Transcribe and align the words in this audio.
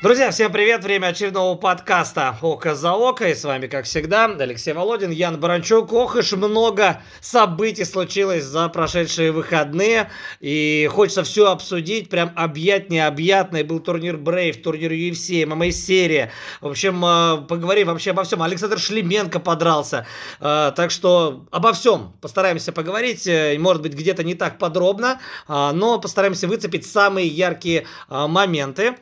Друзья, 0.00 0.30
всем 0.30 0.52
привет! 0.52 0.84
Время 0.84 1.08
очередного 1.08 1.56
подкаста 1.56 2.38
«Око 2.40 2.76
за 2.76 2.92
око». 2.92 3.28
И 3.28 3.34
с 3.34 3.42
вами, 3.42 3.66
как 3.66 3.84
всегда, 3.84 4.26
Алексей 4.26 4.72
Володин, 4.72 5.10
Ян 5.10 5.40
Баранчук. 5.40 5.92
Ох 5.92 6.14
уж 6.14 6.30
много 6.34 7.02
событий 7.20 7.84
случилось 7.84 8.44
за 8.44 8.68
прошедшие 8.68 9.32
выходные. 9.32 10.08
И 10.38 10.88
хочется 10.92 11.24
все 11.24 11.50
обсудить, 11.50 12.10
прям 12.10 12.30
объять 12.36 12.90
необъятное. 12.90 13.64
Был 13.64 13.80
турнир 13.80 14.16
Брейв, 14.16 14.62
турнир 14.62 14.92
UFC, 14.92 15.44
ММА-серия. 15.44 16.30
В 16.60 16.68
общем, 16.68 17.04
э, 17.04 17.46
поговорим 17.48 17.88
вообще 17.88 18.12
обо 18.12 18.22
всем. 18.22 18.40
Александр 18.40 18.78
Шлеменко 18.78 19.40
подрался. 19.40 20.06
Э, 20.38 20.70
так 20.76 20.92
что 20.92 21.44
обо 21.50 21.72
всем 21.72 22.12
постараемся 22.20 22.70
поговорить. 22.70 23.26
Э, 23.26 23.58
может 23.58 23.82
быть, 23.82 23.94
где-то 23.94 24.22
не 24.22 24.36
так 24.36 24.58
подробно, 24.58 25.18
но 25.48 25.98
постараемся 25.98 26.46
выцепить 26.46 26.86
самые 26.86 27.26
яркие 27.26 27.84
моменты. 28.08 28.94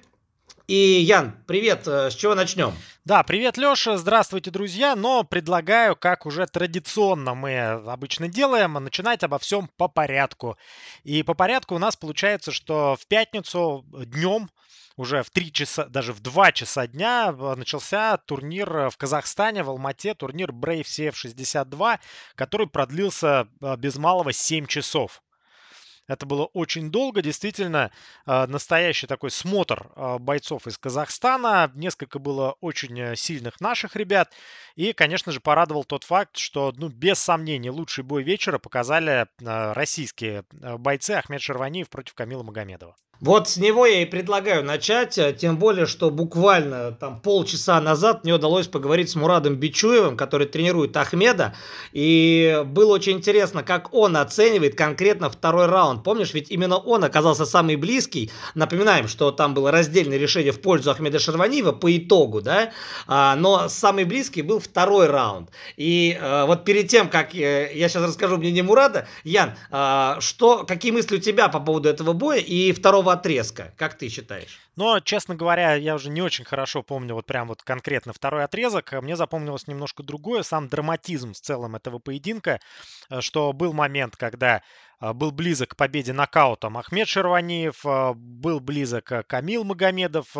И, 0.66 1.01
Ян, 1.01 1.33
привет, 1.47 1.87
э, 1.87 2.11
с 2.11 2.15
чего 2.16 2.34
начнем? 2.34 2.75
Да, 3.05 3.23
привет, 3.23 3.56
Леша, 3.56 3.97
здравствуйте, 3.98 4.51
друзья, 4.51 4.97
но 4.97 5.23
предлагаю, 5.23 5.95
как 5.95 6.27
уже 6.27 6.45
традиционно 6.47 7.37
мы 7.37 7.56
обычно 7.61 8.27
делаем, 8.27 8.73
начинать 8.73 9.23
обо 9.23 9.39
всем 9.39 9.70
по 9.77 9.87
порядку. 9.87 10.59
И 11.05 11.23
по 11.23 11.34
порядку 11.34 11.77
у 11.77 11.79
нас 11.79 11.95
получается, 11.95 12.51
что 12.51 12.97
в 12.97 13.06
пятницу 13.06 13.87
днем 13.92 14.51
уже 14.97 15.23
в 15.23 15.30
3 15.30 15.52
часа, 15.52 15.84
даже 15.84 16.12
в 16.12 16.19
2 16.19 16.51
часа 16.51 16.89
дня 16.89 17.33
э, 17.33 17.55
начался 17.55 18.17
турнир 18.17 18.91
в 18.91 18.97
Казахстане, 18.97 19.62
в 19.62 19.70
Алмате, 19.70 20.14
турнир 20.14 20.51
Brave 20.51 20.83
CF62, 20.83 22.01
который 22.34 22.67
продлился 22.67 23.47
э, 23.62 23.77
без 23.77 23.94
малого 23.98 24.33
7 24.33 24.67
часов. 24.67 25.22
Это 26.09 26.25
было 26.25 26.45
очень 26.47 26.91
долго, 26.91 27.21
действительно, 27.23 27.91
а, 28.25 28.47
настоящий 28.47 29.07
такой 29.07 29.31
смотр 29.31 29.91
а, 29.95 30.19
бойцов 30.19 30.67
из 30.67 30.79
Казахстана. 30.79 31.71
Несколько 31.75 32.19
было 32.19 32.57
очень 32.61 32.99
э, 32.99 33.17
сильных 33.17 33.61
наших 33.61 33.97
ребят. 33.97 34.33
И, 34.77 34.93
конечно 34.93 35.33
же, 35.33 35.41
порадовал 35.41 35.84
тот 35.84 36.05
факт, 36.05 36.37
что, 36.37 36.73
ну, 36.77 36.89
без 36.89 37.19
сомнений, 37.19 37.71
лучший 37.71 38.05
бой 38.05 38.23
вечера 38.23 38.59
показали 38.59 39.27
а, 39.45 39.75
российские 39.75 40.45
бойцы 40.53 41.12
Ахмед 41.12 41.41
Шерваниев 41.41 41.89
против 41.89 42.15
Камила 42.15 42.43
Магомедова. 42.43 42.97
Вот 43.20 43.48
с 43.48 43.56
него 43.56 43.86
я 43.86 44.03
и 44.03 44.05
предлагаю 44.05 44.62
начать, 44.62 45.17
э, 45.17 45.33
тем 45.33 45.56
более, 45.56 45.86
что 45.86 46.11
буквально 46.11 46.92
там 46.92 47.19
полчаса 47.20 47.81
назад 47.81 48.25
мне 48.25 48.34
удалось 48.34 48.67
поговорить 48.67 49.09
с 49.09 49.14
Мурадом 49.14 49.56
Бичуевым, 49.56 50.19
который 50.19 50.47
тренирует 50.47 50.95
Ахмеда, 50.97 51.55
и 51.92 52.62
было 52.67 52.94
очень 52.94 53.12
интересно, 53.12 53.62
как 53.62 53.94
он 53.94 54.19
оценивает 54.19 54.75
конкретно 54.75 55.31
второй 55.31 55.67
раунд. 55.67 56.05
Помнишь, 56.05 56.34
ведь 56.34 56.50
именно 56.50 56.77
он 56.77 57.05
оказался 57.05 57.47
самый 57.47 57.77
близкий. 57.77 58.31
Напоминаем, 58.55 59.09
что 59.09 59.31
там 59.31 59.55
было 59.55 59.70
раздельное 59.70 60.19
решение 60.19 60.53
в 60.53 60.61
пользу 60.61 60.91
Ахмеда 60.91 61.19
Шерваниева 61.19 61.72
по 61.72 61.97
итогу, 61.97 62.42
да, 62.42 62.72
а, 63.06 63.34
но 63.37 63.69
самый 63.69 64.05
близкий 64.05 64.42
был 64.42 64.61
второй 64.61 65.06
раунд. 65.06 65.50
И 65.78 66.19
а, 66.20 66.44
вот 66.44 66.67
перед 66.67 66.89
тем, 66.89 67.09
как 67.09 67.34
э, 67.34 67.70
я 67.75 67.89
сейчас 67.89 68.03
расскажу 68.03 68.37
мнение 68.37 68.62
Мурада, 68.62 69.09
Ян, 69.25 69.55
а, 69.70 70.19
что, 70.20 70.64
какие 70.64 70.92
мысли 70.92 71.17
у 71.17 71.20
тебя 71.20 71.48
по 71.48 71.61
поводу 71.61 71.89
этого 71.89 72.12
боя 72.12 72.41
и 72.41 72.72
второго 72.72 73.06
второго 73.07 73.12
отрезка, 73.12 73.73
как 73.77 73.97
ты 73.97 74.09
считаешь? 74.09 74.59
Но, 74.77 75.01
честно 75.01 75.35
говоря, 75.35 75.75
я 75.75 75.95
уже 75.95 76.11
не 76.11 76.23
очень 76.23 76.45
хорошо 76.45 76.83
помню 76.83 77.15
вот 77.15 77.27
прям 77.27 77.49
вот 77.49 77.62
конкретно 77.62 78.12
второй 78.12 78.45
отрезок. 78.45 78.93
Мне 79.03 79.17
запомнилось 79.17 79.69
немножко 79.69 80.03
другое, 80.03 80.43
сам 80.43 80.69
драматизм 80.69 81.33
в 81.33 81.41
целом 81.41 81.77
этого 81.77 81.99
поединка, 81.99 82.61
э, 83.11 83.21
что 83.21 83.53
был 83.53 83.73
момент, 83.73 84.17
когда 84.17 84.62
э, 85.01 85.12
был 85.12 85.31
близок 85.31 85.71
к 85.71 85.77
победе 85.77 86.12
нокаутом 86.12 86.77
Ахмед 86.77 87.09
Шерваниев, 87.09 87.87
э, 87.87 88.12
был 88.15 88.61
близок 88.61 89.12
Камил 89.27 89.65
Магомедов. 89.65 90.37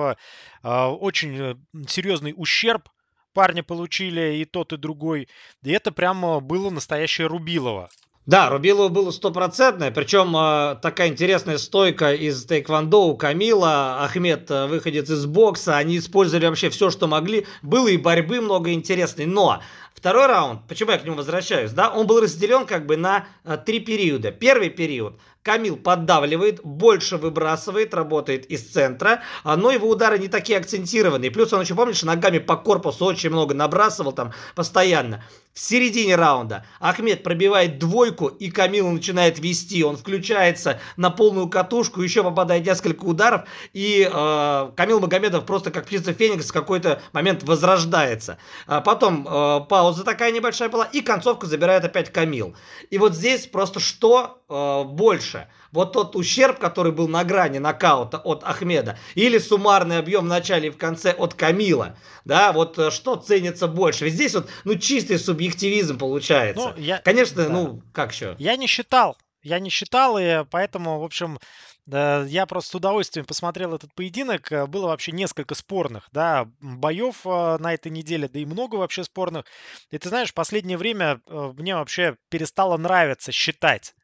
Очень 0.62 1.65
серьезный 1.88 2.34
ущерб 2.37 2.88
парни 3.32 3.60
получили 3.60 4.37
и 4.37 4.44
тот, 4.44 4.72
и 4.72 4.76
другой. 4.76 5.28
И 5.62 5.71
это 5.71 5.93
прямо 5.93 6.41
было 6.41 6.71
настоящее 6.71 7.26
Рубилово. 7.28 7.88
Да, 8.26 8.50
Рубилова 8.50 8.88
было 8.88 9.12
стопроцентное, 9.12 9.92
причем 9.92 10.37
э, 10.37 10.76
такая 10.82 11.10
интересная 11.10 11.59
стойка 11.59 12.12
из 12.12 12.44
тейквондо 12.44 13.06
у 13.06 13.16
Камила, 13.16 14.03
Ахмед 14.03 14.50
э, 14.50 14.66
выходец 14.66 15.09
из 15.09 15.26
бокса, 15.26 15.76
они 15.76 15.98
использовали 15.98 16.47
вообще 16.47 16.69
все, 16.70 16.91
что 16.91 17.06
могли, 17.06 17.47
было 17.62 17.87
и 17.87 17.97
борьбы 17.97 18.41
много 18.41 18.72
интересной, 18.72 19.26
но 19.26 19.60
второй 20.06 20.27
раунд, 20.27 20.61
почему 20.69 20.93
я 20.93 20.99
к 20.99 21.05
нему 21.05 21.17
возвращаюсь, 21.17 21.72
да, 21.72 21.91
он 21.91 22.06
был 22.06 22.21
разделен 22.21 22.65
как 22.65 22.87
бы 22.87 22.97
на 22.97 23.27
э, 23.43 23.59
три 23.67 23.81
периода. 23.81 24.31
Первый 24.31 24.71
период, 24.71 25.19
Камил 25.43 25.77
поддавливает, 25.77 26.61
больше 26.65 27.19
выбрасывает, 27.19 27.94
работает 27.94 28.47
из 28.47 28.69
центра, 28.69 29.22
но 29.44 29.71
его 29.71 29.89
удары 29.89 30.19
не 30.19 30.27
такие 30.27 30.59
акцентированные. 30.59 31.31
Плюс 31.31 31.53
он 31.53 31.61
еще, 31.61 31.77
помнишь, 31.77 32.03
ногами 32.03 32.39
по 32.39 32.56
корпусу 32.56 33.05
очень 33.05 33.31
много 33.31 33.55
набрасывал 33.55 34.11
там 34.11 34.33
постоянно. 34.56 35.22
В 35.56 35.61
середине 35.61 36.17
раунда 36.17 36.67
Ахмед 36.81 37.23
пробивает 37.23 37.78
двойку, 37.78 38.27
и 38.27 38.50
Камил 38.50 38.91
начинает 38.91 39.38
вести. 39.38 39.84
Он 39.84 39.97
включается 39.97 40.81
на 40.99 41.11
полную 41.11 41.49
катушку, 41.49 42.03
еще 42.03 42.25
попадает 42.25 42.67
несколько 42.67 43.05
ударов, 43.05 43.49
и 43.73 44.06
э, 44.12 44.71
Камил 44.77 45.00
Магомедов 45.00 45.47
просто 45.47 45.71
как 45.71 45.87
птица 45.87 46.12
Феникс 46.12 46.50
в 46.50 46.53
какой-то 46.53 47.00
момент 47.12 47.44
возрождается. 47.44 48.37
А 48.67 48.81
потом 48.83 49.27
э, 49.27 49.61
пауза 49.69 49.95
такая 50.04 50.32
небольшая 50.32 50.68
была, 50.68 50.84
и 50.84 51.00
концовка 51.00 51.46
забирает 51.46 51.84
опять 51.84 52.10
Камил. 52.10 52.56
И 52.90 52.98
вот 52.98 53.14
здесь 53.14 53.46
просто 53.46 53.80
что 53.80 54.42
э, 54.48 54.84
больше? 54.84 55.48
Вот 55.72 55.92
тот 55.92 56.16
ущерб, 56.16 56.58
который 56.58 56.92
был 56.92 57.08
на 57.08 57.24
грани 57.24 57.58
нокаута 57.58 58.18
от 58.18 58.44
Ахмеда, 58.44 58.98
или 59.14 59.38
суммарный 59.38 59.98
объем 59.98 60.24
в 60.24 60.28
начале 60.28 60.68
и 60.68 60.70
в 60.70 60.78
конце 60.78 61.12
от 61.12 61.34
Камила, 61.34 61.96
да, 62.24 62.52
вот 62.52 62.78
э, 62.78 62.90
что 62.90 63.16
ценится 63.16 63.66
больше? 63.66 64.06
Ведь 64.06 64.14
здесь 64.14 64.34
вот, 64.34 64.48
ну, 64.64 64.76
чистый 64.76 65.18
субъективизм 65.18 65.98
получается. 65.98 66.74
Ну, 66.76 66.82
я, 66.82 66.98
Конечно, 66.98 67.44
да. 67.44 67.48
ну, 67.50 67.82
как 67.92 68.12
еще? 68.12 68.36
Я 68.38 68.56
не 68.56 68.66
считал, 68.66 69.16
я 69.42 69.58
не 69.58 69.70
считал, 69.70 70.18
и 70.18 70.44
поэтому, 70.50 71.00
в 71.00 71.04
общем, 71.04 71.38
я 71.86 72.47
просто 72.47 72.70
с 72.70 72.74
удовольствием 72.74 73.26
посмотрел 73.26 73.74
этот 73.74 73.94
поединок. 73.94 74.50
Э, 74.50 74.66
было 74.66 74.88
вообще 74.88 75.12
несколько 75.12 75.54
спорных 75.54 76.08
да, 76.12 76.48
боев 76.60 77.26
э, 77.26 77.56
на 77.58 77.74
этой 77.74 77.92
неделе, 77.92 78.28
да 78.28 78.38
и 78.38 78.44
много 78.44 78.76
вообще 78.76 79.04
спорных. 79.04 79.44
И 79.91 79.98
ты 79.98 80.08
знаешь, 80.08 80.30
в 80.30 80.34
последнее 80.34 80.78
время 80.78 81.20
мне 81.26 81.76
вообще 81.76 82.16
перестало 82.28 82.76
нравиться 82.76 83.30
считать. 83.32 83.94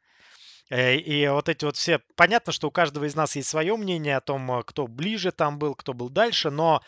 Э, 0.73 0.97
и 0.97 1.29
вот 1.29 1.51
эти 1.51 1.67
вот 1.67 1.77
все... 1.77 2.01
Понятно, 2.17 2.51
что 2.51 2.69
у 2.69 2.71
каждого 2.71 3.05
из 3.05 3.15
нас 3.15 3.37
есть 3.37 3.49
свое 3.49 3.77
мнение 3.77 4.17
о 4.17 4.23
том, 4.23 4.51
э, 4.51 4.63
кто 4.65 4.87
ближе 4.87 5.31
там 5.31 5.59
был, 5.59 5.75
кто 5.75 5.93
был 5.93 6.09
дальше, 6.09 6.51
но 6.51 6.83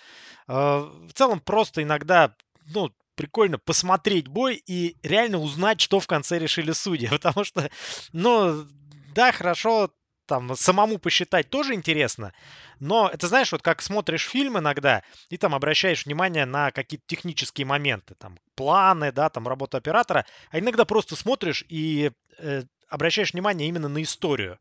э, 0.49 0.53
в 0.53 1.13
целом 1.13 1.39
просто 1.41 1.83
иногда, 1.83 2.35
ну, 2.67 2.91
прикольно 3.15 3.59
посмотреть 3.59 4.27
бой 4.27 4.63
и 4.67 4.97
реально 5.03 5.39
узнать, 5.39 5.83
что 5.83 6.01
в 6.01 6.07
конце 6.07 6.39
решили 6.39 6.73
судьи. 6.73 7.09
Потому 7.11 7.45
что, 7.45 7.71
ну, 8.13 8.67
да, 9.15 9.33
хорошо, 9.33 9.91
там 10.27 10.57
самому 10.57 10.99
посчитать 10.99 11.51
тоже 11.51 11.75
интересно, 11.75 12.33
но 12.81 13.11
это 13.13 13.29
знаешь, 13.29 13.53
вот 13.53 13.63
как 13.63 13.83
смотришь 13.83 14.27
фильм 14.27 14.59
иногда, 14.59 15.03
и 15.29 15.37
там 15.37 15.55
обращаешь 15.55 16.07
внимание 16.07 16.45
на 16.45 16.71
какие-то 16.71 17.05
технические 17.07 17.67
моменты, 17.67 18.15
там 18.15 18.39
планы, 18.55 19.13
да, 19.13 19.29
там 19.29 19.47
работа 19.49 19.79
оператора, 19.79 20.27
а 20.51 20.59
иногда 20.59 20.85
просто 20.85 21.17
смотришь 21.17 21.65
и 21.69 22.13
э, 22.39 22.63
обращаешь 22.89 23.33
внимание 23.33 23.69
именно 23.69 23.89
на 23.89 24.03
историю. 24.03 24.59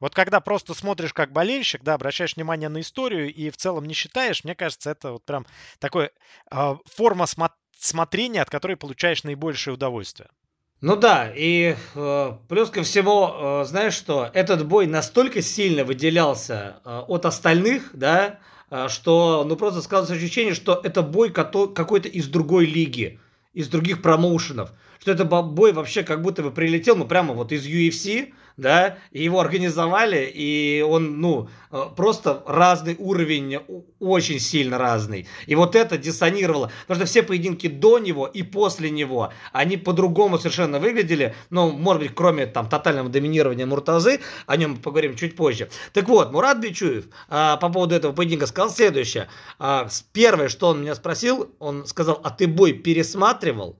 Вот 0.00 0.14
когда 0.14 0.40
просто 0.40 0.74
смотришь 0.74 1.12
как 1.12 1.32
болельщик, 1.32 1.82
да, 1.82 1.94
обращаешь 1.94 2.36
внимание 2.36 2.68
на 2.68 2.80
историю 2.80 3.32
и 3.32 3.50
в 3.50 3.56
целом 3.56 3.84
не 3.84 3.94
считаешь, 3.94 4.42
мне 4.44 4.54
кажется, 4.54 4.90
это 4.90 5.12
вот 5.12 5.24
прям 5.24 5.46
такой 5.78 6.10
э, 6.50 6.76
форма 6.86 7.24
смо- 7.24 7.52
смотрения, 7.78 8.42
от 8.42 8.50
которой 8.50 8.76
получаешь 8.76 9.22
наибольшее 9.24 9.74
удовольствие. 9.74 10.28
Ну 10.82 10.96
да, 10.96 11.30
и 11.32 11.76
э, 11.94 12.32
плюс 12.48 12.68
ко 12.70 12.82
всему, 12.82 13.30
э, 13.32 13.64
знаешь 13.66 13.94
что, 13.94 14.28
этот 14.34 14.66
бой 14.66 14.88
настолько 14.88 15.40
сильно 15.40 15.84
выделялся 15.84 16.80
э, 16.84 17.02
от 17.06 17.24
остальных, 17.24 17.90
да, 17.92 18.40
э, 18.68 18.88
что 18.88 19.44
ну 19.46 19.54
просто 19.54 19.80
складывается 19.80 20.16
ощущение, 20.16 20.54
что 20.54 20.80
это 20.82 21.02
бой 21.02 21.30
какой-то 21.30 22.08
из 22.08 22.26
другой 22.26 22.66
лиги, 22.66 23.20
из 23.54 23.68
других 23.68 24.02
промоушенов. 24.02 24.72
Что 24.98 25.12
это 25.12 25.24
бой 25.24 25.72
вообще 25.72 26.02
как 26.02 26.20
будто 26.20 26.42
бы 26.42 26.50
прилетел, 26.50 26.96
ну, 26.96 27.04
прямо 27.04 27.32
вот 27.32 27.52
из 27.52 27.64
UFC, 27.64 28.32
да, 28.62 28.96
его 29.10 29.40
организовали, 29.40 30.30
и 30.32 30.80
он, 30.80 31.20
ну, 31.20 31.50
э, 31.70 31.82
просто 31.94 32.42
разный 32.46 32.96
уровень, 32.98 33.58
очень 33.98 34.40
сильно 34.40 34.78
разный. 34.78 35.26
И 35.46 35.54
вот 35.54 35.76
это 35.76 35.98
диссонировало, 35.98 36.70
потому 36.86 37.00
что 37.00 37.06
все 37.06 37.22
поединки 37.22 37.66
до 37.66 37.98
него 37.98 38.26
и 38.26 38.42
после 38.42 38.90
него, 38.90 39.32
они 39.52 39.76
по-другому 39.76 40.38
совершенно 40.38 40.78
выглядели, 40.78 41.34
ну, 41.50 41.70
может 41.70 42.02
быть, 42.02 42.14
кроме 42.14 42.46
там 42.46 42.68
тотального 42.68 43.10
доминирования 43.10 43.66
Муртазы, 43.66 44.20
о 44.46 44.56
нем 44.56 44.78
поговорим 44.78 45.16
чуть 45.16 45.36
позже. 45.36 45.68
Так 45.92 46.08
вот, 46.08 46.32
Мурат 46.32 46.58
Бичуев 46.60 47.06
а, 47.28 47.56
по 47.56 47.68
поводу 47.68 47.94
этого 47.94 48.12
поединка 48.12 48.46
сказал 48.46 48.70
следующее. 48.70 49.28
А, 49.58 49.88
первое, 50.12 50.48
что 50.48 50.68
он 50.68 50.82
меня 50.82 50.94
спросил, 50.94 51.50
он 51.58 51.86
сказал, 51.86 52.20
а 52.22 52.30
ты 52.30 52.46
бой 52.46 52.72
пересматривал? 52.72 53.76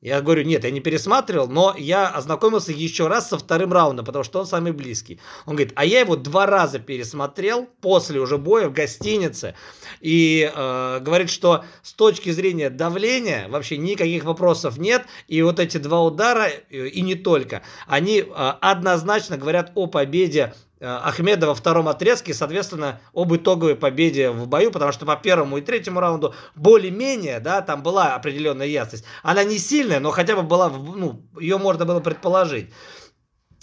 Я 0.00 0.22
говорю, 0.22 0.44
нет, 0.44 0.64
я 0.64 0.70
не 0.70 0.80
пересматривал, 0.80 1.46
но 1.46 1.74
я 1.76 2.08
ознакомился 2.08 2.72
еще 2.72 3.06
раз 3.06 3.28
со 3.28 3.36
вторым 3.36 3.70
раундом, 3.70 4.06
потому 4.06 4.24
что 4.24 4.40
он 4.40 4.46
самый 4.46 4.72
близкий. 4.72 5.20
Он 5.44 5.56
говорит, 5.56 5.74
а 5.76 5.84
я 5.84 6.00
его 6.00 6.16
два 6.16 6.46
раза 6.46 6.78
пересмотрел 6.78 7.68
после 7.82 8.18
уже 8.18 8.38
боя 8.38 8.68
в 8.68 8.72
гостинице. 8.72 9.54
И 10.00 10.50
э, 10.52 11.00
говорит, 11.00 11.28
что 11.28 11.64
с 11.82 11.92
точки 11.92 12.30
зрения 12.30 12.70
давления 12.70 13.46
вообще 13.48 13.76
никаких 13.76 14.24
вопросов 14.24 14.78
нет. 14.78 15.04
И 15.28 15.42
вот 15.42 15.60
эти 15.60 15.76
два 15.76 16.02
удара, 16.02 16.48
э, 16.48 16.86
и 16.86 17.02
не 17.02 17.14
только, 17.14 17.62
они 17.86 18.20
э, 18.20 18.24
однозначно 18.24 19.36
говорят 19.36 19.72
о 19.74 19.86
победе 19.86 20.54
Ахмеда 20.80 21.46
во 21.46 21.54
втором 21.54 21.88
отрезке, 21.88 22.32
соответственно, 22.32 23.00
об 23.12 23.34
итоговой 23.34 23.76
победе 23.76 24.30
в 24.30 24.48
бою, 24.48 24.70
потому 24.70 24.92
что 24.92 25.04
по 25.04 25.16
первому 25.16 25.58
и 25.58 25.60
третьему 25.60 26.00
раунду 26.00 26.34
более-менее, 26.54 27.40
да, 27.40 27.60
там 27.60 27.82
была 27.82 28.14
определенная 28.14 28.66
ясность. 28.66 29.04
Она 29.22 29.44
не 29.44 29.58
сильная, 29.58 30.00
но 30.00 30.10
хотя 30.10 30.36
бы 30.36 30.42
была, 30.42 30.70
ну, 30.70 31.22
ее 31.38 31.58
можно 31.58 31.84
было 31.84 32.00
предположить. 32.00 32.70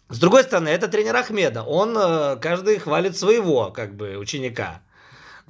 С 0.10 0.20
другой 0.20 0.44
стороны, 0.44 0.70
это 0.70 0.88
тренер 0.88 1.16
Ахмеда. 1.18 1.64
Он 1.64 1.98
э, 1.98 2.38
каждый 2.38 2.78
хвалит 2.78 3.18
своего, 3.18 3.72
как 3.72 3.96
бы, 3.96 4.16
ученика. 4.18 4.82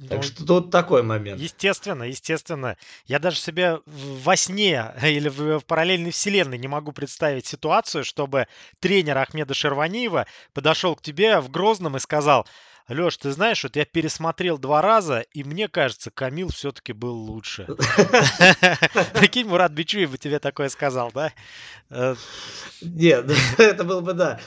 Так 0.06 0.18
ну, 0.18 0.22
что 0.22 0.46
тут 0.46 0.70
такой 0.70 1.02
момент. 1.02 1.40
Естественно, 1.40 2.04
естественно. 2.04 2.76
Я 3.06 3.18
даже 3.18 3.38
себе 3.38 3.80
во 3.86 4.36
сне 4.36 4.94
или 5.02 5.28
в, 5.28 5.58
в 5.58 5.64
параллельной 5.64 6.12
вселенной 6.12 6.58
не 6.58 6.68
могу 6.68 6.92
представить 6.92 7.46
ситуацию, 7.46 8.04
чтобы 8.04 8.46
тренер 8.78 9.18
Ахмеда 9.18 9.54
Шерваниева 9.54 10.26
подошел 10.52 10.94
к 10.94 11.02
тебе 11.02 11.40
в 11.40 11.50
Грозном 11.50 11.96
и 11.96 12.00
сказал, 12.00 12.46
Леш, 12.88 13.18
ты 13.18 13.32
знаешь, 13.32 13.62
вот 13.64 13.76
я 13.76 13.84
пересмотрел 13.84 14.56
два 14.56 14.80
раза, 14.80 15.20
и 15.34 15.44
мне 15.44 15.68
кажется, 15.68 16.10
Камил 16.10 16.48
все-таки 16.48 16.94
был 16.94 17.14
лучше. 17.14 17.66
Прикинь, 19.14 19.46
Мурат 19.46 19.72
Бичуев 19.72 20.12
бы 20.12 20.16
тебе 20.16 20.38
такое 20.38 20.70
сказал, 20.70 21.12
да? 21.12 21.32
Э, 21.90 22.14
Нет, 22.80 23.30
это 23.58 23.84
был 23.84 24.00
бы, 24.00 24.14
да, 24.14 24.40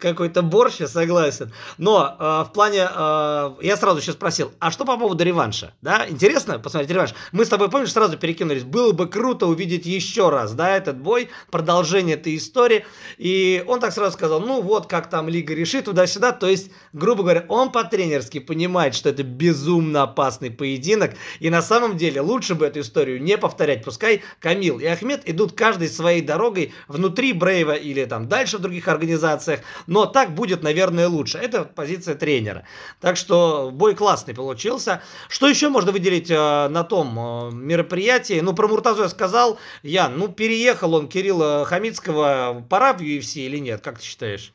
какой-то 0.00 0.42
борщ, 0.42 0.80
я 0.80 0.88
согласен. 0.88 1.52
Но 1.78 2.16
э, 2.18 2.24
в 2.48 2.52
плане, 2.52 2.88
э, 2.90 3.54
я 3.62 3.76
сразу 3.76 4.00
сейчас 4.00 4.16
спросил, 4.16 4.52
а 4.58 4.72
что 4.72 4.84
по 4.84 4.96
поводу 4.96 5.22
реванша? 5.22 5.72
Да, 5.80 6.08
интересно 6.08 6.58
посмотреть 6.58 6.90
реванш? 6.90 7.14
Мы 7.30 7.44
с 7.44 7.48
тобой, 7.48 7.70
помнишь, 7.70 7.92
сразу 7.92 8.18
перекинулись, 8.18 8.64
было 8.64 8.90
бы 8.90 9.06
круто 9.06 9.46
увидеть 9.46 9.86
еще 9.86 10.30
раз, 10.30 10.52
да, 10.54 10.76
этот 10.76 10.98
бой, 10.98 11.30
продолжение 11.52 12.16
этой 12.16 12.36
истории. 12.36 12.84
И 13.18 13.62
он 13.68 13.78
так 13.78 13.92
сразу 13.92 14.14
сказал, 14.14 14.40
ну 14.40 14.62
вот, 14.62 14.88
как 14.88 15.08
там 15.08 15.28
Лига 15.28 15.54
решит, 15.54 15.84
туда-сюда. 15.84 16.32
То 16.32 16.48
есть, 16.48 16.72
грубо 16.92 17.22
говоря, 17.22 17.44
он 17.48 17.70
по 17.70 17.83
по-тренерски 17.84 18.40
понимает, 18.40 18.94
что 18.94 19.10
это 19.10 19.22
безумно 19.22 20.02
опасный 20.04 20.50
поединок. 20.50 21.12
И 21.40 21.50
на 21.50 21.60
самом 21.60 21.96
деле 21.96 22.20
лучше 22.20 22.54
бы 22.54 22.66
эту 22.66 22.80
историю 22.80 23.22
не 23.22 23.36
повторять. 23.36 23.84
Пускай 23.84 24.22
Камил 24.40 24.78
и 24.78 24.86
Ахмед 24.86 25.28
идут 25.28 25.52
каждой 25.52 25.88
своей 25.88 26.22
дорогой 26.22 26.72
внутри 26.88 27.32
Брейва 27.32 27.74
или 27.74 28.04
там 28.06 28.26
дальше 28.26 28.58
в 28.58 28.62
других 28.62 28.88
организациях. 28.88 29.60
Но 29.86 30.06
так 30.06 30.34
будет, 30.34 30.62
наверное, 30.62 31.08
лучше. 31.08 31.38
Это 31.38 31.64
позиция 31.64 32.14
тренера. 32.14 32.66
Так 33.00 33.16
что 33.16 33.70
бой 33.72 33.94
классный 33.94 34.34
получился. 34.34 35.02
Что 35.28 35.46
еще 35.48 35.68
можно 35.68 35.92
выделить 35.92 36.30
э, 36.30 36.68
на 36.68 36.84
том 36.84 37.18
э, 37.18 37.50
мероприятии? 37.52 38.40
Ну, 38.40 38.54
про 38.54 38.66
Муртазу 38.66 39.02
я 39.02 39.08
сказал. 39.08 39.58
Ян, 39.82 40.16
ну, 40.16 40.28
переехал 40.28 40.94
он 40.94 41.08
Кирилла 41.08 41.64
Хамицкого. 41.66 42.64
Пора 42.70 42.94
в 42.94 43.00
UFC 43.00 43.40
или 43.40 43.58
нет? 43.58 43.82
Как 43.82 43.98
ты 43.98 44.04
считаешь? 44.04 44.54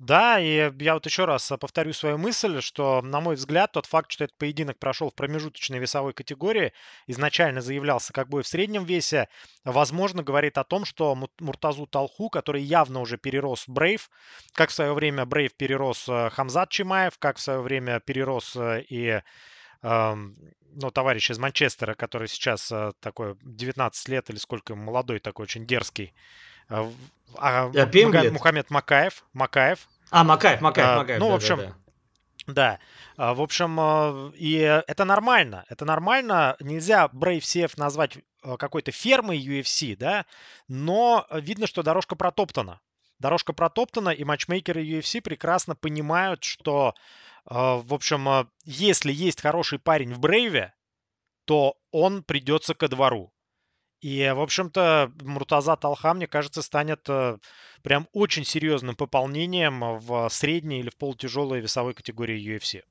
Да, 0.00 0.40
и 0.40 0.72
я 0.80 0.94
вот 0.94 1.04
еще 1.04 1.26
раз 1.26 1.52
повторю 1.60 1.92
свою 1.92 2.16
мысль, 2.16 2.62
что, 2.62 3.02
на 3.02 3.20
мой 3.20 3.34
взгляд, 3.34 3.72
тот 3.72 3.84
факт, 3.84 4.10
что 4.10 4.24
этот 4.24 4.38
поединок 4.38 4.78
прошел 4.78 5.10
в 5.10 5.14
промежуточной 5.14 5.78
весовой 5.78 6.14
категории, 6.14 6.72
изначально 7.06 7.60
заявлялся 7.60 8.14
как 8.14 8.30
бой 8.30 8.42
в 8.42 8.48
среднем 8.48 8.84
весе, 8.86 9.28
возможно, 9.62 10.22
говорит 10.22 10.56
о 10.56 10.64
том, 10.64 10.86
что 10.86 11.14
Муртазу 11.38 11.86
Талху, 11.86 12.30
который 12.30 12.62
явно 12.62 13.00
уже 13.00 13.18
перерос 13.18 13.64
Брейв, 13.68 14.08
как 14.54 14.70
в 14.70 14.72
свое 14.72 14.94
время 14.94 15.26
Брейв 15.26 15.54
перерос 15.54 16.08
э, 16.08 16.30
Хамзат 16.30 16.70
Чимаев, 16.70 17.18
как 17.18 17.36
в 17.36 17.42
свое 17.42 17.60
время 17.60 18.00
перерос 18.00 18.56
э, 18.56 18.82
и 18.88 19.20
ну, 19.82 20.90
товарищ 20.92 21.30
из 21.30 21.38
Манчестера, 21.38 21.94
который 21.94 22.28
сейчас 22.28 22.70
э, 22.70 22.92
такой 23.00 23.36
19 23.42 24.08
лет 24.08 24.28
или 24.30 24.36
сколько 24.36 24.74
молодой 24.74 25.20
такой, 25.20 25.44
очень 25.44 25.66
дерзкий, 25.66 26.12
а, 26.70 26.90
а 27.36 27.66
Муга- 27.66 28.30
Мухаммед 28.32 28.70
Макаев. 28.70 29.24
Макаев. 29.32 29.88
А, 30.10 30.24
Макаев, 30.24 30.60
Макаев, 30.60 30.86
а, 30.88 30.96
Макаев. 30.98 31.20
Ну, 31.20 31.26
да, 31.26 31.32
в 31.32 31.34
общем, 31.34 31.56
да, 31.58 31.66
да. 31.66 31.74
Да, 32.46 32.78
а, 33.16 33.34
в 33.34 33.40
общем, 33.40 33.78
а, 33.78 34.32
и 34.34 34.54
это 34.58 35.04
нормально, 35.04 35.64
это 35.68 35.84
нормально. 35.84 36.56
Нельзя 36.60 37.06
Brave 37.12 37.40
CF 37.40 37.74
назвать 37.76 38.18
какой-то 38.58 38.90
фермой 38.90 39.38
UFC, 39.38 39.96
да, 39.96 40.24
но 40.68 41.26
видно, 41.30 41.66
что 41.66 41.82
дорожка 41.82 42.16
протоптана. 42.16 42.80
Дорожка 43.18 43.52
протоптана, 43.52 44.08
и 44.08 44.24
матчмейкеры 44.24 44.82
UFC 44.82 45.20
прекрасно 45.20 45.74
понимают, 45.76 46.42
что, 46.42 46.94
в 47.44 47.92
общем, 47.92 48.48
если 48.64 49.12
есть 49.12 49.42
хороший 49.42 49.78
парень 49.78 50.14
в 50.14 50.20
Брейве, 50.20 50.72
то 51.44 51.76
он 51.90 52.22
придется 52.22 52.72
ко 52.74 52.88
двору. 52.88 53.30
И, 54.00 54.32
в 54.34 54.40
общем-то, 54.40 55.12
Муртаза 55.22 55.76
Талха, 55.76 56.14
мне 56.14 56.26
кажется, 56.26 56.62
станет 56.62 57.08
э, 57.08 57.36
прям 57.82 58.08
очень 58.12 58.44
серьезным 58.44 58.96
пополнением 58.96 59.98
в 59.98 60.28
средней 60.30 60.80
или 60.80 60.90
в 60.90 60.96
полутяжелой 60.96 61.60
весовой 61.60 61.92
категории 61.94 62.40
UFC. 62.40 62.82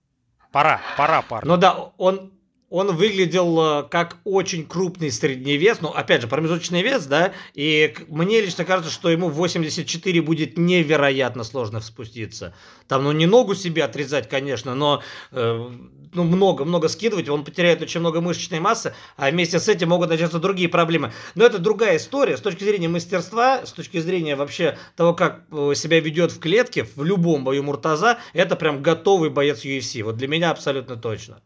Пора, 0.52 0.82
пора, 0.98 1.22
парни. 1.24 1.48
Ну 1.48 1.58
да, 1.58 1.94
он, 1.98 2.32
он 2.70 2.96
выглядел 2.96 3.60
э, 3.60 3.84
как 3.90 4.18
очень 4.24 4.66
крупный 4.66 5.12
средний 5.12 5.58
вес, 5.58 5.80
ну, 5.82 5.90
опять 5.90 6.22
же, 6.22 6.28
промежуточный 6.28 6.82
вес, 6.82 7.06
да, 7.06 7.34
и 7.54 7.96
мне 8.08 8.42
лично 8.42 8.66
кажется, 8.66 8.92
что 8.92 9.10
ему 9.10 9.30
84 9.30 10.22
будет 10.22 10.58
невероятно 10.58 11.44
сложно 11.44 11.82
спуститься. 11.82 12.54
Там, 12.88 13.04
ну, 13.04 13.12
не 13.12 13.26
ногу 13.26 13.56
себе 13.56 13.84
отрезать, 13.84 14.30
конечно, 14.30 14.76
но 14.76 15.02
э, 15.32 15.70
ну, 16.14 16.24
много-много 16.24 16.88
скидывать, 16.88 17.30
он 17.30 17.44
потеряет 17.44 17.82
очень 17.82 18.00
много 18.00 18.22
мышечной 18.22 18.60
массы, 18.60 18.94
а 19.18 19.30
вместе 19.30 19.60
с 19.60 19.68
этим 19.68 19.90
могут 19.90 20.10
начаться 20.10 20.40
другие 20.40 20.70
проблемы. 20.70 21.12
Но 21.36 21.46
это 21.46 21.60
другая 21.60 21.98
история 21.98 22.38
с 22.38 22.42
точки 22.42 22.64
зрения 22.64 22.88
мастерства, 22.88 23.66
с 23.66 23.72
точки 23.72 24.00
зрения 24.00 24.36
вообще 24.36 24.78
того, 24.96 25.14
как 25.14 25.44
э, 25.52 25.74
себя 25.76 26.00
ведет 26.00 26.32
в 26.32 26.40
клетке, 26.40 26.84
в 26.96 27.04
любом 27.04 27.44
бою 27.44 27.64
Муртаза, 27.64 28.20
это 28.34 28.56
прям 28.56 28.84
готовый 28.84 29.30
боец 29.30 29.66
UFC. 29.66 30.04
Вот 30.04 30.18
для 30.18 30.28
меня 30.28 30.52
абсолютно 30.52 30.96
точно. 30.96 31.42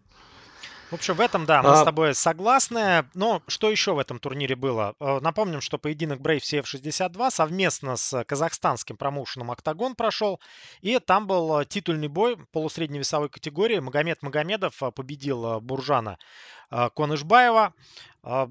В 0.93 0.95
общем, 0.95 1.15
в 1.15 1.21
этом, 1.21 1.47
да, 1.47 1.63
мы 1.63 1.69
а... 1.69 1.75
с 1.77 1.83
тобой 1.85 2.13
согласны. 2.13 3.09
Но 3.15 3.41
что 3.47 3.71
еще 3.71 3.95
в 3.95 3.97
этом 3.97 4.19
турнире 4.19 4.55
было? 4.55 4.93
Э, 4.99 5.19
напомним, 5.21 5.59
что 5.59 5.79
поединок 5.79 6.19
Brave 6.19 6.41
CF62 6.41 7.31
совместно 7.31 7.95
с 7.95 8.23
казахстанским 8.25 8.95
промоушеном 8.95 9.49
«Октагон» 9.49 9.95
прошел. 9.95 10.39
И 10.81 10.99
там 10.99 11.25
был 11.25 11.61
э, 11.61 11.65
титульный 11.65 12.09
бой 12.09 12.37
полусредней 12.51 12.99
весовой 12.99 13.29
категории. 13.29 13.79
Магомед 13.79 14.21
Магомедов 14.21 14.83
э, 14.83 14.91
победил 14.91 15.59
Буржана 15.61 16.19
Конышбаева. 16.69 17.73
В 18.21 18.49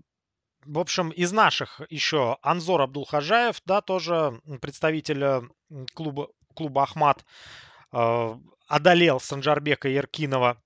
общем, 0.66 1.10
из 1.10 1.30
наших 1.30 1.80
еще 1.90 2.38
Анзор 2.42 2.80
Абдулхажаев, 2.80 3.62
да, 3.66 3.82
тоже 3.82 4.40
представитель 4.60 5.48
клуба, 5.94 6.26
клуба 6.54 6.82
«Ахмат», 6.82 7.24
одолел 7.92 9.20
Санжарбека 9.20 9.88
Яркинова 9.88 10.56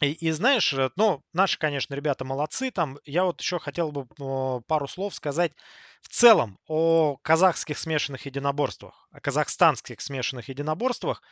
и, 0.00 0.12
и 0.12 0.30
знаешь, 0.30 0.72
э, 0.72 0.90
ну, 0.96 1.22
наши, 1.32 1.58
конечно, 1.58 1.94
ребята 1.94 2.24
молодцы. 2.24 2.70
Там 2.70 2.98
я 3.04 3.24
вот 3.24 3.40
еще 3.40 3.58
хотел 3.58 3.90
бы 3.90 4.06
пару 4.62 4.86
слов 4.86 5.14
сказать 5.14 5.52
в 6.02 6.08
целом 6.08 6.58
о 6.66 7.16
казахских 7.22 7.78
смешанных 7.78 8.26
единоборствах, 8.26 9.08
о 9.10 9.20
казахстанских 9.20 10.00
смешанных 10.00 10.48
единоборствах. 10.48 11.22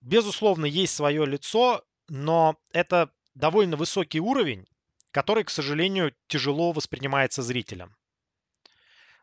Безусловно, 0.00 0.66
есть 0.66 0.94
свое 0.94 1.24
лицо, 1.24 1.82
но 2.08 2.56
это 2.72 3.10
довольно 3.34 3.76
высокий 3.76 4.20
уровень, 4.20 4.66
который, 5.10 5.44
к 5.44 5.50
сожалению, 5.50 6.14
тяжело 6.26 6.72
воспринимается 6.72 7.42
зрителям. 7.42 7.96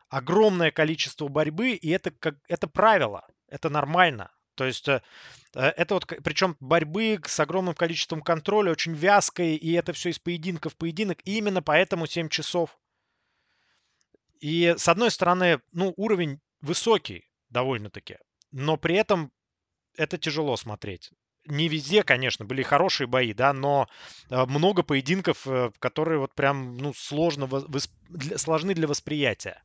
Огромное 0.08 0.70
количество 0.70 1.28
борьбы, 1.28 1.70
и 1.70 1.88
это, 1.90 2.10
как, 2.10 2.36
это 2.48 2.66
правило, 2.66 3.26
это 3.48 3.70
нормально. 3.70 4.30
То 4.56 4.64
есть 4.64 4.88
э, 4.88 5.02
э, 5.54 5.60
это 5.60 5.94
вот, 5.94 6.06
причем 6.06 6.56
борьбы 6.58 7.20
с 7.24 7.38
огромным 7.38 7.74
количеством 7.74 8.22
контроля, 8.22 8.72
очень 8.72 8.94
вязкой, 8.94 9.54
и 9.54 9.72
это 9.72 9.92
все 9.92 10.10
из 10.10 10.18
поединка 10.18 10.68
в 10.68 10.76
поединок. 10.76 11.18
И 11.24 11.38
именно 11.38 11.62
поэтому 11.62 12.06
7 12.06 12.28
часов. 12.28 12.76
И 14.40 14.74
с 14.76 14.88
одной 14.88 15.10
стороны, 15.10 15.60
ну, 15.72 15.94
уровень 15.96 16.40
высокий 16.60 17.30
довольно-таки, 17.50 18.18
но 18.50 18.76
при 18.76 18.96
этом 18.96 19.30
это 19.96 20.18
тяжело 20.18 20.56
смотреть. 20.56 21.10
Не 21.46 21.68
везде, 21.68 22.02
конечно, 22.02 22.44
были 22.44 22.62
хорошие 22.62 23.06
бои, 23.06 23.32
да, 23.32 23.52
но 23.52 23.88
э, 24.30 24.44
много 24.46 24.82
поединков, 24.82 25.46
которые 25.78 26.18
вот 26.18 26.34
прям, 26.34 26.76
ну, 26.76 26.92
сложно, 26.92 27.48
сложны 28.36 28.74
для 28.74 28.88
восприятия. 28.88 29.62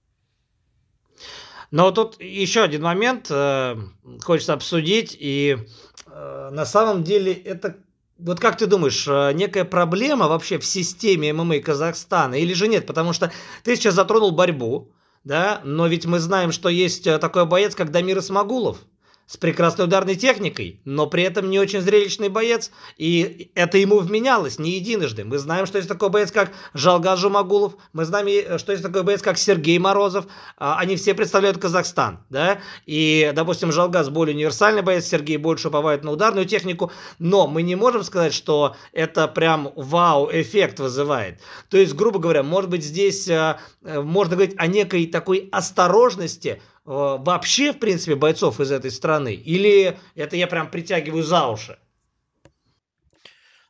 Но 1.72 1.92
тут 1.92 2.22
еще 2.22 2.63
один 2.63 2.84
момент 2.84 3.28
э, 3.30 3.78
хочется 4.22 4.54
обсудить, 4.54 5.16
и 5.18 5.58
э, 6.06 6.50
на 6.51 6.66
самом 6.66 7.04
деле 7.04 7.34
это 7.34 7.78
вот 8.22 8.40
как 8.40 8.58
ты 8.58 8.68
думаешь, 8.68 9.08
э, 9.08 9.32
некая 9.34 9.66
проблема 9.66 10.28
вообще 10.28 10.60
в 10.60 10.66
системе 10.66 11.34
ММА 11.34 11.60
Казахстана 11.60 12.36
или 12.36 12.54
же 12.54 12.68
нет? 12.68 12.86
Потому 12.86 13.13
что 13.13 13.32
ты 13.63 13.75
сейчас 13.75 13.96
затронул 13.96 14.32
борьбу, 14.32 14.92
да, 15.24 15.62
но 15.63 15.88
ведь 15.88 16.06
мы 16.06 16.20
знаем, 16.20 16.51
что 16.51 16.70
есть 16.70 17.08
э, 17.08 17.18
такой 17.18 17.46
боец, 17.46 17.74
как 17.74 17.92
Дамир 17.92 18.20
Исмагулов 18.20 18.78
с 19.25 19.38
прекрасной 19.38 19.86
ударной 19.86 20.16
техникой, 20.16 20.82
но 20.84 21.08
при 21.08 21.24
этом 21.24 21.50
не 21.50 21.58
очень 21.58 21.82
зрелищный 21.82 22.28
боец, 22.30 22.72
и 22.98 23.50
это 23.56 23.78
ему 23.78 24.00
вменялось 24.00 24.60
не 24.60 24.72
единожды. 24.72 25.24
Мы 25.24 25.38
знаем, 25.38 25.66
что 25.66 25.78
есть 25.78 25.88
такой 25.88 26.10
боец, 26.10 26.32
как 26.32 26.51
Жалгаз 26.74 27.20
Жумагулов, 27.20 27.78
мы 27.94 28.04
знаем, 28.04 28.60
что 28.60 28.74
есть 28.74 28.84
такой 28.84 29.04
боец, 29.04 29.22
как 29.22 29.38
Сергей 29.38 29.80
Морозов, 29.80 30.25
а, 30.58 30.78
они 30.78 30.98
все 30.98 31.13
представляют 31.13 31.58
Казахстан, 31.58 32.20
да, 32.30 32.60
и, 32.86 33.32
допустим, 33.34 33.72
Жалгаз 33.72 34.10
более 34.10 34.36
универсальный 34.36 34.82
боец, 34.82 35.06
Сергей 35.06 35.38
больше 35.38 35.70
уповает 35.70 36.04
на 36.04 36.12
ударную 36.12 36.46
технику, 36.46 36.92
но 37.18 37.48
мы 37.48 37.62
не 37.62 37.75
можем 37.75 38.04
сказать, 38.04 38.34
что 38.34 38.75
это 38.92 39.28
прям 39.28 39.72
вау-эффект 39.75 40.80
вызывает. 40.80 41.40
То 41.70 41.78
есть, 41.78 41.94
грубо 41.94 42.20
говоря, 42.20 42.44
может 42.44 42.70
быть, 42.70 42.84
здесь 42.84 43.28
э, 43.30 43.58
э, 43.84 44.01
можно 44.01 44.36
говорить 44.36 44.56
о 44.58 44.68
некой 44.68 45.06
такой 45.08 45.48
осторожности, 45.51 46.62
Э, 46.81 46.81
вообще, 46.86 47.74
в 47.74 47.80
принципе, 47.80 48.16
бойцов 48.16 48.60
из 48.60 48.72
этой 48.72 48.92
страны? 48.92 49.34
Или 49.34 50.00
это 50.16 50.36
я 50.36 50.48
прям 50.48 50.70
притягиваю 50.70 51.24
за 51.24 51.48
уши? 51.48 51.80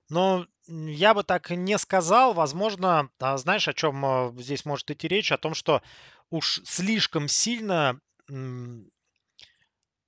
Ну, 0.09 0.45
я 0.67 1.13
бы 1.13 1.23
так 1.23 1.49
не 1.49 1.77
сказал. 1.77 2.33
Возможно, 2.33 3.09
а 3.19 3.37
знаешь, 3.37 3.67
о 3.67 3.73
чем 3.73 4.05
э, 4.05 4.33
здесь 4.41 4.65
может 4.65 4.89
идти 4.91 5.07
речь? 5.07 5.31
О 5.31 5.37
том, 5.37 5.53
что 5.53 5.81
уж 6.29 6.61
слишком 6.65 7.27
сильно 7.27 7.99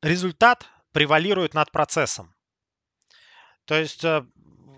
результат 0.02 0.66
превалирует 0.92 1.54
над 1.54 1.72
процессом. 1.72 2.34
То 3.66 3.76
есть 3.76 4.04
э, 4.04 4.26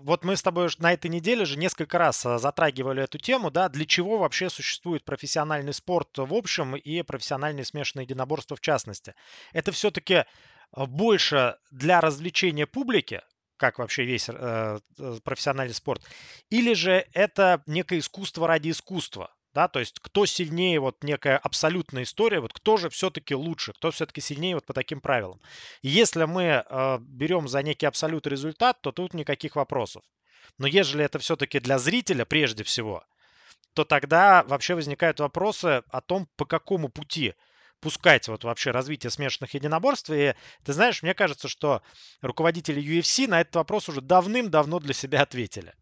вот 0.06 0.24
мы 0.24 0.36
с 0.36 0.42
тобой 0.42 0.68
на 0.78 0.92
этой 0.92 1.08
неделе 1.10 1.44
же 1.44 1.58
несколько 1.58 1.98
раз 1.98 2.24
а, 2.24 2.38
затрагивали 2.38 3.02
эту 3.02 3.18
тему, 3.18 3.50
да, 3.50 3.68
для 3.68 3.84
чего 3.84 4.18
вообще 4.18 4.48
существует 4.48 5.04
профессиональный 5.04 5.74
спорт 5.74 6.16
в 6.16 6.32
общем 6.32 6.76
и 6.76 7.02
профессиональные 7.02 7.64
смешанные 7.64 8.04
единоборства 8.04 8.56
в 8.56 8.60
частности. 8.60 9.16
Это 9.52 9.72
все-таки 9.72 10.24
а, 10.70 10.86
больше 10.86 11.56
для 11.72 12.00
развлечения 12.00 12.66
публики, 12.66 13.20
как 13.56 13.80
вообще 13.80 14.04
весь 14.04 14.28
э, 14.28 14.78
э, 14.98 15.18
профессиональный 15.24 15.74
спорт, 15.74 16.02
или 16.50 16.74
же 16.74 17.06
это 17.12 17.62
некое 17.66 17.98
искусство 17.98 18.46
ради 18.46 18.70
искусства 18.70 19.34
да, 19.56 19.68
то 19.68 19.78
есть 19.78 20.00
кто 20.00 20.26
сильнее, 20.26 20.78
вот 20.80 21.02
некая 21.02 21.38
абсолютная 21.38 22.02
история, 22.02 22.40
вот 22.40 22.52
кто 22.52 22.76
же 22.76 22.90
все-таки 22.90 23.34
лучше, 23.34 23.72
кто 23.72 23.90
все-таки 23.90 24.20
сильнее 24.20 24.56
вот 24.56 24.66
по 24.66 24.74
таким 24.74 25.00
правилам. 25.00 25.40
И 25.80 25.88
если 25.88 26.24
мы 26.24 26.42
э, 26.62 26.98
берем 27.00 27.48
за 27.48 27.62
некий 27.62 27.86
абсолют 27.86 28.26
результат, 28.26 28.82
то 28.82 28.92
тут 28.92 29.14
никаких 29.14 29.56
вопросов. 29.56 30.02
Но 30.58 30.66
ежели 30.66 31.06
это 31.06 31.18
все-таки 31.18 31.58
для 31.58 31.78
зрителя 31.78 32.26
прежде 32.26 32.64
всего, 32.64 33.02
то 33.72 33.86
тогда 33.86 34.42
вообще 34.42 34.74
возникают 34.74 35.20
вопросы 35.20 35.82
о 35.88 36.02
том, 36.02 36.28
по 36.36 36.44
какому 36.44 36.90
пути 36.90 37.32
пускать 37.80 38.28
вот 38.28 38.44
вообще 38.44 38.72
развитие 38.72 39.10
смешанных 39.10 39.54
единоборств. 39.54 40.10
И 40.10 40.34
ты 40.64 40.72
знаешь, 40.74 41.02
мне 41.02 41.14
кажется, 41.14 41.48
что 41.48 41.80
руководители 42.20 42.82
UFC 42.82 43.26
на 43.26 43.40
этот 43.40 43.56
вопрос 43.56 43.88
уже 43.88 44.02
давным-давно 44.02 44.80
для 44.80 44.92
себя 44.92 45.22
ответили. 45.22 45.72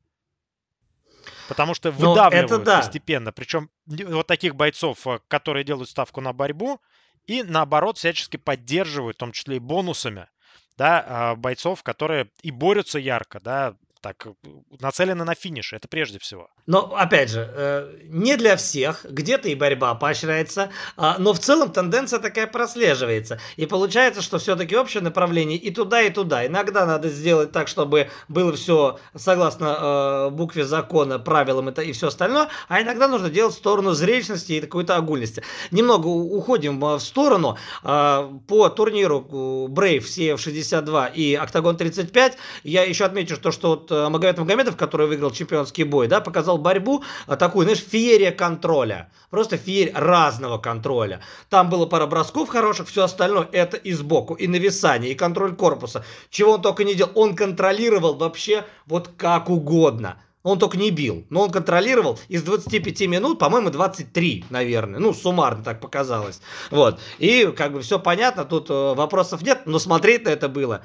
Потому 1.48 1.74
что 1.74 1.92
ну, 1.92 2.10
выдавливают 2.10 2.50
это 2.50 2.58
да. 2.58 2.78
постепенно. 2.78 3.32
Причем 3.32 3.70
вот 3.86 4.26
таких 4.26 4.56
бойцов, 4.56 5.06
э, 5.06 5.20
которые 5.28 5.64
делают 5.64 5.90
ставку 5.90 6.20
на 6.20 6.32
борьбу, 6.32 6.80
и 7.26 7.42
наоборот 7.42 7.98
всячески 7.98 8.36
поддерживают, 8.36 9.16
в 9.16 9.20
том 9.20 9.32
числе 9.32 9.56
и 9.56 9.60
бонусами, 9.60 10.28
да, 10.76 11.04
а, 11.06 11.36
бойцов, 11.36 11.82
которые 11.82 12.30
и 12.42 12.50
борются 12.50 12.98
ярко, 12.98 13.40
да, 13.40 13.76
так 14.04 14.26
э, 14.26 14.32
нацелены 14.80 15.24
на 15.24 15.34
финиш, 15.34 15.72
это 15.72 15.88
прежде 15.88 16.18
всего. 16.18 16.50
Но, 16.66 16.94
опять 16.94 17.30
же, 17.30 17.50
э, 17.50 17.90
не 18.04 18.36
для 18.36 18.56
всех, 18.56 19.06
где-то 19.08 19.48
и 19.48 19.54
борьба 19.54 19.94
поощряется, 19.94 20.68
а, 20.98 21.16
но 21.18 21.32
в 21.32 21.38
целом 21.38 21.72
тенденция 21.72 22.18
такая 22.18 22.46
прослеживается. 22.46 23.40
И 23.56 23.64
получается, 23.64 24.20
что 24.20 24.38
все-таки 24.38 24.76
общее 24.76 25.02
направление 25.02 25.56
и 25.56 25.70
туда, 25.70 26.02
и 26.02 26.10
туда. 26.10 26.46
Иногда 26.46 26.84
надо 26.84 27.08
сделать 27.08 27.52
так, 27.52 27.66
чтобы 27.66 28.10
было 28.28 28.52
все 28.52 28.98
согласно 29.16 30.28
э, 30.28 30.30
букве 30.30 30.64
закона, 30.64 31.18
правилам 31.18 31.70
и 31.70 31.92
все 31.92 32.08
остальное, 32.08 32.48
а 32.68 32.82
иногда 32.82 33.08
нужно 33.08 33.30
делать 33.30 33.54
в 33.54 33.58
сторону 33.58 33.92
зрелищности 33.92 34.52
и 34.52 34.60
какой-то 34.60 34.96
огульности. 34.96 35.42
Немного 35.70 36.08
уходим 36.08 36.78
в 36.78 36.98
сторону. 36.98 37.56
По 37.82 38.68
турниру 38.76 39.26
Brave 39.70 40.04
CF62 40.04 41.12
и 41.14 41.34
Octagon 41.34 41.76
35 41.76 42.36
я 42.64 42.82
еще 42.82 43.06
отмечу, 43.06 43.36
что, 43.36 43.50
что 43.50 43.70
вот 43.70 43.93
Магомед 44.08 44.38
Магомедов, 44.38 44.76
который 44.76 45.06
выиграл 45.06 45.30
чемпионский 45.30 45.84
бой, 45.84 46.08
да, 46.08 46.20
показал 46.20 46.58
борьбу 46.58 47.02
э, 47.26 47.36
такую, 47.36 47.64
знаешь, 47.64 47.82
феерия 47.82 48.32
контроля. 48.32 49.10
Просто 49.30 49.56
феерия 49.56 49.94
разного 49.94 50.58
контроля. 50.58 51.20
Там 51.50 51.70
было 51.70 51.86
пара 51.86 52.06
бросков 52.06 52.48
хороших, 52.48 52.88
все 52.88 53.04
остальное 53.04 53.48
это 53.52 53.76
и 53.76 53.92
сбоку, 53.92 54.34
и 54.34 54.46
нависание, 54.46 55.12
и 55.12 55.14
контроль 55.14 55.54
корпуса. 55.54 56.04
Чего 56.30 56.52
он 56.52 56.62
только 56.62 56.84
не 56.84 56.94
делал. 56.94 57.12
Он 57.14 57.34
контролировал 57.36 58.14
вообще 58.16 58.64
вот 58.86 59.10
как 59.16 59.50
угодно. 59.50 60.16
Он 60.44 60.58
только 60.58 60.76
не 60.76 60.90
бил, 60.90 61.24
но 61.30 61.40
он 61.40 61.50
контролировал 61.50 62.18
из 62.28 62.42
25 62.42 63.00
минут, 63.08 63.38
по-моему, 63.38 63.70
23, 63.70 64.44
наверное. 64.50 65.00
Ну, 65.00 65.14
суммарно 65.14 65.64
так 65.64 65.80
показалось. 65.80 66.42
Вот. 66.70 67.00
И 67.18 67.50
как 67.56 67.72
бы 67.72 67.80
все 67.80 67.98
понятно, 67.98 68.44
тут 68.44 68.68
э, 68.68 68.94
вопросов 68.94 69.40
нет, 69.40 69.62
но 69.64 69.78
смотреть 69.78 70.26
на 70.26 70.28
это 70.28 70.50
было 70.50 70.84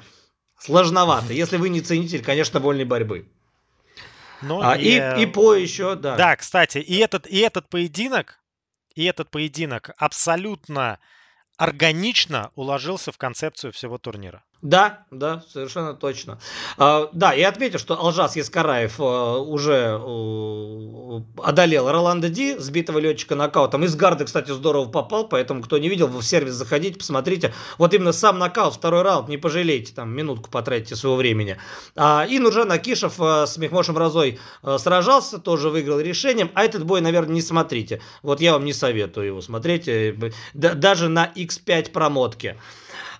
сложновато. 0.60 1.32
Если 1.32 1.56
вы 1.56 1.70
не 1.70 1.80
ценитель, 1.80 2.22
конечно, 2.22 2.60
вольной 2.60 2.84
борьбы. 2.84 3.26
Ну, 4.42 4.60
а, 4.62 4.76
и, 4.76 4.98
и, 4.98 5.22
и 5.22 5.26
по 5.26 5.54
еще, 5.54 5.96
да. 5.96 6.16
Да, 6.16 6.36
кстати, 6.36 6.78
и 6.78 6.96
этот, 6.96 7.26
и 7.26 7.38
этот 7.38 7.68
поединок, 7.68 8.38
и 8.94 9.04
этот 9.04 9.30
поединок 9.30 9.90
абсолютно 9.98 10.98
органично 11.56 12.50
уложился 12.54 13.12
в 13.12 13.18
концепцию 13.18 13.72
всего 13.72 13.98
турнира. 13.98 14.42
Да, 14.62 15.04
да, 15.10 15.42
совершенно 15.50 15.94
точно. 15.94 16.38
А, 16.76 17.08
да, 17.12 17.32
я 17.32 17.48
отметил, 17.48 17.78
что 17.78 17.98
Алжас 17.98 18.36
Яскараев 18.36 18.96
а, 18.98 19.38
уже 19.38 19.98
а, 19.98 21.22
одолел 21.42 21.90
Роланда 21.90 22.28
Ди, 22.28 22.56
сбитого 22.58 22.98
летчика 22.98 23.34
нокаутом. 23.34 23.84
Из 23.84 23.96
гарда, 23.96 24.26
кстати, 24.26 24.50
здорово 24.50 24.86
попал, 24.86 25.28
поэтому, 25.28 25.62
кто 25.62 25.78
не 25.78 25.88
видел, 25.88 26.08
в 26.08 26.22
сервис 26.22 26.52
заходите, 26.52 26.98
посмотрите. 26.98 27.54
Вот 27.78 27.94
именно 27.94 28.12
сам 28.12 28.38
нокаут, 28.38 28.74
второй 28.74 29.00
раунд, 29.00 29.30
не 29.30 29.38
пожалейте, 29.38 29.94
там 29.94 30.10
минутку 30.10 30.50
потратите 30.50 30.94
своего 30.94 31.16
времени. 31.16 31.56
А, 31.96 32.26
и 32.28 32.38
Нуржан 32.38 32.70
Акишев 32.70 33.14
а, 33.18 33.46
с 33.46 33.56
Мехмошем 33.56 33.96
Разой 33.96 34.38
сражался, 34.76 35.38
тоже 35.38 35.70
выиграл 35.70 36.00
решением. 36.00 36.50
А 36.54 36.64
этот 36.64 36.84
бой, 36.84 37.00
наверное, 37.00 37.34
не 37.34 37.42
смотрите. 37.42 38.02
Вот 38.22 38.42
я 38.42 38.52
вам 38.52 38.66
не 38.66 38.74
советую 38.74 39.26
его 39.26 39.40
смотреть, 39.40 39.88
э, 39.88 40.14
даже 40.52 41.08
на 41.08 41.32
X5 41.34 41.92
промотке. 41.92 42.58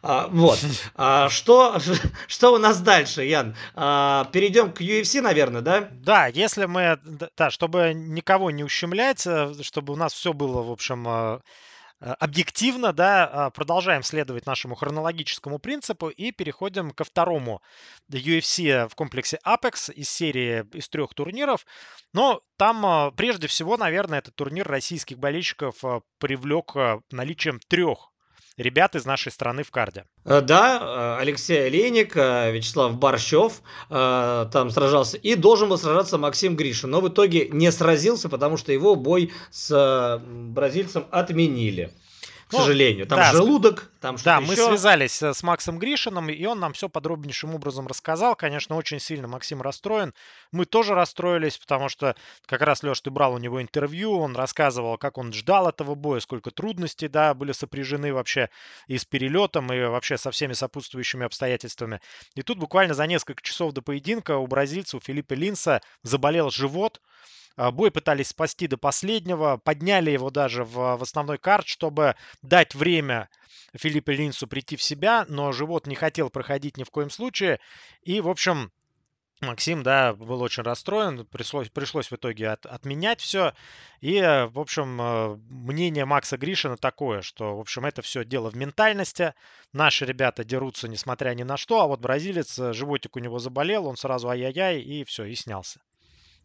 А, 0.03 0.29
вот. 0.29 0.59
А, 0.95 1.29
что, 1.29 1.79
что 2.27 2.55
у 2.55 2.59
нас 2.59 2.81
дальше, 2.81 3.25
Ян? 3.25 3.55
А, 3.75 4.29
перейдем 4.33 4.73
к 4.73 4.81
UFC, 4.81 5.21
наверное, 5.21 5.61
да? 5.61 5.89
Да, 5.93 6.27
если 6.27 6.67
мы, 6.67 6.99
да, 7.37 7.51
чтобы 7.51 7.93
никого 7.95 8.51
не 8.51 8.65
ущемлять, 8.65 9.27
э, 9.27 9.55
чтобы 9.63 9.93
у 9.93 9.97
нас 9.97 10.13
все 10.13 10.33
было, 10.33 10.63
в 10.63 10.71
общем, 10.71 11.07
э, 11.07 11.41
э, 12.01 12.13
объективно, 12.19 12.93
да, 12.93 13.51
продолжаем 13.55 14.03
следовать 14.03 14.47
нашему 14.47 14.75
хронологическому 14.75 15.59
принципу 15.59 16.09
и 16.09 16.33
переходим 16.33 16.93
ко 16.93 17.05
второму 17.05 17.61
UFC 18.11 18.89
в 18.89 18.95
комплексе 18.95 19.39
Apex 19.47 19.93
из 19.93 20.09
серии 20.09 20.65
из 20.77 20.89
трех 20.89 21.15
турниров. 21.15 21.67
Но 22.15 22.41
там 22.57 23.15
прежде 23.15 23.47
всего, 23.49 23.77
наверное, 23.77 24.19
этот 24.21 24.35
турнир 24.35 24.67
российских 24.67 25.19
болельщиков 25.19 25.77
привлек 26.19 26.75
наличием 27.11 27.61
трех 27.69 28.10
ребят 28.57 28.95
из 28.97 29.05
нашей 29.05 29.33
страны 29.33 29.63
в 29.63 29.71
карде. 29.71 30.05
Э, 30.25 30.41
да, 30.41 31.17
э, 31.19 31.23
Алексей 31.23 31.67
Олейник, 31.67 32.17
э, 32.17 32.53
Вячеслав 32.53 32.97
Борщев 32.97 33.63
там 33.89 34.71
сражался. 34.71 35.17
И 35.17 35.35
должен 35.35 35.69
был 35.69 35.79
сражаться 35.79 36.19
Максим 36.19 36.57
Гришин. 36.57 36.91
Но 36.91 37.01
в 37.01 37.09
итоге 37.09 37.49
не 37.49 37.71
сразился, 37.73 38.29
потому 38.29 38.57
что 38.57 38.73
его 38.73 38.95
бой 38.95 39.33
с 39.51 40.21
бразильцем 40.25 41.07
отменили 41.11 41.93
к 42.51 42.53
ну, 42.53 42.59
сожалению. 42.59 43.07
Там 43.07 43.19
да, 43.19 43.31
желудок, 43.31 43.93
там 44.01 44.19
что-то 44.19 44.31
Да, 44.31 44.41
мы 44.41 44.57
связались 44.57 45.23
э, 45.23 45.33
с 45.33 45.43
Максом 45.45 45.79
Гришиным, 45.79 46.29
и 46.29 46.45
он 46.45 46.59
нам 46.59 46.73
все 46.73 46.89
подробнейшим 46.89 47.55
образом 47.55 47.87
рассказал. 47.87 48.35
Конечно, 48.35 48.75
очень 48.75 48.99
сильно 48.99 49.29
Максим 49.29 49.63
расстроен. 49.63 50.13
Мы 50.51 50.65
тоже 50.65 50.95
расстроились, 50.95 51.59
потому 51.59 51.89
что 51.89 52.17
как 52.47 52.63
раз, 52.63 52.83
Леш, 52.83 53.01
ты 53.01 53.11
брал 53.11 53.35
у 53.35 53.39
него 53.39 53.63
интервью, 53.63 54.19
он 54.19 54.35
рассказывал, 54.35 54.99
как 54.99 55.17
он 55.17 55.33
ждал 55.33 55.69
этого 55.69 55.95
боя, 55.95 56.19
сколько 56.19 56.51
трудностей, 56.51 57.07
да, 57.07 57.35
были 57.35 57.53
сопряжены 57.53 58.13
вообще 58.13 58.51
и 58.89 58.99
с 58.99 59.05
перелетом, 59.05 59.73
и 59.73 59.81
вообще 59.85 60.19
со 60.19 60.33
всеми 60.33 60.53
сопутствующими 60.53 61.25
обстоятельствами. 61.25 62.01
И 62.35 62.43
тут 62.43 62.59
буквально 62.59 62.95
за 62.95 63.07
несколько 63.07 63.43
часов 63.45 63.73
до 63.73 63.81
поединка 63.81 64.37
у 64.39 64.49
бразильца, 64.49 64.97
у 64.97 65.01
Филиппа 65.01 65.35
Линса 65.35 65.81
заболел 66.03 66.51
живот, 66.51 67.01
бой 67.71 67.91
пытались 67.91 68.29
спасти 68.29 68.67
до 68.67 68.79
последнего, 68.79 69.59
подняли 69.59 70.11
его 70.11 70.31
даже 70.31 70.65
в, 70.65 70.97
в 70.97 71.03
основной 71.03 71.39
карт, 71.39 71.67
чтобы 71.67 72.17
дать 72.43 72.75
время 72.75 73.29
Филиппу 73.75 74.11
Линсу 74.13 74.47
прийти 74.47 74.77
в 74.77 74.83
себя, 74.83 75.27
но 75.29 75.53
живот 75.53 75.87
не 75.87 75.95
хотел 75.95 76.31
проходить 76.31 76.77
ни 76.77 76.85
в 76.85 76.91
коем 76.91 77.11
случае. 77.11 77.61
И, 78.03 78.21
в 78.21 78.29
общем, 78.29 78.73
Максим, 79.41 79.83
да, 79.83 80.13
был 80.13 80.43
очень 80.43 80.63
расстроен, 80.63 81.25
пришлось, 81.25 81.71
пришлось 81.71 82.11
в 82.11 82.15
итоге 82.15 82.51
от, 82.51 82.67
отменять 82.67 83.23
все. 83.23 83.55
И, 84.03 84.17
э, 84.17 84.47
в 84.47 84.59
общем, 84.59 85.01
э, 85.01 85.37
мнение 85.49 86.05
Макса 86.05 86.37
Гришина 86.37 86.77
такое, 86.77 87.23
что, 87.23 87.57
в 87.57 87.61
общем, 87.61 87.87
это 87.87 88.03
все 88.03 88.23
дело 88.23 88.51
в 88.51 88.57
ментальности. 88.57 89.33
Наши 89.73 90.05
ребята 90.05 90.45
дерутся, 90.45 90.89
несмотря 90.89 91.33
ни 91.35 91.43
на 91.43 91.57
что, 91.57 91.81
а 91.81 91.87
вот 91.87 92.01
бразилец, 92.01 92.59
э, 92.59 92.75
животик 92.75 93.17
у 93.17 93.21
него 93.21 93.39
заболел, 93.39 93.87
он 93.87 93.97
сразу 93.97 94.29
ай-яй-яй, 94.29 94.81
и 94.83 95.05
все, 95.05 95.25
и 95.25 95.35
снялся. 95.35 95.81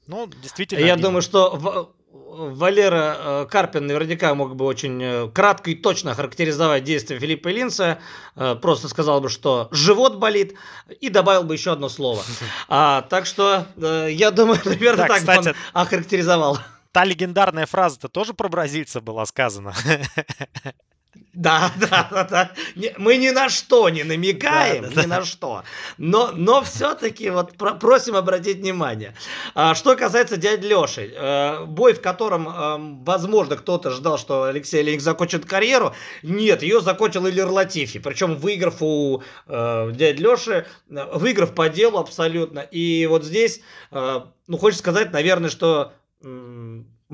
Ну, 0.08 0.28
действительно. 0.28 0.80
Я 0.80 0.94
обидно. 0.94 1.10
думаю, 1.10 1.22
что 1.22 1.96
Валера 2.38 3.18
э, 3.18 3.48
Карпин 3.50 3.88
наверняка 3.88 4.34
мог 4.36 4.56
бы 4.56 4.66
очень 4.66 5.02
э, 5.02 5.30
кратко 5.34 5.72
и 5.72 5.76
точно 5.76 6.14
характеризовать 6.14 6.84
действия 6.84 7.20
Филиппа 7.20 7.48
Линца. 7.48 8.00
Э, 8.36 8.56
просто 8.56 8.88
сказал 8.90 9.22
бы, 9.22 9.30
что 9.30 9.68
живот 9.72 10.18
болит, 10.18 10.56
и 11.00 11.10
добавил 11.10 11.44
бы 11.44 11.54
еще 11.54 11.72
одно 11.72 11.90
слово. 11.90 12.24
А, 12.68 13.04
так 13.04 13.26
что 13.26 13.68
я 13.78 14.32
думаю, 14.32 14.60
примерно 14.64 15.04
да, 15.04 15.08
так 15.08 15.18
кстати, 15.20 15.50
он 15.50 15.56
охарактеризовал. 15.74 16.58
Та 16.92 17.04
легендарная 17.04 17.66
фраза-то 17.66 18.08
тоже 18.08 18.34
про 18.34 18.50
бразильца 18.50 19.02
была 19.02 19.26
сказана. 19.26 19.74
Да, 21.36 21.72
да, 21.78 22.08
да, 22.12 22.24
да. 22.24 22.52
Мы 22.98 23.18
ни 23.18 23.30
на 23.30 23.50
что 23.50 23.90
не 23.90 24.04
намекаем, 24.04 24.84
да, 24.84 24.90
да, 24.90 25.04
ни 25.04 25.08
да. 25.08 25.20
на 25.20 25.26
что. 25.26 25.64
Но, 25.98 26.32
но 26.34 26.64
все-таки 26.64 27.30
вот 27.30 27.54
просим 27.58 28.16
обратить 28.16 28.60
внимание. 28.60 29.14
А, 29.54 29.76
что 29.76 29.96
касается 29.98 30.38
дяди 30.38 30.66
Леши, 30.66 31.14
э, 31.14 31.66
бой, 31.66 31.94
в 31.94 32.02
котором, 32.02 32.48
э, 32.48 33.04
возможно, 33.04 33.58
кто-то 33.58 33.92
ждал, 33.92 34.18
что 34.18 34.44
Алексей 34.44 34.82
Леник 34.82 35.02
закончит 35.02 35.46
карьеру, 35.46 35.94
нет, 36.24 36.64
ее 36.64 36.80
закончил 36.80 37.28
Ильер 37.28 37.48
Латифи. 37.48 38.00
Причем 38.00 38.36
выиграв 38.36 38.78
у 38.80 39.22
э, 39.48 39.92
дяди 39.94 40.22
Леши, 40.22 40.66
выиграв 40.88 41.54
по 41.54 41.68
делу 41.68 41.98
абсолютно. 41.98 42.60
И 42.60 43.06
вот 43.08 43.26
здесь, 43.26 43.62
ну, 43.92 44.58
хочется 44.58 44.80
сказать, 44.80 45.12
наверное, 45.12 45.50
что 45.50 45.94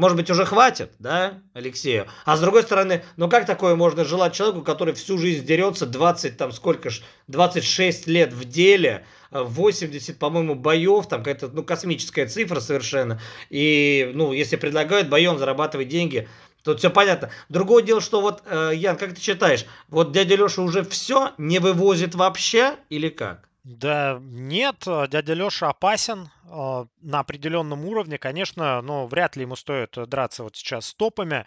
может 0.01 0.17
быть, 0.17 0.31
уже 0.31 0.45
хватит, 0.45 0.93
да, 0.97 1.43
Алексею? 1.53 2.07
А 2.25 2.35
с 2.35 2.39
другой 2.39 2.63
стороны, 2.63 3.03
ну 3.17 3.29
как 3.29 3.45
такое 3.45 3.75
можно 3.75 4.03
желать 4.03 4.33
человеку, 4.33 4.63
который 4.63 4.95
всю 4.95 5.19
жизнь 5.19 5.45
дерется 5.45 5.85
20, 5.85 6.37
там 6.37 6.51
сколько 6.51 6.89
ж, 6.89 7.03
26 7.27 8.07
лет 8.07 8.33
в 8.33 8.45
деле, 8.45 9.05
80, 9.29 10.17
по-моему, 10.17 10.55
боев, 10.55 11.07
там 11.07 11.19
какая-то, 11.19 11.49
ну, 11.53 11.63
космическая 11.63 12.25
цифра 12.25 12.59
совершенно. 12.59 13.21
И, 13.51 14.09
ну, 14.15 14.33
если 14.33 14.55
предлагают 14.55 15.07
боем 15.07 15.37
зарабатывать 15.37 15.87
деньги, 15.87 16.27
Тут 16.63 16.77
все 16.77 16.91
понятно. 16.91 17.31
Другое 17.49 17.81
дело, 17.81 18.01
что 18.01 18.21
вот, 18.21 18.43
э, 18.45 18.73
Ян, 18.75 18.95
как 18.95 19.15
ты 19.15 19.21
считаешь, 19.21 19.65
вот 19.89 20.11
дядя 20.11 20.35
Леша 20.35 20.61
уже 20.61 20.83
все 20.83 21.31
не 21.39 21.57
вывозит 21.57 22.13
вообще 22.13 22.75
или 22.89 23.09
как? 23.09 23.49
Да 23.63 24.17
нет, 24.21 24.87
э, 24.87 25.07
дядя 25.07 25.33
Леша 25.33 25.69
опасен 25.69 26.29
э, 26.45 26.85
на 27.01 27.19
определенном 27.19 27.85
уровне. 27.85 28.17
Конечно, 28.17 28.81
но 28.81 29.05
вряд 29.05 29.35
ли 29.35 29.43
ему 29.43 29.55
стоит 29.55 29.97
драться 30.07 30.43
вот 30.43 30.55
сейчас 30.55 30.87
с 30.87 30.95
топами. 30.95 31.45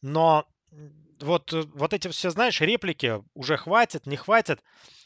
Но 0.00 0.46
вот, 1.20 1.52
э, 1.52 1.62
вот 1.74 1.92
эти 1.92 2.08
все, 2.08 2.30
знаешь, 2.30 2.60
реплики 2.60 3.22
уже 3.34 3.58
хватит, 3.58 4.06
не 4.06 4.16
хватит. 4.16 4.62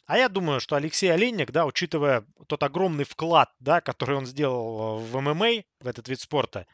А 0.06 0.18
я 0.18 0.28
думаю, 0.28 0.60
что 0.60 0.76
Алексей 0.76 1.12
Олейник, 1.12 1.50
да, 1.50 1.66
учитывая 1.66 2.24
тот 2.46 2.62
огромный 2.62 3.04
вклад, 3.04 3.50
да, 3.58 3.80
который 3.80 4.16
он 4.16 4.24
сделал 4.24 4.98
в 4.98 5.20
ММА, 5.20 5.64
в 5.80 5.86
этот 5.86 6.08
вид 6.08 6.20
спорта, 6.20 6.68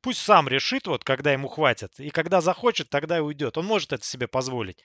пусть 0.00 0.20
сам 0.20 0.48
решит, 0.48 0.86
вот, 0.86 1.04
когда 1.04 1.32
ему 1.32 1.48
хватит. 1.48 1.92
И 1.98 2.10
когда 2.10 2.40
захочет, 2.40 2.90
тогда 2.90 3.18
и 3.18 3.20
уйдет. 3.20 3.58
Он 3.58 3.66
может 3.66 3.92
это 3.92 4.04
себе 4.04 4.26
позволить. 4.26 4.82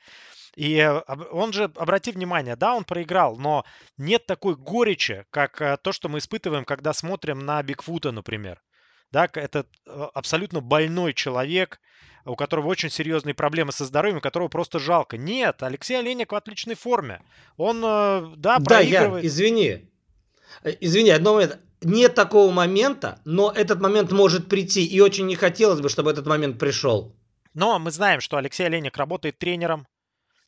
И 0.55 0.75
э, 0.75 1.01
он 1.31 1.53
же, 1.53 1.65
обрати 1.75 2.11
внимание, 2.11 2.55
да, 2.55 2.75
он 2.75 2.83
проиграл, 2.83 3.37
но 3.37 3.65
нет 3.97 4.25
такой 4.25 4.55
горечи, 4.55 5.25
как 5.31 5.61
э, 5.61 5.77
то, 5.77 5.91
что 5.91 6.09
мы 6.09 6.19
испытываем, 6.19 6.65
когда 6.65 6.93
смотрим 6.93 7.39
на 7.39 7.61
Бигфута, 7.63 8.11
например. 8.11 8.61
Да, 9.11 9.27
это 9.33 9.65
э, 9.85 10.07
абсолютно 10.13 10.61
больной 10.61 11.13
человек, 11.13 11.79
у 12.25 12.35
которого 12.35 12.67
очень 12.67 12.89
серьезные 12.89 13.33
проблемы 13.33 13.71
со 13.71 13.85
здоровьем, 13.85 14.21
которого 14.21 14.47
просто 14.47 14.79
жалко. 14.79 15.17
Нет, 15.17 15.61
Алексей 15.61 15.97
Олейник 15.97 16.31
в 16.31 16.35
отличной 16.35 16.75
форме. 16.75 17.21
Он, 17.57 17.81
да, 17.81 18.59
проигрывает. 18.59 19.11
Да, 19.11 19.19
я, 19.19 19.27
извини. 19.27 19.92
Извини, 20.63 21.11
одно 21.11 21.33
момент. 21.33 21.59
Нет 21.81 22.15
такого 22.15 22.51
момента, 22.51 23.19
но 23.25 23.51
этот 23.51 23.81
момент 23.81 24.11
может 24.11 24.47
прийти, 24.47 24.85
и 24.85 25.01
очень 25.01 25.25
не 25.25 25.35
хотелось 25.35 25.81
бы, 25.81 25.89
чтобы 25.89 26.11
этот 26.11 26.25
момент 26.25 26.57
пришел. 26.57 27.13
Но 27.53 27.77
мы 27.77 27.91
знаем, 27.91 28.21
что 28.21 28.37
Алексей 28.37 28.65
Олейник 28.65 28.95
работает 28.97 29.37
тренером, 29.37 29.85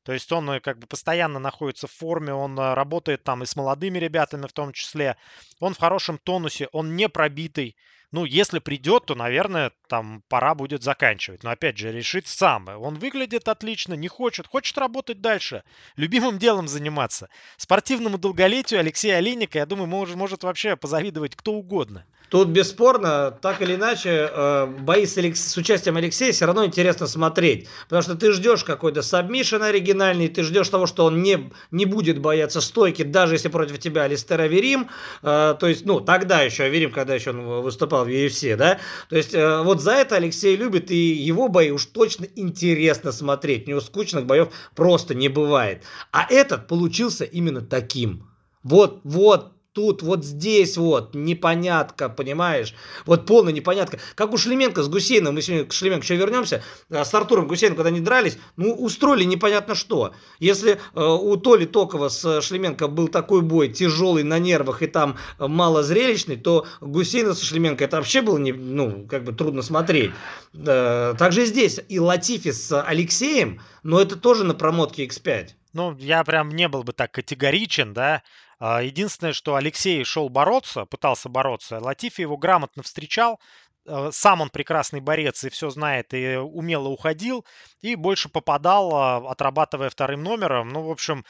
то 0.06 0.14
есть 0.14 0.32
он 0.32 0.50
э, 0.52 0.60
как 0.60 0.78
бы 0.80 0.88
постоянно 0.88 1.40
находится 1.40 1.88
в 1.88 1.92
форме, 1.92 2.34
он 2.34 2.58
э, 2.58 2.74
работает 2.76 3.24
там 3.24 3.42
и 3.42 3.48
с 3.48 3.56
молодыми 3.56 3.98
ребятами 3.98 4.48
в 4.48 4.54
том 4.54 4.72
числе. 4.72 5.18
Он 5.60 5.74
в 5.74 5.80
хорошем 5.80 6.20
тонусе, 6.20 6.70
он 6.72 6.96
не 6.96 7.10
пробитый. 7.10 7.76
Ну, 8.16 8.24
если 8.24 8.60
придет, 8.60 9.08
то, 9.08 9.14
наверное, 9.14 9.74
там 9.90 10.24
пора 10.30 10.56
будет 10.56 10.84
заканчивать. 10.84 11.44
Но 11.44 11.50
опять 11.50 11.78
же, 11.78 11.92
решит 11.92 12.30
сам. 12.30 12.70
Он 12.70 12.96
выглядит 12.96 13.50
отлично, 13.50 13.94
не 13.94 14.08
хочет, 14.08 14.48
хочет 14.48 14.78
работать 14.78 15.20
дальше, 15.20 15.64
любимым 15.98 16.40
делом 16.40 16.70
заниматься. 16.70 17.28
Спортивному 17.58 18.18
долголетию 18.18 18.80
Алексея 18.80 19.18
Олейника, 19.18 19.58
я 19.58 19.66
думаю, 19.66 19.88
может, 19.88 20.16
может 20.16 20.46
вообще 20.46 20.78
позавидовать 20.78 21.36
кто 21.36 21.52
угодно. 21.52 22.06
Тут 22.30 22.48
бесспорно, 22.48 23.32
так 23.42 23.62
или 23.62 23.76
иначе, 23.76 24.30
э, 24.32 24.66
бои 24.66 25.06
с, 25.06 25.18
Алекс... 25.18 25.40
с 25.40 25.58
участием 25.58 25.96
Алексея 25.96 26.32
все 26.32 26.46
равно 26.46 26.66
интересно 26.66 27.08
смотреть. 27.08 27.68
Потому 27.84 28.02
что 28.02 28.16
ты 28.16 28.32
ждешь 28.32 28.64
какой-то 28.64 29.02
сабмишен 29.04 29.62
оригинальный, 29.62 30.28
ты 30.28 30.42
ждешь 30.44 30.70
того, 30.70 30.88
что 30.88 31.06
он 31.06 31.22
не, 31.22 31.52
не 31.72 31.86
будет 31.86 32.20
бояться 32.20 32.62
стойки, 32.62 33.04
даже 33.04 33.36
если 33.36 33.50
против 33.50 33.80
тебя 33.80 34.04
Алистер 34.04 34.42
Аверим. 34.42 34.90
Э, 35.22 35.56
то 35.60 35.68
есть, 35.68 35.86
ну, 35.86 36.00
тогда 36.00 36.42
еще 36.42 36.64
Аверим, 36.64 36.92
когда 36.92 37.14
еще 37.14 37.30
он 37.30 37.62
выступал 37.62 38.05
в 38.06 38.10
UFC, 38.10 38.56
да. 38.56 38.80
То 39.10 39.18
есть, 39.18 39.34
э, 39.34 39.62
вот 39.64 39.82
за 39.82 39.94
это 39.94 40.16
Алексей 40.16 40.56
любит, 40.56 40.92
и 40.92 40.96
его 40.96 41.48
бои 41.50 41.72
уж 41.72 41.86
точно 41.86 42.28
интересно 42.36 43.12
смотреть. 43.12 43.68
У 43.68 43.72
него 43.72 43.82
скучных 43.82 44.26
боев 44.26 44.50
просто 44.76 45.14
не 45.14 45.30
бывает. 45.30 45.84
А 46.12 46.26
этот 46.30 46.68
получился 46.68 47.26
именно 47.26 47.62
таким. 47.62 48.30
Вот, 48.64 49.02
вот, 49.04 49.55
тут, 49.76 50.02
вот 50.02 50.24
здесь 50.24 50.78
вот, 50.78 51.14
непонятка, 51.14 52.08
понимаешь? 52.08 52.74
Вот 53.06 53.26
полная 53.26 53.52
непонятка. 53.52 54.00
Как 54.16 54.34
у 54.34 54.38
Шлеменко 54.38 54.82
с 54.82 54.88
Гусейном, 54.88 55.36
мы 55.36 55.42
сегодня 55.42 55.66
к 55.66 55.74
Шлеменко 55.74 56.04
еще 56.04 56.16
вернемся, 56.16 56.64
а, 56.90 57.04
с 57.04 57.14
Артуром 57.14 57.48
Гусейном, 57.48 57.76
когда 57.76 57.90
они 57.90 58.00
дрались, 58.00 58.38
ну, 58.56 58.74
устроили 58.74 59.26
непонятно 59.26 59.76
что. 59.76 60.14
Если 60.40 60.72
э, 60.72 60.78
у 60.96 61.36
Толи 61.36 61.66
Токова 61.66 62.08
с 62.08 62.42
Шлеменко 62.42 62.88
был 62.88 63.10
такой 63.10 63.42
бой, 63.42 63.68
тяжелый 63.68 64.24
на 64.24 64.40
нервах 64.40 64.82
и 64.82 64.88
там 64.88 65.18
мало 65.38 65.84
зрелищный, 65.84 66.38
то 66.38 66.66
Гусейна 66.80 67.34
со 67.34 67.46
Шлеменко 67.46 67.84
это 67.84 67.98
вообще 67.98 68.22
было, 68.22 68.38
не, 68.38 68.54
ну, 68.54 69.06
как 69.10 69.26
бы 69.26 69.34
трудно 69.34 69.62
смотреть. 69.62 70.12
Э, 70.54 71.16
также 71.20 71.46
здесь 71.46 71.82
и 71.90 72.00
Латифи 72.00 72.52
с 72.52 72.82
Алексеем, 72.82 73.60
но 73.84 74.00
это 74.00 74.16
тоже 74.16 74.46
на 74.46 74.54
промотке 74.54 75.06
X5. 75.06 75.50
Ну, 75.76 75.94
я 75.98 76.24
прям 76.24 76.52
не 76.52 76.70
был 76.70 76.84
бы 76.84 76.94
так 76.94 77.12
категоричен, 77.12 77.94
да, 77.94 78.24
единственное, 78.60 79.34
что 79.34 79.56
Алексей 79.56 80.04
шел 80.04 80.30
бороться, 80.30 80.86
пытался 80.86 81.30
бороться, 81.30 81.80
Латифи 81.80 82.22
его 82.22 82.38
грамотно 82.38 82.84
встречал, 82.84 83.40
а, 83.88 84.12
сам 84.12 84.42
он 84.42 84.50
прекрасный 84.50 85.00
борец 85.00 85.44
и 85.44 85.50
все 85.50 85.70
знает, 85.70 86.14
и 86.14 86.38
умело 86.38 86.88
уходил, 86.88 87.46
и 87.82 87.96
больше 87.96 88.30
попадал, 88.30 88.96
а, 88.96 89.18
отрабатывая 89.32 89.90
вторым 89.90 90.24
номером. 90.24 90.70
Ну, 90.70 90.84
в 90.84 90.92
общем, 90.92 91.26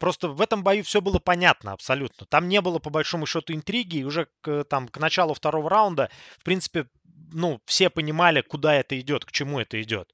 просто 0.00 0.28
в 0.28 0.40
этом 0.40 0.62
бою 0.62 0.84
все 0.84 1.00
было 1.00 1.18
понятно 1.18 1.72
абсолютно. 1.72 2.26
Там 2.26 2.48
не 2.48 2.60
было, 2.60 2.78
по 2.78 2.90
большому 2.90 3.26
счету, 3.26 3.52
интриги, 3.52 3.98
и 3.98 4.04
уже 4.04 4.28
к, 4.40 4.64
там, 4.64 4.88
к 4.88 4.98
началу 4.98 5.34
второго 5.34 5.68
раунда, 5.68 6.10
в 6.38 6.44
принципе, 6.44 6.86
ну, 7.32 7.60
все 7.66 7.90
понимали, 7.90 8.40
куда 8.40 8.74
это 8.74 8.98
идет, 8.98 9.24
к 9.24 9.32
чему 9.32 9.60
это 9.60 9.80
идет. 9.82 10.10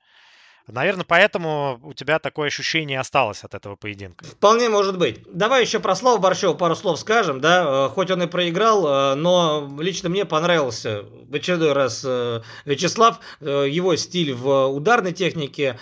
Наверное, 0.66 1.04
поэтому 1.06 1.78
у 1.82 1.92
тебя 1.92 2.18
такое 2.18 2.46
ощущение 2.46 2.98
осталось 2.98 3.44
от 3.44 3.54
этого 3.54 3.76
поединка. 3.76 4.24
Вполне 4.24 4.70
может 4.70 4.96
быть. 4.96 5.20
Давай 5.30 5.62
еще 5.62 5.78
про 5.78 5.94
Славу 5.94 6.18
Борщева 6.18 6.54
пару 6.54 6.74
слов 6.74 6.98
скажем, 6.98 7.40
да, 7.40 7.86
э, 7.86 7.88
хоть 7.90 8.10
он 8.10 8.22
и 8.22 8.26
проиграл, 8.26 8.86
э, 8.86 9.14
но 9.14 9.70
лично 9.78 10.08
мне 10.08 10.24
понравился 10.24 11.04
в 11.28 11.34
очередной 11.34 11.72
раз 11.72 12.02
э, 12.06 12.40
Вячеслав, 12.64 13.18
его 13.40 13.96
стиль 13.96 14.32
в 14.32 14.68
ударной 14.68 15.12
технике, 15.12 15.78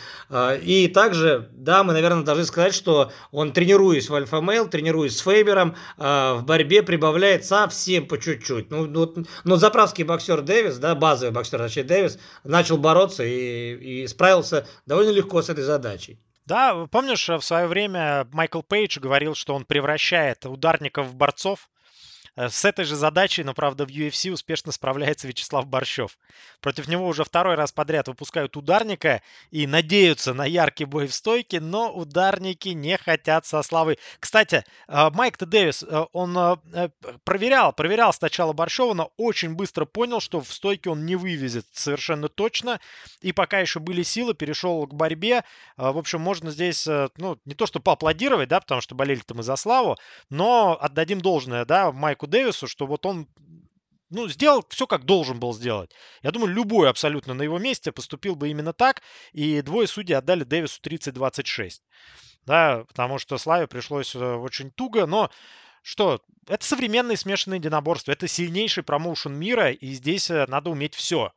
и 0.62 0.90
также, 0.92 1.48
да, 1.52 1.84
мы, 1.84 1.92
наверное, 1.92 2.24
должны 2.24 2.44
сказать, 2.44 2.74
что 2.74 3.12
он, 3.30 3.52
тренируясь 3.52 4.08
в 4.08 4.14
альфа-мейл, 4.14 4.68
тренируясь 4.68 5.18
с 5.18 5.20
Фейбером, 5.20 5.76
в 5.98 6.42
борьбе 6.42 6.82
прибавляет 6.82 7.44
совсем 7.44 8.06
по 8.06 8.18
чуть-чуть. 8.18 8.70
Ну, 8.70 8.90
вот, 8.92 9.18
но 9.44 9.56
заправский 9.56 10.04
боксер 10.04 10.40
Дэвис, 10.40 10.78
да, 10.78 10.94
базовый 10.94 11.34
боксер, 11.34 11.58
точнее, 11.58 11.84
Дэвис, 11.84 12.18
начал 12.44 12.78
бороться 12.78 13.22
и, 13.24 14.02
и 14.02 14.06
справился 14.06 14.66
довольно 14.87 15.11
легко 15.11 15.42
с 15.42 15.48
этой 15.48 15.64
задачей. 15.64 16.20
Да, 16.46 16.87
помнишь, 16.90 17.28
в 17.28 17.40
свое 17.40 17.66
время 17.66 18.26
Майкл 18.32 18.62
Пейдж 18.62 18.98
говорил, 18.98 19.35
что 19.35 19.54
он 19.54 19.64
превращает 19.64 20.44
ударников 20.44 21.06
в 21.06 21.14
борцов. 21.14 21.68
Э, 22.36 22.48
с 22.48 22.64
этой 22.64 22.84
же 22.84 22.96
задачей, 22.96 23.44
но, 23.44 23.54
правда, 23.54 23.84
в 23.84 23.90
UFC 23.90 24.30
успешно 24.32 24.72
справляется 24.72 25.28
Вячеслав 25.28 25.66
Борщев. 25.66 26.18
Против 26.60 26.88
него 26.88 27.06
уже 27.06 27.24
второй 27.24 27.56
раз 27.56 27.72
подряд 27.72 28.08
выпускают 28.08 28.56
ударника 28.56 29.22
и 29.50 29.66
надеются 29.66 30.32
на 30.32 30.44
яркий 30.46 30.84
бой 30.84 31.06
в 31.06 31.14
стойке, 31.14 31.60
но 31.60 31.92
ударники 31.92 32.70
не 32.70 32.96
хотят 32.96 33.46
со 33.46 33.62
славы. 33.62 33.98
Кстати, 34.18 34.64
э, 34.88 35.10
Майк 35.10 35.36
Т. 35.36 35.46
Дэвис, 35.46 35.82
э, 35.82 36.06
он 36.12 36.32
проверял, 37.24 37.72
проверял 37.72 38.12
сначала 38.12 38.52
Борщева, 38.52 38.94
но 38.94 39.12
очень 39.16 39.54
быстро 39.54 39.84
понял, 39.84 40.20
что 40.20 40.40
в 40.40 40.52
стойке 40.52 40.90
он 40.90 41.04
не 41.04 41.16
вывезет 41.16 41.66
совершенно 41.72 42.28
точно. 42.28 42.80
И 43.20 43.32
пока 43.32 43.58
еще 43.58 43.80
были 43.80 44.02
силы, 44.02 44.34
перешел 44.34 44.86
к 44.86 44.94
борьбе. 44.94 45.44
В 45.76 45.98
общем, 45.98 46.20
можно 46.20 46.50
здесь, 46.50 46.86
ну, 46.86 47.38
не 47.44 47.54
то 47.54 47.66
что 47.66 47.80
поаплодировать, 47.80 48.48
да, 48.48 48.60
потому 48.60 48.80
что 48.80 48.94
болели-то 48.94 49.34
мы 49.34 49.42
за 49.42 49.56
славу, 49.56 49.96
но 50.30 50.78
отдадим 50.80 51.20
должное, 51.20 51.64
да, 51.64 51.92
Майку 51.92 52.21
Дэвису, 52.26 52.66
что 52.66 52.87
вот 52.87 53.06
он 53.06 53.28
ну, 54.12 54.28
сделал 54.28 54.64
все, 54.68 54.87
как 54.87 55.04
должен 55.04 55.40
был 55.40 55.54
сделать. 55.54 55.90
Я 56.22 56.30
думаю, 56.30 56.52
любой 56.52 56.90
абсолютно 56.90 57.35
на 57.35 57.42
его 57.42 57.58
месте 57.58 57.92
поступил 57.92 58.37
бы 58.37 58.50
именно 58.50 58.72
так, 58.72 59.02
и 59.32 59.62
двое 59.62 59.88
судей 59.88 60.14
отдали 60.14 60.44
Дэвису 60.44 60.80
30-26. 60.82 61.80
Да, 62.44 62.85
потому 62.88 63.18
что 63.18 63.38
Славе 63.38 63.66
пришлось 63.66 64.14
э, 64.14 64.18
очень 64.18 64.70
туго, 64.70 65.06
но 65.06 65.30
что, 65.82 66.20
это 66.48 66.64
современные 66.64 67.16
смешанные 67.16 67.58
единоборства, 67.58 68.12
это 68.12 68.28
сильнейший 68.28 68.82
промоушен 68.82 69.32
мира, 69.35 69.70
и 69.70 69.92
здесь 69.92 70.30
э, 70.30 70.46
надо 70.46 70.70
уметь 70.70 70.94
все. 70.94 71.32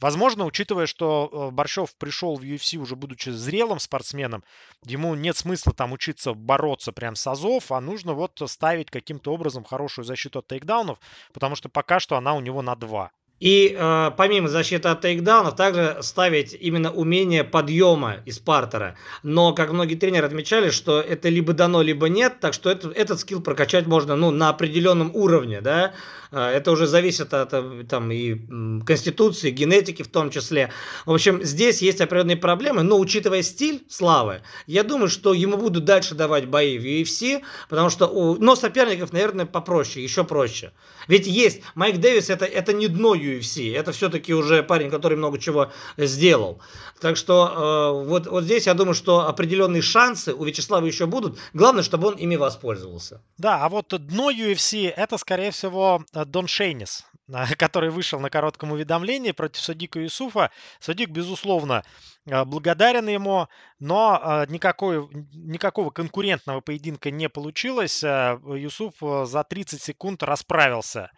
Возможно, 0.00 0.44
учитывая, 0.44 0.86
что 0.86 1.30
э, 1.30 1.54
Борщев 1.54 1.94
пришел 1.96 2.36
в 2.36 2.42
UFC 2.42 2.76
уже 2.78 2.96
будучи 2.96 3.30
зрелым 3.30 3.78
спортсменом, 3.78 4.44
ему 4.84 5.14
нет 5.14 5.36
смысла 5.36 5.72
там 5.72 5.92
учиться 5.92 6.34
бороться 6.34 6.92
прям 6.92 7.14
с 7.16 7.26
азов, 7.26 7.72
а 7.72 7.80
нужно 7.80 8.14
вот 8.14 8.40
ставить 8.46 8.90
каким-то 8.90 9.32
образом 9.32 9.64
хорошую 9.64 10.04
защиту 10.04 10.40
от 10.40 10.48
тейкдаунов, 10.48 10.98
потому 11.32 11.56
что 11.56 11.68
пока 11.68 12.00
что 12.00 12.16
она 12.16 12.34
у 12.34 12.40
него 12.40 12.62
на 12.62 12.74
2. 12.76 13.10
И 13.40 13.76
э, 13.76 14.10
помимо 14.16 14.48
защиты 14.48 14.88
от 14.88 15.00
тейкдаунов, 15.00 15.56
также 15.56 15.98
ставить 16.00 16.56
именно 16.58 16.92
умение 16.92 17.42
подъема 17.42 18.18
из 18.24 18.38
партера. 18.38 18.96
Но, 19.22 19.52
как 19.52 19.72
многие 19.72 19.96
тренеры 19.96 20.26
отмечали, 20.26 20.70
что 20.70 21.00
это 21.00 21.28
либо 21.28 21.52
дано, 21.52 21.82
либо 21.82 22.08
нет, 22.08 22.38
так 22.40 22.54
что 22.54 22.70
это, 22.70 22.90
этот 22.90 23.20
скилл 23.20 23.42
прокачать 23.42 23.86
можно 23.86 24.14
ну, 24.14 24.30
на 24.30 24.50
определенном 24.50 25.10
уровне. 25.14 25.60
Да? 25.60 25.92
Э, 26.30 26.48
это 26.48 26.70
уже 26.70 26.86
зависит 26.86 27.34
от 27.34 27.52
э, 27.52 27.84
там, 27.88 28.10
и 28.10 28.36
конституции, 28.84 29.50
генетики 29.50 30.02
в 30.02 30.08
том 30.08 30.30
числе. 30.30 30.70
В 31.06 31.12
общем, 31.12 31.42
здесь 31.42 31.82
есть 31.82 32.00
определенные 32.00 32.36
проблемы, 32.36 32.82
но 32.82 32.98
учитывая 32.98 33.42
стиль 33.42 33.84
Славы, 33.88 34.42
я 34.66 34.82
думаю, 34.82 35.08
что 35.08 35.34
ему 35.34 35.56
будут 35.56 35.84
дальше 35.84 36.14
давать 36.14 36.46
бои 36.46 36.78
в 36.78 36.84
UFC, 36.84 37.42
потому 37.68 37.90
что 37.90 38.06
у... 38.06 38.36
но 38.36 38.56
соперников, 38.56 39.12
наверное, 39.12 39.46
попроще, 39.46 40.04
еще 40.04 40.24
проще. 40.24 40.72
Ведь 41.08 41.26
есть 41.26 41.62
Майк 41.74 41.98
Дэвис, 41.98 42.30
это, 42.30 42.44
это 42.44 42.72
не 42.72 42.88
дно 42.88 43.14
UFC. 43.24 43.74
Это 43.74 43.92
все-таки 43.92 44.34
уже 44.34 44.62
парень, 44.62 44.90
который 44.90 45.16
много 45.16 45.38
чего 45.38 45.72
сделал. 45.96 46.60
Так 47.00 47.16
что 47.16 48.02
э, 48.02 48.06
вот, 48.08 48.26
вот 48.26 48.44
здесь 48.44 48.66
я 48.66 48.74
думаю, 48.74 48.94
что 48.94 49.28
определенные 49.28 49.82
шансы 49.82 50.34
у 50.34 50.44
Вячеслава 50.44 50.86
еще 50.86 51.06
будут. 51.06 51.38
Главное, 51.52 51.82
чтобы 51.82 52.08
он 52.08 52.14
ими 52.14 52.36
воспользовался. 52.36 53.22
Да, 53.38 53.64
а 53.64 53.68
вот 53.68 53.88
дно 53.88 54.30
UFC 54.30 54.88
это, 54.88 55.18
скорее 55.18 55.50
всего, 55.50 56.04
Дон 56.12 56.46
Шейнис 56.46 57.04
который 57.58 57.90
вышел 57.90 58.20
на 58.20 58.30
коротком 58.30 58.72
уведомлении 58.72 59.32
против 59.32 59.62
Садика 59.62 60.00
Юсуфа. 60.00 60.50
Садик, 60.80 61.10
безусловно, 61.10 61.84
э, 62.26 62.44
благодарен 62.44 63.08
ему, 63.08 63.48
но 63.78 64.20
э, 64.22 64.46
никакой, 64.48 65.08
никакого 65.32 65.90
конкурентного 65.90 66.60
поединка 66.60 67.10
не 67.10 67.28
получилось. 67.28 68.02
Э, 68.04 68.38
Юсуф 68.44 68.94
за 69.00 69.44
30 69.44 69.82
секунд 69.82 70.22
расправился 70.22 71.10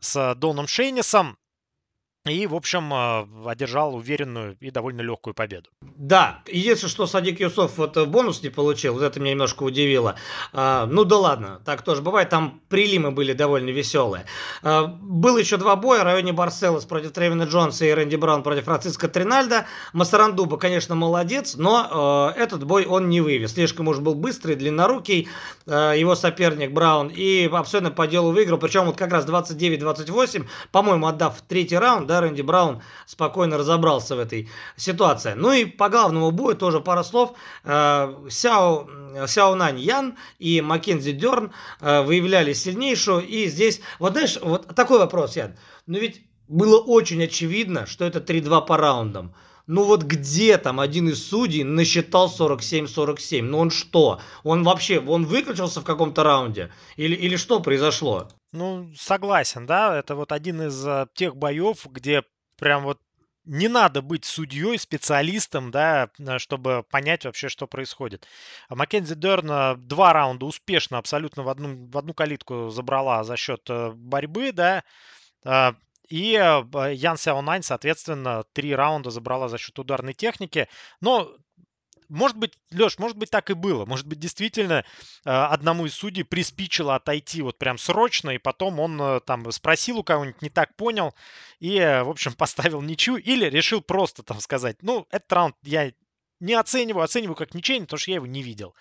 с 0.00 0.34
Доном 0.34 0.66
Шейнисом. 0.66 1.38
И, 2.26 2.46
в 2.46 2.54
общем, 2.54 2.90
а, 2.94 3.28
одержал 3.44 3.94
уверенную 3.94 4.56
и 4.58 4.70
довольно 4.70 5.02
легкую 5.02 5.34
победу. 5.34 5.68
Да, 5.82 6.40
единственное, 6.46 6.90
что 6.90 7.06
Садик 7.06 7.38
Юсов 7.38 7.76
вот 7.76 7.98
э, 7.98 8.06
бонус 8.06 8.42
не 8.42 8.48
получил, 8.48 8.94
вот 8.94 9.02
это 9.02 9.20
меня 9.20 9.32
немножко 9.32 9.62
удивило. 9.62 10.14
А, 10.54 10.86
ну 10.86 11.04
да 11.04 11.18
ладно, 11.18 11.60
так 11.66 11.82
тоже 11.82 12.00
бывает, 12.00 12.30
там 12.30 12.62
прилимы 12.70 13.10
были 13.10 13.34
довольно 13.34 13.68
веселые. 13.68 14.24
А, 14.62 14.86
было 14.86 15.36
еще 15.36 15.58
два 15.58 15.76
боя, 15.76 16.00
в 16.00 16.04
районе 16.04 16.32
Барселос 16.32 16.86
против 16.86 17.12
Тревина 17.12 17.42
Джонса 17.42 17.84
и 17.84 17.90
Рэнди 17.90 18.16
Браун 18.16 18.42
против 18.42 18.64
Франциско 18.64 19.06
Тринальда. 19.06 19.66
Масарандуба, 19.92 20.56
конечно, 20.56 20.94
молодец, 20.94 21.56
но 21.56 22.32
э, 22.34 22.40
этот 22.40 22.64
бой 22.64 22.86
он 22.86 23.10
не 23.10 23.20
вывез. 23.20 23.52
Слишком 23.52 23.88
уж 23.88 23.98
был 23.98 24.14
быстрый, 24.14 24.56
длиннорукий, 24.56 25.28
его 25.66 26.14
соперник 26.14 26.72
Браун, 26.72 27.08
и 27.08 27.50
абсолютно 27.52 27.90
по 27.90 28.06
делу 28.06 28.32
выиграл, 28.32 28.58
причем 28.58 28.84
вот 28.86 28.96
как 28.96 29.12
раз 29.12 29.26
29-28, 29.26 30.46
по-моему, 30.72 31.06
отдав 31.06 31.42
третий 31.46 31.76
раунд, 31.76 32.06
да, 32.06 32.13
Рэнди 32.20 32.42
Браун 32.42 32.82
спокойно 33.06 33.58
разобрался 33.58 34.16
в 34.16 34.18
этой 34.18 34.48
ситуации. 34.76 35.34
Ну 35.34 35.52
и 35.52 35.64
по 35.64 35.88
главному 35.88 36.30
бою 36.30 36.56
тоже 36.56 36.80
пара 36.80 37.02
слов. 37.02 37.32
Э, 37.64 38.14
Сяо, 38.30 38.88
Сяо 39.26 39.54
Нань 39.54 39.80
Ян 39.80 40.16
и 40.38 40.60
Маккензи 40.60 41.12
Дерн 41.12 41.52
э, 41.80 42.02
выявляли 42.02 42.52
сильнейшую. 42.52 43.26
И 43.26 43.46
здесь, 43.46 43.80
вот 43.98 44.12
знаешь, 44.12 44.38
вот 44.40 44.74
такой 44.74 44.98
вопрос, 44.98 45.36
Ян. 45.36 45.56
Ну 45.86 45.98
ведь 45.98 46.22
было 46.48 46.78
очень 46.78 47.22
очевидно, 47.24 47.86
что 47.86 48.04
это 48.04 48.18
3-2 48.18 48.66
по 48.66 48.76
раундам. 48.76 49.34
Ну 49.66 49.84
вот 49.84 50.02
где 50.02 50.58
там 50.58 50.78
один 50.78 51.08
из 51.08 51.26
судей 51.26 51.64
насчитал 51.64 52.30
47-47? 52.30 53.42
Ну 53.42 53.58
он 53.58 53.70
что? 53.70 54.20
Он 54.42 54.62
вообще, 54.62 55.00
он 55.00 55.24
выключился 55.24 55.80
в 55.80 55.84
каком-то 55.84 56.22
раунде? 56.22 56.70
Или, 56.96 57.14
или 57.14 57.36
что 57.36 57.60
произошло? 57.60 58.28
Ну, 58.54 58.88
согласен, 58.96 59.66
да, 59.66 59.98
это 59.98 60.14
вот 60.14 60.30
один 60.30 60.62
из 60.62 60.86
а, 60.86 61.08
тех 61.14 61.36
боев, 61.36 61.86
где 61.86 62.22
прям 62.56 62.84
вот 62.84 63.00
не 63.44 63.66
надо 63.66 64.00
быть 64.00 64.24
судьей, 64.24 64.78
специалистом, 64.78 65.72
да, 65.72 66.08
чтобы 66.38 66.84
понять 66.88 67.24
вообще, 67.24 67.48
что 67.48 67.66
происходит. 67.66 68.28
Маккензи 68.70 69.16
Дерн 69.16 69.84
два 69.88 70.12
раунда 70.12 70.46
успешно 70.46 70.98
абсолютно 70.98 71.42
в 71.42 71.48
одну, 71.48 71.88
в 71.90 71.98
одну 71.98 72.14
калитку 72.14 72.70
забрала 72.70 73.24
за 73.24 73.36
счет 73.36 73.68
э, 73.68 73.90
борьбы, 73.90 74.52
да, 74.52 74.84
а, 75.44 75.74
и 76.08 76.34
э, 76.34 76.94
Ян 76.94 77.16
Сяонань, 77.16 77.64
соответственно, 77.64 78.44
три 78.52 78.72
раунда 78.72 79.10
забрала 79.10 79.48
за 79.48 79.58
счет 79.58 79.76
ударной 79.80 80.14
техники. 80.14 80.68
Но 81.00 81.36
может 82.14 82.36
быть, 82.36 82.52
Леш, 82.70 82.98
может 82.98 83.16
быть, 83.16 83.30
так 83.30 83.50
и 83.50 83.54
было. 83.54 83.84
Может 83.84 84.06
быть, 84.06 84.20
действительно 84.20 84.84
э, 85.24 85.30
одному 85.30 85.84
из 85.86 85.94
судей 85.94 86.24
приспичило 86.24 86.94
отойти 86.94 87.42
вот 87.42 87.58
прям 87.58 87.76
срочно, 87.76 88.30
и 88.30 88.38
потом 88.38 88.78
он 88.78 89.00
э, 89.00 89.20
там 89.20 89.50
спросил 89.50 89.98
у 89.98 90.04
кого-нибудь, 90.04 90.40
не 90.40 90.48
так 90.48 90.76
понял, 90.76 91.14
и, 91.58 91.76
э, 91.76 92.04
в 92.04 92.08
общем, 92.10 92.32
поставил 92.38 92.80
ничью, 92.82 93.16
или 93.16 93.46
решил 93.46 93.80
просто 93.80 94.22
там 94.22 94.40
сказать, 94.40 94.78
ну, 94.82 95.06
этот 95.10 95.32
раунд 95.32 95.56
я 95.62 95.92
не 96.38 96.54
оцениваю, 96.54 97.04
оцениваю 97.04 97.34
как 97.34 97.52
ничейный, 97.52 97.86
потому 97.86 97.98
что 97.98 98.12
я 98.12 98.16
его 98.16 98.26
не 98.26 98.42
видел. 98.42 98.74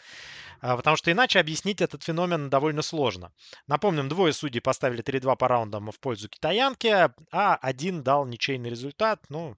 А, 0.61 0.77
потому 0.77 0.95
что 0.95 1.11
иначе 1.11 1.39
объяснить 1.39 1.81
этот 1.81 2.03
феномен 2.03 2.49
довольно 2.49 2.83
сложно. 2.83 3.31
Напомним, 3.67 4.09
двое 4.09 4.31
судей 4.31 4.59
поставили 4.59 5.03
3-2 5.03 5.35
по 5.37 5.47
раундам 5.47 5.91
в 5.91 5.99
пользу 5.99 6.29
китаянки, 6.29 6.87
а 7.31 7.55
один 7.55 8.03
дал 8.03 8.25
ничейный 8.25 8.69
результат. 8.69 9.25
Ну, 9.29 9.57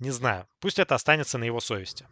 не 0.00 0.10
знаю. 0.10 0.48
Пусть 0.60 0.78
это 0.78 0.94
останется 0.96 1.38
на 1.38 1.44
его 1.44 1.60
совести. 1.60 2.06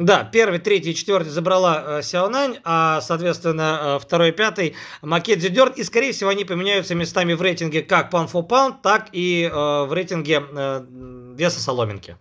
Да, 0.00 0.24
первый, 0.24 0.58
третий, 0.60 0.94
четвертый 0.94 1.28
забрала 1.28 1.98
э, 1.98 2.02
Сяонань, 2.02 2.56
а, 2.64 3.02
соответственно, 3.02 3.80
э, 3.82 3.98
второй, 3.98 4.32
пятый 4.32 4.74
Македзи 5.02 5.50
Дерн. 5.50 5.74
И, 5.76 5.84
скорее 5.84 6.12
всего, 6.12 6.30
они 6.30 6.46
поменяются 6.46 6.94
местами 6.94 7.34
в 7.34 7.42
рейтинге 7.42 7.82
как 7.82 8.10
pound 8.10 8.32
for 8.32 8.48
pound, 8.48 8.76
так 8.82 9.10
и 9.12 9.42
э, 9.42 9.54
в 9.54 9.92
рейтинге 9.92 10.42
э, 10.50 10.86
веса 11.36 11.60
соломинки. 11.60 12.16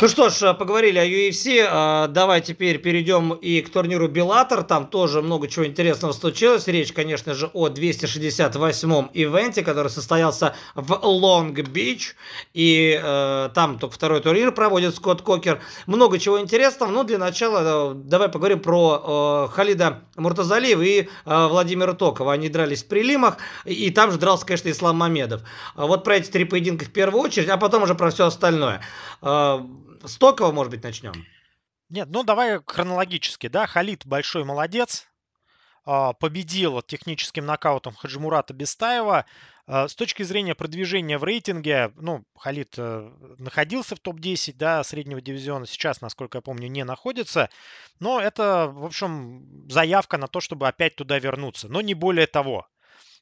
Ну 0.00 0.06
что 0.06 0.28
ж, 0.28 0.54
поговорили 0.54 0.96
о 0.96 1.04
UFC, 1.04 1.66
а, 1.68 2.06
давай 2.06 2.40
теперь 2.40 2.78
перейдем 2.78 3.32
и 3.32 3.60
к 3.62 3.68
турниру 3.68 4.06
Беллатор, 4.06 4.62
там 4.62 4.86
тоже 4.86 5.22
много 5.22 5.48
чего 5.48 5.66
интересного 5.66 6.12
случилось, 6.12 6.68
речь, 6.68 6.92
конечно 6.92 7.34
же, 7.34 7.50
о 7.52 7.66
268-м 7.66 9.10
ивенте, 9.12 9.64
который 9.64 9.88
состоялся 9.88 10.54
в 10.76 10.92
Лонг-Бич, 11.02 12.14
и 12.54 13.00
э, 13.02 13.48
там 13.52 13.80
только 13.80 13.96
второй 13.96 14.20
турнир 14.20 14.52
проводит 14.52 14.94
Скотт 14.94 15.22
Кокер, 15.22 15.60
много 15.86 16.20
чего 16.20 16.40
интересного, 16.40 16.92
но 16.92 17.02
для 17.02 17.18
начала 17.18 17.90
э, 17.90 17.94
давай 17.96 18.28
поговорим 18.28 18.60
про 18.60 19.48
э, 19.48 19.52
Халида 19.52 20.04
Муртазалиева 20.14 20.82
и 20.82 21.00
э, 21.00 21.06
Владимира 21.48 21.94
Токова, 21.94 22.34
они 22.34 22.48
дрались 22.48 22.84
в 22.84 22.86
прилимах, 22.86 23.38
и 23.64 23.90
там 23.90 24.12
же 24.12 24.18
дрался, 24.18 24.46
конечно, 24.46 24.70
Ислам 24.70 24.94
Мамедов. 24.94 25.42
Вот 25.74 26.04
про 26.04 26.18
эти 26.18 26.30
три 26.30 26.44
поединка 26.44 26.84
в 26.84 26.92
первую 26.92 27.20
очередь, 27.20 27.48
а 27.48 27.56
потом 27.56 27.82
уже 27.82 27.96
про 27.96 28.10
все 28.12 28.26
остальное. 28.26 28.80
Э, 29.22 29.58
с 30.04 30.16
Токова, 30.18 30.52
может 30.52 30.70
быть, 30.70 30.82
начнем? 30.82 31.12
Нет, 31.88 32.08
ну 32.10 32.22
давай 32.22 32.60
хронологически, 32.66 33.48
да. 33.48 33.66
Халид 33.66 34.06
большой 34.06 34.44
молодец. 34.44 35.08
А, 35.84 36.12
победил 36.12 36.82
техническим 36.82 37.46
нокаутом 37.46 37.94
Хаджимурата 37.94 38.52
Бестаева. 38.52 39.24
А, 39.66 39.88
с 39.88 39.94
точки 39.94 40.22
зрения 40.22 40.54
продвижения 40.54 41.16
в 41.16 41.24
рейтинге, 41.24 41.92
ну, 41.96 42.24
Халид 42.36 42.74
э, 42.76 43.10
находился 43.38 43.96
в 43.96 44.00
топ-10, 44.00 44.54
да, 44.54 44.84
среднего 44.84 45.22
дивизиона. 45.22 45.66
Сейчас, 45.66 46.02
насколько 46.02 46.38
я 46.38 46.42
помню, 46.42 46.68
не 46.68 46.84
находится. 46.84 47.48
Но 48.00 48.20
это, 48.20 48.68
в 48.70 48.84
общем, 48.84 49.66
заявка 49.70 50.18
на 50.18 50.26
то, 50.26 50.40
чтобы 50.40 50.68
опять 50.68 50.94
туда 50.94 51.18
вернуться. 51.18 51.68
Но 51.68 51.80
не 51.80 51.94
более 51.94 52.26
того. 52.26 52.66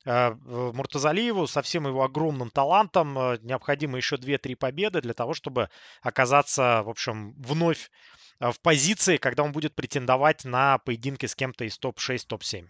Э, 0.07 0.35
Муртазалиеву 0.45 1.47
со 1.47 1.61
всем 1.61 1.87
его 1.87 2.03
огромным 2.03 2.51
талантом 2.51 3.19
э, 3.19 3.38
необходимо 3.42 3.99
еще 3.99 4.16
2-3 4.16 4.57
победы 4.57 5.01
для 5.03 5.12
того, 5.12 5.35
чтобы 5.35 5.69
оказаться, 6.01 6.83
в 6.85 6.88
общем, 6.88 7.35
вновь 7.38 7.90
в 8.38 8.61
позиции, 8.61 9.16
когда 9.16 9.42
он 9.42 9.53
будет 9.53 9.75
претендовать 9.75 10.45
на 10.45 10.79
поединки 10.79 11.27
с 11.27 11.35
кем-то 11.35 11.64
из 11.64 11.79
топ-6, 11.79 12.27
топ-7. 12.27 12.69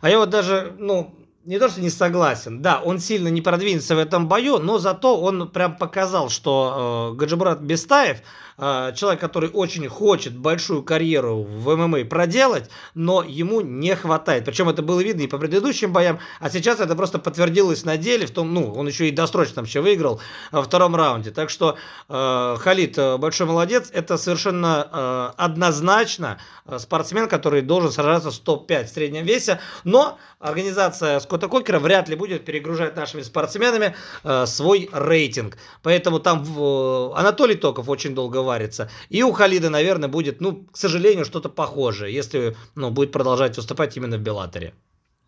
А 0.00 0.10
я 0.10 0.18
вот 0.18 0.30
даже, 0.30 0.74
ну, 0.78 1.21
не 1.44 1.58
то, 1.58 1.68
что 1.68 1.80
не 1.80 1.90
согласен. 1.90 2.62
Да, 2.62 2.80
он 2.80 2.98
сильно 2.98 3.28
не 3.28 3.40
продвинется 3.40 3.96
в 3.96 3.98
этом 3.98 4.28
бою, 4.28 4.58
но 4.58 4.78
зато 4.78 5.20
он 5.20 5.48
прям 5.48 5.76
показал, 5.76 6.28
что 6.28 7.12
э, 7.12 7.16
Гаджибрат 7.16 7.60
Бестаев 7.60 8.22
а, 8.58 8.92
человек, 8.92 9.20
который 9.20 9.50
очень 9.50 9.88
хочет 9.88 10.36
большую 10.36 10.82
карьеру 10.82 11.42
в 11.42 11.74
ММА 11.74 12.04
проделать, 12.04 12.70
но 12.94 13.22
ему 13.22 13.60
не 13.60 13.96
хватает. 13.96 14.44
Причем 14.44 14.68
это 14.68 14.82
было 14.82 15.00
видно 15.00 15.22
и 15.22 15.26
по 15.26 15.38
предыдущим 15.38 15.92
боям, 15.92 16.20
а 16.38 16.50
сейчас 16.50 16.78
это 16.80 16.94
просто 16.94 17.18
подтвердилось 17.18 17.84
на 17.84 17.96
деле, 17.96 18.26
в 18.26 18.30
том, 18.30 18.52
ну, 18.52 18.72
он 18.72 18.86
еще 18.86 19.08
и 19.08 19.10
досрочно 19.10 19.62
еще 19.62 19.80
выиграл 19.80 20.20
во 20.50 20.62
втором 20.62 20.94
раунде. 20.94 21.30
Так 21.30 21.50
что 21.50 21.76
э, 22.08 22.56
Халид 22.60 22.98
э, 22.98 23.16
большой 23.16 23.46
молодец, 23.46 23.90
это 23.92 24.16
совершенно 24.16 24.88
э, 24.92 25.42
однозначно 25.42 26.38
спортсмен, 26.78 27.28
который 27.28 27.62
должен 27.62 27.90
сражаться 27.90 28.30
с 28.30 28.38
топ-5 28.38 28.84
в 28.84 28.90
среднем 28.90 29.24
весе, 29.24 29.60
но 29.82 30.18
организация 30.38 31.18
Скотта 31.32 31.48
Кокера 31.48 31.78
вряд 31.78 32.10
ли 32.10 32.14
будет 32.14 32.44
перегружать 32.44 32.94
нашими 32.94 33.22
спортсменами 33.22 33.96
э, 34.22 34.44
свой 34.44 34.90
рейтинг. 34.92 35.56
Поэтому 35.82 36.20
там 36.20 36.42
э, 36.44 37.12
Анатолий 37.14 37.54
Токов 37.54 37.88
очень 37.88 38.14
долго 38.14 38.42
варится. 38.42 38.90
И 39.08 39.22
у 39.22 39.32
Халида, 39.32 39.70
наверное, 39.70 40.10
будет, 40.10 40.42
ну, 40.42 40.66
к 40.70 40.76
сожалению, 40.76 41.24
что-то 41.24 41.48
похожее, 41.48 42.14
если 42.14 42.54
ну, 42.74 42.90
будет 42.90 43.12
продолжать 43.12 43.56
выступать 43.56 43.96
именно 43.96 44.18
в 44.18 44.20
Беллаторе. 44.20 44.74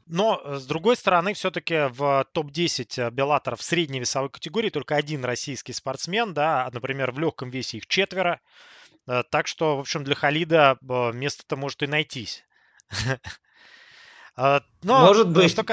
Но, 0.07 0.43
э, 0.45 0.57
с 0.57 0.67
другой 0.67 0.97
стороны, 0.97 1.33
все-таки 1.33 1.89
в 1.89 2.27
топ-10 2.33 3.07
э, 3.07 3.11
Беллаторов 3.11 3.63
средней 3.63 4.01
весовой 4.01 4.29
категории 4.29 4.69
только 4.69 4.97
один 4.97 5.25
российский 5.25 5.73
спортсмен, 5.73 6.35
да, 6.35 6.69
например, 6.71 7.13
в 7.13 7.19
легком 7.19 7.49
весе 7.49 7.79
их 7.79 7.87
четверо. 7.87 8.43
Э, 9.07 9.23
так 9.31 9.47
что, 9.47 9.79
в 9.79 9.81
общем, 9.81 10.05
для 10.05 10.15
Халида 10.15 10.77
место-то 10.83 11.57
может 11.57 11.83
и 11.83 11.87
найтись. 11.87 12.45
Но, 14.37 14.61
может 14.83 15.29
быть. 15.29 15.51
Что, 15.51 15.65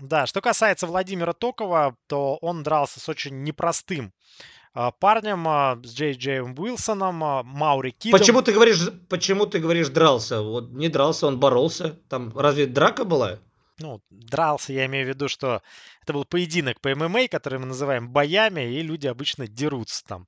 да, 0.00 0.26
что 0.26 0.40
касается 0.40 0.86
Владимира 0.86 1.32
Токова, 1.32 1.96
то 2.06 2.36
он 2.36 2.62
дрался 2.62 3.00
с 3.00 3.08
очень 3.08 3.42
непростым 3.42 4.12
а, 4.72 4.92
парнем, 4.92 5.46
а, 5.48 5.78
с 5.82 5.94
Джей 5.94 6.14
Джей 6.14 6.40
Уилсоном, 6.40 7.24
а, 7.24 7.42
Маури 7.42 7.90
Кидом. 7.90 8.18
Почему 8.18 8.42
ты 8.42 8.52
говоришь, 8.52 8.88
почему 9.08 9.46
ты 9.46 9.58
говоришь 9.58 9.88
дрался? 9.88 10.42
Вот 10.42 10.70
не 10.70 10.88
дрался, 10.88 11.26
он 11.26 11.40
боролся. 11.40 11.98
Там 12.08 12.36
разве 12.36 12.66
драка 12.66 13.04
была? 13.04 13.40
Ну, 13.78 14.00
дрался, 14.10 14.72
я 14.72 14.86
имею 14.86 15.06
в 15.06 15.08
виду, 15.08 15.28
что 15.28 15.62
это 16.02 16.12
был 16.12 16.24
поединок 16.24 16.80
по 16.80 16.94
ММА, 16.94 17.28
который 17.28 17.58
мы 17.58 17.66
называем 17.66 18.10
боями, 18.10 18.60
и 18.74 18.82
люди 18.82 19.06
обычно 19.06 19.46
дерутся 19.46 20.04
там. 20.04 20.26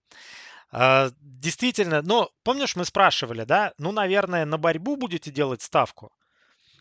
Действительно, 1.21 2.01
ну, 2.01 2.31
помнишь, 2.45 2.77
мы 2.77 2.87
спрашивали, 2.87 3.45
да? 3.45 3.75
Ну, 3.77 3.93
наверное, 3.93 4.47
на 4.47 4.57
борьбу 4.57 4.97
будете 4.97 5.31
делать 5.31 5.61
ставку? 5.61 6.11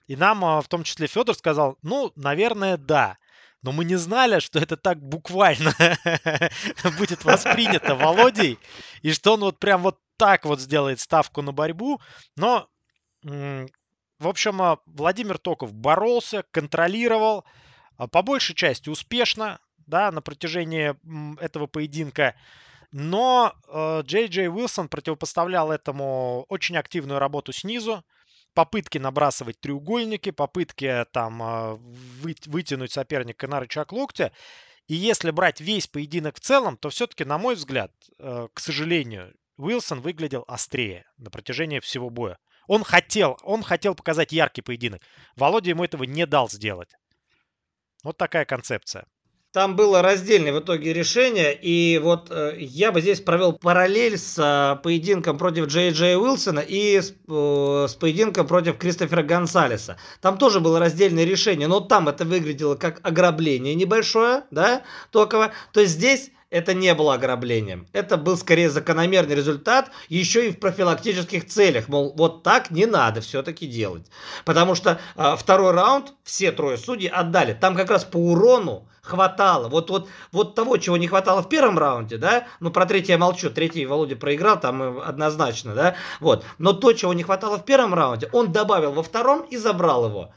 И 0.08 0.16
нам, 0.16 0.62
в 0.62 0.68
том 0.68 0.84
числе 0.84 1.08
Федор, 1.08 1.36
сказал, 1.36 1.78
ну, 1.82 2.12
наверное, 2.16 2.78
да 2.78 3.18
но 3.64 3.72
мы 3.72 3.86
не 3.86 3.96
знали, 3.96 4.40
что 4.40 4.60
это 4.60 4.76
так 4.76 5.02
буквально 5.02 5.74
будет 6.98 7.24
воспринято 7.24 7.96
Володей, 7.96 8.58
и 9.02 9.12
что 9.12 9.34
он 9.34 9.42
вот 9.42 9.60
прям 9.60 9.84
вот 9.84 10.00
так 10.18 10.46
вот 10.46 10.60
сделает 10.60 11.00
ставку 11.00 11.42
на 11.42 11.52
борьбу. 11.52 12.00
Но, 12.36 12.68
в 13.24 13.68
общем, 14.28 14.62
а, 14.62 14.78
Владимир 14.86 15.38
Токов 15.38 15.74
боролся, 15.74 16.44
контролировал, 16.52 17.46
а, 17.98 18.08
по 18.08 18.22
большей 18.22 18.56
части 18.56 18.90
успешно, 18.90 19.60
да, 19.88 20.12
на 20.12 20.22
протяжении 20.22 20.96
этого 21.44 21.68
поединка. 21.68 22.36
Но 22.92 23.54
а, 23.68 24.02
Джей 24.02 24.28
Джей 24.28 24.48
Уилсон 24.48 24.90
противопоставлял 24.90 25.72
этому 25.72 26.46
очень 26.50 26.78
активную 26.78 27.20
работу 27.20 27.52
снизу 27.52 28.04
попытки 28.54 28.98
набрасывать 28.98 29.60
треугольники, 29.60 30.32
попытки 30.32 30.86
э, 30.86 31.06
там 31.06 31.42
а, 31.42 31.76
вытянуть 31.76 32.92
соперника 32.92 33.48
на 33.48 33.60
рычаг 33.60 33.92
локтя. 33.92 34.32
И 34.88 34.96
если 34.96 35.32
брать 35.32 35.62
весь 35.62 35.88
поединок 35.88 36.38
в 36.38 36.40
целом, 36.42 36.78
то 36.78 36.90
все-таки, 36.90 37.24
на 37.24 37.38
мой 37.38 37.56
взгляд, 37.56 37.92
э, 38.20 38.48
к 38.54 38.60
сожалению, 38.60 39.34
Уилсон 39.58 40.02
выглядел 40.02 40.44
острее 40.48 41.06
на 41.18 41.30
протяжении 41.30 41.80
всего 41.80 42.10
боя. 42.10 42.38
Он 42.68 42.84
хотел, 42.84 43.38
он 43.44 43.64
хотел 43.64 43.96
показать 43.96 44.32
яркий 44.32 44.62
поединок. 44.62 45.02
Володя 45.36 45.70
ему 45.70 45.84
этого 45.84 46.04
не 46.04 46.26
дал 46.26 46.50
сделать. 46.50 46.90
Вот 48.04 48.18
такая 48.18 48.46
концепция. 48.46 49.06
Там 49.54 49.76
было 49.76 50.02
раздельное 50.02 50.54
в 50.54 50.60
итоге 50.62 50.94
решение, 50.94 51.54
и 51.54 52.00
вот 52.02 52.28
э, 52.32 52.56
я 52.58 52.94
бы 52.94 53.02
здесь 53.02 53.20
провел 53.20 53.52
параллель 53.52 54.18
с 54.18 54.38
э, 54.40 54.82
поединком 54.82 55.38
против 55.38 55.66
Джей 55.66 55.92
Джей 55.92 56.16
Уилсона 56.16 56.62
и 56.62 57.02
с, 57.02 57.14
э, 57.28 57.86
с 57.90 57.96
поединком 57.96 58.48
против 58.48 58.78
Кристофера 58.78 59.24
Гонсалеса. 59.24 59.98
Там 60.22 60.38
тоже 60.38 60.62
было 60.62 60.80
раздельное 60.80 61.26
решение, 61.26 61.68
но 61.68 61.82
там 61.82 62.08
это 62.08 62.24
выглядело 62.24 62.76
как 62.76 63.02
ограбление 63.04 63.76
небольшое, 63.76 64.44
да, 64.52 64.84
токово. 65.12 65.52
То 65.74 65.82
есть 65.82 65.96
здесь 65.96 66.32
это 66.52 66.74
не 66.74 66.94
было 66.94 67.16
ограблением. 67.16 67.88
Это 67.94 68.18
был 68.18 68.38
скорее 68.38 68.70
закономерный 68.70 69.36
результат, 69.36 69.90
еще 70.10 70.48
и 70.48 70.52
в 70.52 70.60
профилактических 70.60 71.48
целях. 71.48 71.88
Мол, 71.88 72.14
вот 72.16 72.44
так 72.44 72.70
не 72.70 72.86
надо 72.86 73.22
все-таки 73.22 73.66
делать. 73.66 74.06
Потому 74.46 74.76
что 74.76 75.00
э, 75.16 75.36
второй 75.38 75.72
раунд 75.72 76.14
все 76.24 76.52
трое 76.52 76.78
судей 76.78 77.08
отдали. 77.08 77.54
Там 77.54 77.76
как 77.76 77.90
раз 77.90 78.04
по 78.04 78.18
урону 78.18 78.88
хватало. 79.02 79.70
Вот, 79.70 79.90
вот, 79.90 80.10
вот 80.32 80.54
того, 80.54 80.78
чего 80.78 80.98
не 80.98 81.08
хватало 81.08 81.42
в 81.42 81.50
первом 81.50 81.80
раунде, 81.80 82.18
да, 82.18 82.46
ну 82.60 82.70
про 82.70 82.86
третий 82.86 83.14
я 83.14 83.18
молчу, 83.18 83.50
третий 83.50 83.86
Володя 83.86 84.16
проиграл, 84.16 84.60
там 84.60 85.00
однозначно, 85.00 85.74
да, 85.74 85.96
вот. 86.20 86.46
Но 86.60 86.74
то, 86.74 86.94
чего 86.94 87.14
не 87.14 87.24
хватало 87.24 87.58
в 87.58 87.66
первом 87.66 87.96
раунде, 87.96 88.30
он 88.32 88.52
добавил 88.52 88.92
во 88.92 89.02
втором 89.02 89.42
и 89.50 89.58
забрал 89.58 90.06
его 90.06 90.32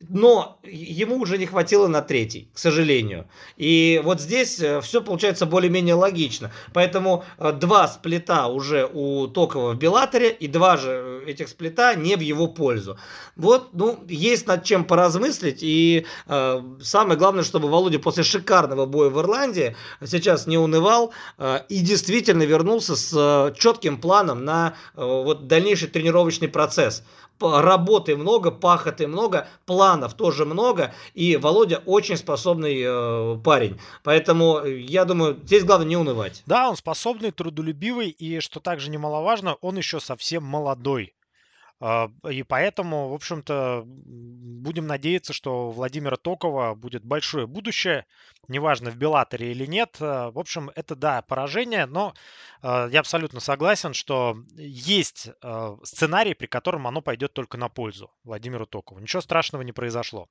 но 0.00 0.58
ему 0.62 1.16
уже 1.16 1.38
не 1.38 1.46
хватило 1.46 1.86
на 1.86 2.02
третий, 2.02 2.50
к 2.52 2.58
сожалению. 2.58 3.28
И 3.56 4.00
вот 4.04 4.20
здесь 4.20 4.60
э, 4.60 4.80
все 4.82 5.00
получается 5.00 5.46
более-менее 5.46 5.94
логично. 5.94 6.52
Поэтому 6.74 7.24
э, 7.38 7.52
два 7.52 7.88
сплита 7.88 8.46
уже 8.46 8.88
у 8.92 9.26
Токова 9.26 9.72
в 9.72 9.78
Беллаторе, 9.78 10.30
и 10.30 10.48
два 10.48 10.76
же 10.76 11.22
э, 11.24 11.30
этих 11.30 11.48
сплита 11.48 11.94
не 11.94 12.16
в 12.16 12.20
его 12.20 12.46
пользу. 12.46 12.98
Вот, 13.36 13.70
ну, 13.72 14.04
есть 14.06 14.46
над 14.46 14.64
чем 14.64 14.84
поразмыслить. 14.84 15.60
И 15.62 16.04
э, 16.26 16.62
самое 16.82 17.18
главное, 17.18 17.42
чтобы 17.42 17.68
Володя 17.68 17.98
после 17.98 18.22
шикарного 18.22 18.84
боя 18.84 19.08
в 19.08 19.18
Ирландии 19.18 19.76
сейчас 20.04 20.46
не 20.46 20.58
унывал 20.58 21.12
э, 21.38 21.60
и 21.70 21.80
действительно 21.80 22.42
вернулся 22.42 22.96
с 22.96 23.12
э, 23.16 23.54
четким 23.58 23.98
планом 23.98 24.44
на 24.44 24.74
э, 24.94 25.02
вот 25.02 25.46
дальнейший 25.46 25.88
тренировочный 25.88 26.48
процесс 26.48 27.02
работы 27.40 28.16
много, 28.16 28.50
пахоты 28.50 29.06
много, 29.06 29.48
планов 29.64 30.14
тоже 30.14 30.44
много, 30.44 30.94
и 31.14 31.36
Володя 31.36 31.82
очень 31.86 32.16
способный 32.16 32.82
э, 32.84 33.38
парень. 33.42 33.78
Поэтому 34.02 34.64
я 34.64 35.04
думаю, 35.04 35.38
здесь 35.44 35.64
главное 35.64 35.86
не 35.86 35.96
унывать. 35.96 36.42
Да, 36.46 36.68
он 36.68 36.76
способный, 36.76 37.30
трудолюбивый, 37.30 38.10
и 38.10 38.40
что 38.40 38.60
также 38.60 38.90
немаловажно, 38.90 39.56
он 39.60 39.76
еще 39.76 40.00
совсем 40.00 40.44
молодой. 40.44 41.14
А, 41.78 42.10
и 42.30 42.42
поэтому, 42.42 43.10
в 43.10 43.14
общем-то, 43.14 43.84
будем 44.66 44.88
надеяться, 44.88 45.32
что 45.32 45.68
у 45.68 45.70
Владимира 45.70 46.16
Токова 46.16 46.74
будет 46.74 47.04
большое 47.04 47.46
будущее, 47.46 48.04
неважно 48.48 48.90
в 48.90 48.96
Беллаторе 48.96 49.52
или 49.52 49.64
нет. 49.64 49.96
А, 50.00 50.32
в 50.32 50.38
общем, 50.40 50.72
это, 50.74 50.96
да, 50.96 51.22
поражение, 51.22 51.86
но 51.86 52.14
а, 52.62 52.88
я 52.88 52.98
абсолютно 53.00 53.38
согласен, 53.38 53.94
что 53.94 54.36
есть 54.56 55.30
сценарий, 55.84 56.34
при 56.34 56.46
котором 56.46 56.88
оно 56.88 57.00
пойдет 57.00 57.32
только 57.32 57.56
на 57.56 57.68
пользу 57.68 58.10
Владимиру 58.24 58.66
Токову. 58.66 58.98
Ничего 58.98 59.22
страшного 59.22 59.62
не 59.62 59.72
произошло. 59.72 60.28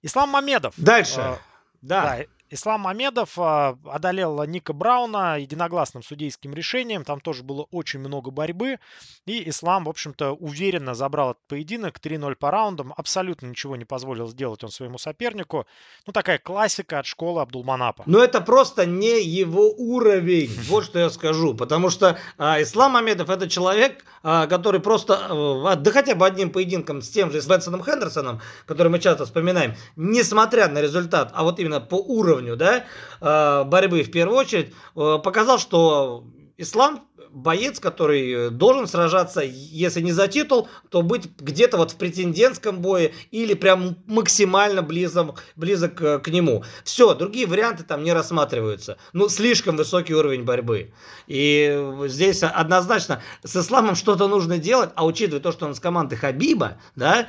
Ислам 0.00 0.30
Мамедов. 0.30 0.72
Дальше. 0.78 1.38
Да. 1.82 2.16
да. 2.16 2.24
Ислам 2.52 2.80
Мамедов 2.80 3.38
а, 3.38 3.78
одолел 3.86 4.42
Ника 4.44 4.72
Брауна 4.72 5.38
единогласным 5.38 6.02
судейским 6.02 6.52
решением. 6.52 7.04
Там 7.04 7.20
тоже 7.20 7.44
было 7.44 7.68
очень 7.70 8.00
много 8.00 8.32
борьбы. 8.32 8.80
И 9.24 9.48
Ислам, 9.48 9.84
в 9.84 9.88
общем-то, 9.88 10.32
уверенно 10.32 10.94
забрал 10.94 11.30
этот 11.30 11.46
поединок 11.46 12.00
3-0 12.02 12.34
по 12.34 12.50
раундам. 12.50 12.92
Абсолютно 12.96 13.46
ничего 13.46 13.76
не 13.76 13.84
позволил 13.84 14.26
сделать 14.26 14.64
он 14.64 14.70
своему 14.70 14.98
сопернику. 14.98 15.64
Ну, 16.06 16.12
такая 16.12 16.38
классика 16.38 16.98
от 16.98 17.06
школы 17.06 17.40
Абдулманапа. 17.40 18.02
Но 18.06 18.18
это 18.18 18.40
просто 18.40 18.84
не 18.84 19.22
его 19.22 19.70
уровень. 19.70 20.50
Вот 20.70 20.84
что 20.84 20.98
я 20.98 21.10
скажу. 21.10 21.54
Потому 21.54 21.90
что 21.90 22.18
а, 22.36 22.60
Ислам 22.60 22.92
Мамедов 22.92 23.30
это 23.30 23.48
человек, 23.48 24.04
а, 24.22 24.48
который 24.48 24.80
просто, 24.80 25.18
а, 25.28 25.76
да 25.76 25.90
хотя 25.92 26.16
бы 26.16 26.26
одним 26.26 26.50
поединком 26.50 27.00
с 27.00 27.10
тем 27.10 27.30
же 27.30 27.40
с 27.40 27.46
Бенсоном 27.46 27.84
Хендерсоном, 27.84 28.40
который 28.66 28.88
мы 28.88 28.98
часто 28.98 29.24
вспоминаем, 29.24 29.74
несмотря 29.94 30.68
на 30.68 30.80
результат, 30.80 31.30
а 31.32 31.44
вот 31.44 31.60
именно 31.60 31.80
по 31.80 31.94
уровню 31.94 32.39
уровню 32.40 32.56
да, 32.56 32.84
э, 33.20 33.64
борьбы 33.64 34.02
в 34.02 34.10
первую 34.10 34.38
очередь, 34.38 34.72
э, 34.96 35.18
показал, 35.22 35.58
что 35.58 36.24
ислам 36.56 37.06
боец, 37.32 37.78
который 37.78 38.50
должен 38.50 38.88
сражаться, 38.88 39.40
если 39.40 40.00
не 40.00 40.10
за 40.10 40.26
титул, 40.26 40.68
то 40.88 41.02
быть 41.02 41.30
где-то 41.38 41.76
вот 41.76 41.92
в 41.92 41.96
претендентском 41.96 42.80
бое 42.80 43.12
или 43.30 43.54
прям 43.54 43.98
максимально 44.08 44.82
близок, 44.82 45.40
близок 45.54 45.94
к 45.94 46.26
нему. 46.26 46.64
Все, 46.82 47.14
другие 47.14 47.46
варианты 47.46 47.84
там 47.84 48.02
не 48.02 48.12
рассматриваются. 48.12 48.96
Ну, 49.12 49.28
слишком 49.28 49.76
высокий 49.76 50.12
уровень 50.12 50.42
борьбы. 50.42 50.92
И 51.28 51.96
здесь 52.06 52.42
однозначно 52.42 53.22
с 53.44 53.54
Исламом 53.54 53.94
что-то 53.94 54.26
нужно 54.26 54.58
делать, 54.58 54.90
а 54.96 55.06
учитывая 55.06 55.40
то, 55.40 55.52
что 55.52 55.66
он 55.66 55.76
с 55.76 55.80
команды 55.80 56.16
Хабиба, 56.16 56.78
да, 56.96 57.28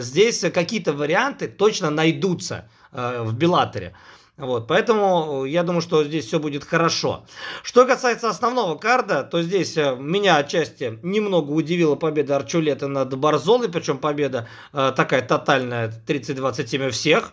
здесь 0.00 0.40
какие-то 0.52 0.92
варианты 0.92 1.48
точно 1.48 1.88
найдутся 1.88 2.68
в 2.92 3.32
Беллаторе. 3.32 3.94
Вот, 4.36 4.66
поэтому 4.66 5.44
я 5.44 5.62
думаю, 5.62 5.80
что 5.80 6.02
здесь 6.02 6.26
все 6.26 6.40
будет 6.40 6.64
хорошо. 6.64 7.24
Что 7.62 7.86
касается 7.86 8.28
основного 8.28 8.76
карда, 8.76 9.22
то 9.22 9.40
здесь 9.42 9.76
э, 9.76 9.94
меня 9.94 10.38
отчасти 10.38 10.98
немного 11.02 11.52
удивила 11.52 11.94
победа 11.94 12.36
Арчулета 12.36 12.88
над 12.88 13.16
Барзолой, 13.16 13.70
причем 13.70 13.98
победа 13.98 14.48
э, 14.72 14.92
такая 14.96 15.22
тотальная, 15.22 15.92
30-27 16.08 16.88
у 16.88 16.90
всех. 16.90 17.32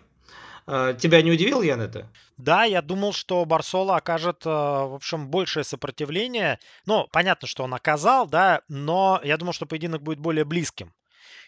Э, 0.67 0.95
тебя 0.95 1.23
не 1.23 1.31
удивил, 1.31 1.63
Ян, 1.63 1.81
это? 1.81 2.07
Да, 2.37 2.65
я 2.65 2.83
думал, 2.83 3.13
что 3.13 3.43
Барсола 3.45 3.95
окажет, 3.95 4.45
э, 4.45 4.49
в 4.49 4.93
общем, 4.93 5.27
большее 5.27 5.63
сопротивление. 5.63 6.59
Ну, 6.85 7.07
понятно, 7.11 7.47
что 7.47 7.63
он 7.63 7.73
оказал, 7.73 8.27
да, 8.27 8.61
но 8.67 9.19
я 9.23 9.37
думал, 9.37 9.53
что 9.53 9.65
поединок 9.65 10.03
будет 10.03 10.19
более 10.19 10.45
близким 10.45 10.93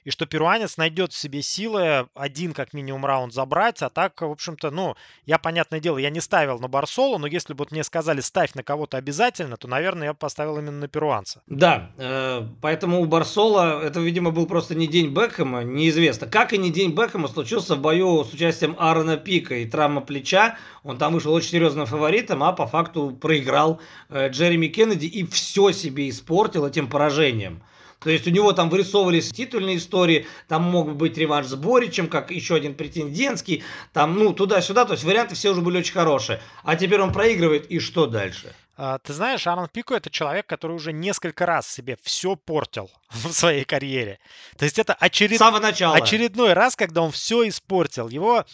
и 0.03 0.11
что 0.11 0.25
перуанец 0.25 0.77
найдет 0.77 1.13
в 1.13 1.17
себе 1.17 1.41
силы 1.41 2.07
один 2.13 2.53
как 2.53 2.73
минимум 2.73 3.05
раунд 3.05 3.33
забрать, 3.33 3.81
а 3.81 3.89
так, 3.89 4.21
в 4.21 4.29
общем-то, 4.29 4.71
ну, 4.71 4.95
я, 5.25 5.37
понятное 5.37 5.79
дело, 5.79 5.97
я 5.97 6.09
не 6.09 6.21
ставил 6.21 6.59
на 6.59 6.67
Барсолу, 6.67 7.17
но 7.17 7.27
если 7.27 7.53
бы 7.53 7.59
вот 7.59 7.71
мне 7.71 7.83
сказали 7.83 8.21
ставь 8.21 8.53
на 8.53 8.63
кого-то 8.63 8.97
обязательно, 8.97 9.57
то, 9.57 9.67
наверное, 9.67 10.07
я 10.07 10.13
бы 10.13 10.19
поставил 10.19 10.57
именно 10.57 10.79
на 10.79 10.87
перуанца. 10.87 11.41
Да, 11.47 11.91
э, 11.97 12.47
поэтому 12.61 13.01
у 13.01 13.05
Барсола 13.05 13.81
это, 13.83 13.99
видимо, 13.99 14.31
был 14.31 14.45
просто 14.45 14.75
не 14.75 14.87
день 14.87 15.13
Бекхэма, 15.13 15.63
неизвестно. 15.63 16.27
Как 16.27 16.53
и 16.53 16.57
не 16.57 16.71
день 16.71 16.91
Бекхэма 16.91 17.27
случился 17.27 17.75
в 17.75 17.79
бою 17.79 18.23
с 18.23 18.33
участием 18.33 18.75
Аарона 18.79 19.17
Пика 19.17 19.55
и 19.55 19.65
травма 19.65 20.01
плеча, 20.01 20.57
он 20.83 20.97
там 20.97 21.13
вышел 21.13 21.33
очень 21.33 21.49
серьезным 21.49 21.85
фаворитом, 21.85 22.43
а 22.43 22.51
по 22.51 22.67
факту 22.67 23.11
проиграл 23.11 23.79
э, 24.09 24.29
Джереми 24.29 24.67
Кеннеди 24.67 25.05
и 25.05 25.25
все 25.25 25.71
себе 25.71 26.09
испортил 26.09 26.65
этим 26.65 26.87
поражением. 26.87 27.63
То 28.03 28.09
есть 28.09 28.27
у 28.27 28.29
него 28.29 28.53
там 28.53 28.69
вырисовывались 28.69 29.31
титульные 29.31 29.77
истории, 29.77 30.27
там 30.47 30.63
мог 30.63 30.95
быть 30.95 31.17
реванш 31.17 31.47
с 31.47 31.55
Боричем, 31.55 32.07
как 32.07 32.31
еще 32.31 32.55
один 32.55 32.75
претендентский, 32.75 33.63
там, 33.93 34.17
ну, 34.17 34.33
туда-сюда, 34.33 34.85
то 34.85 34.93
есть 34.93 35.03
варианты 35.03 35.35
все 35.35 35.51
уже 35.51 35.61
были 35.61 35.79
очень 35.79 35.93
хорошие. 35.93 36.41
А 36.63 36.75
теперь 36.75 37.01
он 37.01 37.13
проигрывает, 37.13 37.67
и 37.67 37.79
что 37.79 38.05
дальше? 38.05 38.53
А, 38.75 38.97
ты 38.97 39.13
знаешь, 39.13 39.45
Аарон 39.45 39.69
Пико 39.71 39.93
это 39.93 40.09
человек, 40.09 40.47
который 40.47 40.73
уже 40.75 40.93
несколько 40.93 41.45
раз 41.45 41.67
себе 41.67 41.95
все 42.01 42.35
портил 42.35 42.89
в 43.09 43.31
своей 43.31 43.65
карьере. 43.65 44.19
То 44.57 44.65
есть 44.65 44.79
это 44.79 44.95
очеред... 44.99 45.39
очередной 45.39 46.53
раз, 46.53 46.75
когда 46.75 47.03
он 47.03 47.11
все 47.11 47.47
испортил. 47.47 48.09
Его 48.09 48.45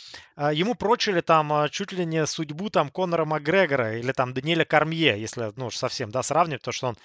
ему 0.47 0.73
прочили 0.73 1.19
там 1.19 1.51
а, 1.51 1.67
чуть 1.67 1.91
ли 1.91 2.05
не 2.05 2.25
судьбу 2.25 2.69
там 2.69 2.89
Конора 2.89 3.25
Макгрегора 3.25 3.99
или 3.99 4.13
там 4.13 4.33
Даниэля 4.33 4.63
Кармье, 4.63 5.19
если, 5.19 5.51
ну, 5.57 5.69
совсем, 5.69 6.11
да, 6.11 6.23
сравнивать, 6.23 6.61
то, 6.61 6.71
что 6.71 6.87
он 6.87 6.97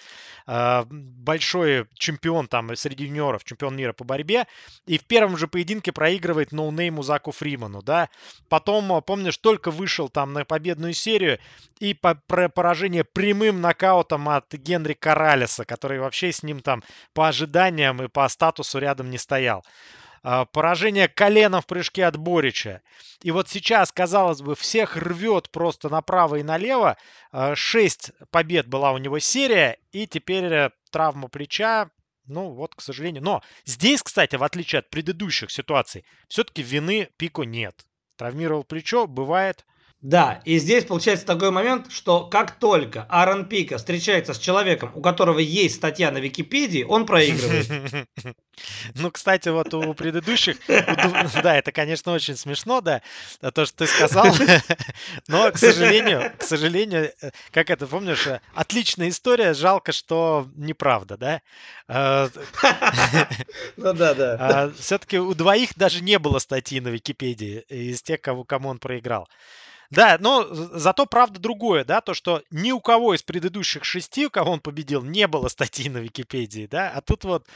э, 0.47 0.85
большой 0.89 1.87
чемпион 1.95 2.47
там 2.47 2.75
среди 2.77 3.05
юниоров, 3.05 3.43
чемпион 3.45 3.77
мира 3.77 3.93
по 3.93 4.05
борьбе, 4.05 4.47
и 4.87 4.99
в 4.99 5.05
первом 5.05 5.37
же 5.37 5.49
поединке 5.49 5.91
проигрывает 5.91 6.53
ноунейму 6.53 7.03
Заку 7.03 7.33
Фриману, 7.33 7.83
да. 7.83 8.09
Потом, 8.49 9.03
помнишь, 9.03 9.39
только 9.39 9.73
вышел 9.73 10.09
там 10.09 10.33
на 10.33 10.45
победную 10.45 10.93
серию 10.93 11.41
и 11.81 11.93
по, 11.93 12.15
про 12.15 12.49
поражение 12.49 13.03
прямым 13.03 13.61
нокаутом 13.61 14.29
от 14.29 14.53
Генри 14.55 14.95
Каралиса, 14.95 15.65
который 15.65 15.99
вообще 15.99 16.31
с 16.31 16.45
ним 16.45 16.61
там 16.61 16.85
по 17.13 17.29
ожиданиям 17.29 18.01
и 18.03 18.09
по 18.09 18.29
статусу 18.29 18.79
рядом 18.79 19.11
не 19.11 19.19
стоял. 19.19 19.65
А, 20.27 20.47
поражение 20.47 21.07
коленом 21.07 21.61
в 21.61 21.67
прыжке 21.67 22.07
от 22.07 22.17
Борича. 22.17 22.81
И 23.23 23.31
вот 23.31 23.51
сейчас, 23.51 23.93
казалось 23.93 24.41
бы, 24.41 24.55
всех 24.55 24.97
рвет 24.97 25.51
просто 25.51 25.91
направо 25.91 26.37
и 26.37 26.43
налево. 26.43 26.97
А, 27.31 27.55
шесть 27.55 28.13
побед 28.31 28.67
была 28.67 28.93
у 28.93 28.99
него 28.99 29.19
серия, 29.19 29.77
и 29.93 30.07
теперь 30.07 30.47
э, 30.47 30.71
травма 30.91 31.29
плеча, 31.29 31.91
ну 32.27 32.49
вот, 32.53 32.75
к 32.75 32.81
сожалению. 32.81 33.23
Но 33.23 33.43
здесь, 33.67 34.03
кстати, 34.03 34.37
в 34.37 34.43
отличие 34.43 34.79
от 34.79 34.89
предыдущих 34.89 35.51
ситуаций, 35.51 36.07
все-таки 36.29 36.63
вины 36.63 37.11
Пико 37.19 37.43
нет. 37.43 37.85
Травмировал 38.17 38.65
плечо, 38.65 39.07
бывает. 39.07 39.67
Да, 40.05 40.43
и 40.45 40.59
здесь 40.59 40.85
получается 40.85 41.25
такой 41.25 41.51
момент, 41.51 41.91
что 41.91 42.27
как 42.27 42.59
только 42.59 43.07
Аарон 43.09 43.47
Пика 43.47 43.79
встречается 43.79 44.35
с 44.35 44.39
человеком, 44.39 44.93
у 44.95 45.01
которого 45.01 45.39
есть 45.39 45.77
статья 45.77 46.11
на 46.11 46.19
Википедии, 46.19 46.83
он 46.83 47.07
проигрывает. 47.07 48.07
Ну, 48.95 49.11
кстати, 49.11 49.49
вот 49.49 49.75
у 49.75 49.95
предыдущих, 49.95 50.59
да, 50.69 51.57
это, 51.57 51.73
конечно, 51.73 52.13
очень 52.13 52.37
смешно, 52.37 52.81
да, 52.81 53.03
то, 53.53 53.67
что 53.67 53.79
ты 53.79 53.87
сказал, 53.89 54.27
но, 55.29 55.51
к 55.51 55.59
сожалению, 55.59 56.31
к 56.39 56.43
сожалению, 56.45 57.13
э, 57.21 57.31
как 57.51 57.69
это, 57.71 57.89
помнишь, 57.89 58.29
э, 58.29 58.41
отличная 58.55 59.09
история, 59.09 59.55
жалко, 59.55 59.91
что 59.91 60.47
неправда, 60.55 61.17
да? 61.17 61.43
Э, 61.89 62.29
ну 63.77 63.93
да, 63.93 64.15
да. 64.15 64.37
А, 64.39 64.73
Все-таки 64.79 65.19
у 65.19 65.35
двоих 65.35 65.71
даже 65.75 66.01
не 66.01 66.21
было 66.21 66.39
статьи 66.39 66.79
на 66.79 66.89
Википедии 66.89 67.65
из 67.69 68.03
тех, 68.03 68.21
кому 68.21 68.69
он 68.69 68.79
проиграл. 68.79 69.29
Да, 69.95 70.17
но 70.21 70.47
зато 70.51 71.07
правда 71.07 71.41
другое, 71.41 71.85
да, 71.85 72.01
то, 72.01 72.15
что 72.15 72.43
ни 72.51 72.73
у 72.73 72.81
кого 72.81 73.15
из 73.15 73.23
предыдущих 73.23 73.85
шести, 73.85 74.27
у 74.27 74.31
кого 74.31 74.53
он 74.53 74.61
победил, 74.61 75.03
не 75.03 75.27
было 75.27 75.49
статьи 75.49 75.89
на 75.89 75.99
Википедии, 75.99 76.67
да, 76.67 76.91
а 76.95 77.01
тут 77.01 77.25
вот 77.25 77.47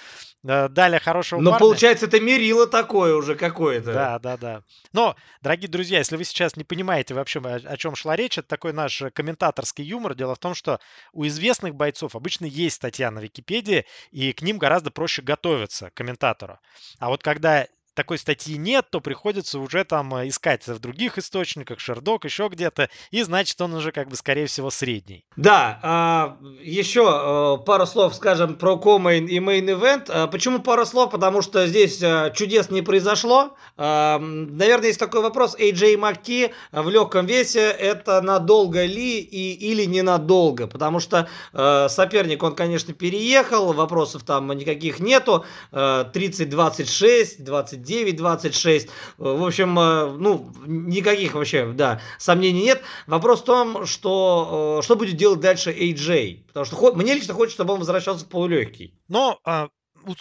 э, 0.44 0.68
дали 0.68 0.98
хорошего 0.98 1.40
Но 1.40 1.51
парня. 1.51 1.66
получается, 1.66 2.07
это 2.07 2.20
мерило 2.20 2.66
такое 2.66 3.14
уже 3.14 3.35
какое-то. 3.35 3.92
Да, 3.92 4.18
да, 4.18 4.37
да. 4.37 4.62
Но, 4.92 5.16
дорогие 5.42 5.68
друзья, 5.68 5.98
если 5.98 6.16
вы 6.16 6.24
сейчас 6.24 6.57
не 6.57 6.64
понимаете 6.64 7.14
вообще, 7.14 7.40
о, 7.40 7.55
о 7.57 7.77
чем 7.77 7.94
шла 7.94 8.16
речь, 8.16 8.38
это 8.38 8.48
такой 8.48 8.72
наш 8.72 9.03
комментаторский 9.14 9.85
юмор. 9.85 10.14
Дело 10.14 10.35
в 10.35 10.38
том, 10.38 10.55
что 10.55 10.81
у 11.12 11.27
известных 11.27 11.74
бойцов 11.74 12.14
обычно 12.14 12.46
есть 12.46 12.77
статья 12.77 13.11
на 13.11 13.20
Википедии, 13.20 13.85
и 14.11 14.33
к 14.33 14.42
ним 14.42 14.59
гораздо 14.59 14.90
проще 14.90 15.22
готовиться, 15.22 15.90
комментатору. 15.94 16.59
А 16.98 17.09
вот 17.09 17.22
когда 17.22 17.66
такой 17.99 18.19
статьи 18.19 18.57
нет, 18.57 18.87
то 18.91 19.01
приходится 19.01 19.59
уже 19.59 19.83
там 19.83 20.15
э, 20.15 20.29
искать 20.29 20.65
в 20.69 20.79
других 20.79 21.19
источниках, 21.19 21.81
Шердок, 21.81 22.25
еще 22.25 22.47
где-то, 22.49 22.91
и 23.11 23.25
значит 23.25 23.61
он 23.61 23.75
уже 23.75 23.91
как 23.91 24.09
бы 24.09 24.15
скорее 24.15 24.47
всего 24.47 24.71
средний. 24.71 25.25
Да, 25.35 25.81
а, 25.83 26.37
еще 26.63 27.59
э, 27.61 27.65
пару 27.65 27.87
слов 27.87 28.15
скажем 28.15 28.55
про 28.55 28.79
комейн 28.79 29.27
и 29.27 29.41
мейн 29.41 29.69
ивент. 29.69 30.11
А, 30.11 30.29
почему 30.29 30.61
пару 30.61 30.87
слов? 30.87 31.11
Потому 31.11 31.43
что 31.43 31.67
здесь 31.67 32.01
а, 32.01 32.31
чудес 32.31 32.71
не 32.71 32.83
произошло. 32.83 33.57
А, 33.77 34.21
наверное, 34.21 34.87
есть 34.87 35.01
такой 35.01 35.21
вопрос. 35.21 35.57
AJ 35.59 35.97
Макки 35.97 36.55
в 36.71 36.89
легком 36.89 37.27
весе 37.27 37.69
это 37.71 38.21
надолго 38.21 38.85
ли 38.85 39.19
и, 39.19 39.55
или 39.55 39.87
ненадолго? 39.87 40.69
Потому 40.69 41.01
что 41.01 41.29
соперник, 41.53 42.45
он, 42.45 42.55
конечно, 42.55 42.95
переехал, 42.95 43.73
вопросов 43.73 44.23
там 44.23 44.53
никаких 44.53 45.01
нету. 45.01 45.45
А, 45.73 46.09
30-26, 46.13 47.43
29 47.43 47.88
9.26. 47.88 48.90
В 49.18 49.44
общем, 49.44 49.79
э, 49.79 50.16
ну, 50.18 50.53
никаких 50.66 51.35
вообще, 51.35 51.72
да, 51.72 52.01
сомнений 52.18 52.62
нет. 52.62 52.83
Вопрос 53.07 53.40
в 53.40 53.44
том, 53.44 53.87
что, 53.87 54.79
э, 54.81 54.85
что 54.85 54.96
будет 54.96 55.16
делать 55.16 55.40
дальше 55.40 55.70
AJ. 55.70 56.44
Потому 56.48 56.66
что 56.66 56.92
мне 56.94 57.14
лично 57.14 57.35
хочется, 57.35 57.57
чтобы 57.57 57.74
он 57.74 57.81
возвращался 57.81 58.24
в 58.24 58.29
полулегкий. 58.29 58.94
Но 59.09 59.38
а, 59.44 59.68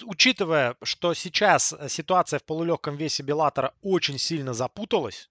учитывая, 0.06 0.76
что 0.84 1.14
сейчас 1.14 1.74
ситуация 1.88 2.40
в 2.40 2.44
полулегком 2.44 2.96
весе 2.96 3.24
Беллатора 3.24 3.74
очень 3.82 4.18
сильно 4.18 4.54
запуталась, 4.54 5.30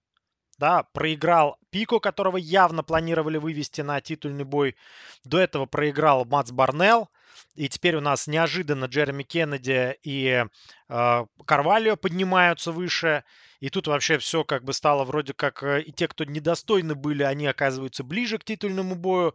да, 0.57 0.83
проиграл 0.93 1.57
Пико, 1.69 1.99
которого 1.99 2.37
явно 2.37 2.83
планировали 2.83 3.37
вывести 3.37 3.81
на 3.81 4.01
титульный 4.01 4.43
бой. 4.43 4.75
До 5.23 5.37
этого 5.39 5.65
проиграл 5.65 6.25
Мац 6.25 6.51
Барнелл. 6.51 7.09
И 7.57 7.69
теперь 7.69 7.95
у 7.95 8.01
нас 8.01 8.27
неожиданно 8.27 8.85
Джереми 8.85 9.23
Кеннеди 9.23 9.97
и 10.03 10.45
э, 10.89 11.25
Карвалио 11.45 11.97
поднимаются 11.97 12.71
выше. 12.71 13.23
И 13.59 13.69
тут 13.69 13.87
вообще 13.87 14.19
все 14.19 14.43
как 14.43 14.63
бы 14.63 14.73
стало 14.73 15.03
вроде 15.05 15.33
как... 15.33 15.63
Э, 15.63 15.81
и 15.81 15.91
те, 15.91 16.07
кто 16.07 16.23
недостойны 16.23 16.93
были, 16.93 17.23
они 17.23 17.47
оказываются 17.47 18.03
ближе 18.03 18.37
к 18.37 18.43
титульному 18.43 18.93
бою. 18.93 19.33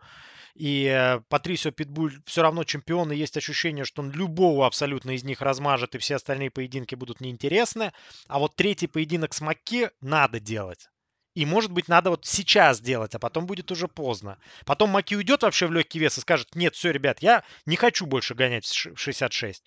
И 0.55 0.85
э, 0.85 1.19
Патрисио 1.31 1.73
Питбуль 1.73 2.13
все 2.25 2.43
равно 2.43 2.63
чемпион, 2.63 3.11
и 3.11 3.17
есть 3.17 3.37
ощущение, 3.37 3.85
что 3.85 4.03
он 4.03 4.13
любого 4.13 4.69
абсолютно 4.69 5.11
из 5.11 5.25
них 5.25 5.41
размажет, 5.41 5.97
и 5.97 5.99
все 5.99 6.15
остальные 6.15 6.53
поединки 6.53 6.95
будут 6.95 7.21
неинтересны. 7.21 7.93
А 8.29 8.39
вот 8.39 8.55
третий 8.55 8.87
поединок 8.87 9.35
с 9.35 9.41
Макки 9.41 9.91
надо 10.01 10.39
делать. 10.39 10.92
И, 11.35 11.47
может 11.47 11.71
быть, 11.71 11.89
надо 11.89 12.11
вот 12.11 12.27
сейчас 12.27 12.81
делать, 12.81 13.15
а 13.15 13.19
потом 13.19 13.47
будет 13.47 13.71
уже 13.71 13.89
поздно. 13.89 14.39
Потом 14.67 14.91
Маки 14.91 15.15
уйдет 15.15 15.43
вообще 15.43 15.67
в 15.67 15.73
легкий 15.73 15.99
вес 15.99 16.19
и 16.19 16.21
скажет, 16.21 16.55
нет, 16.55 16.75
все, 16.75 16.91
ребят, 16.91 17.23
я 17.23 17.43
не 17.65 17.77
хочу 17.77 18.05
больше 18.05 18.35
гонять 18.35 18.67
в 18.67 18.97
66. 18.99 19.65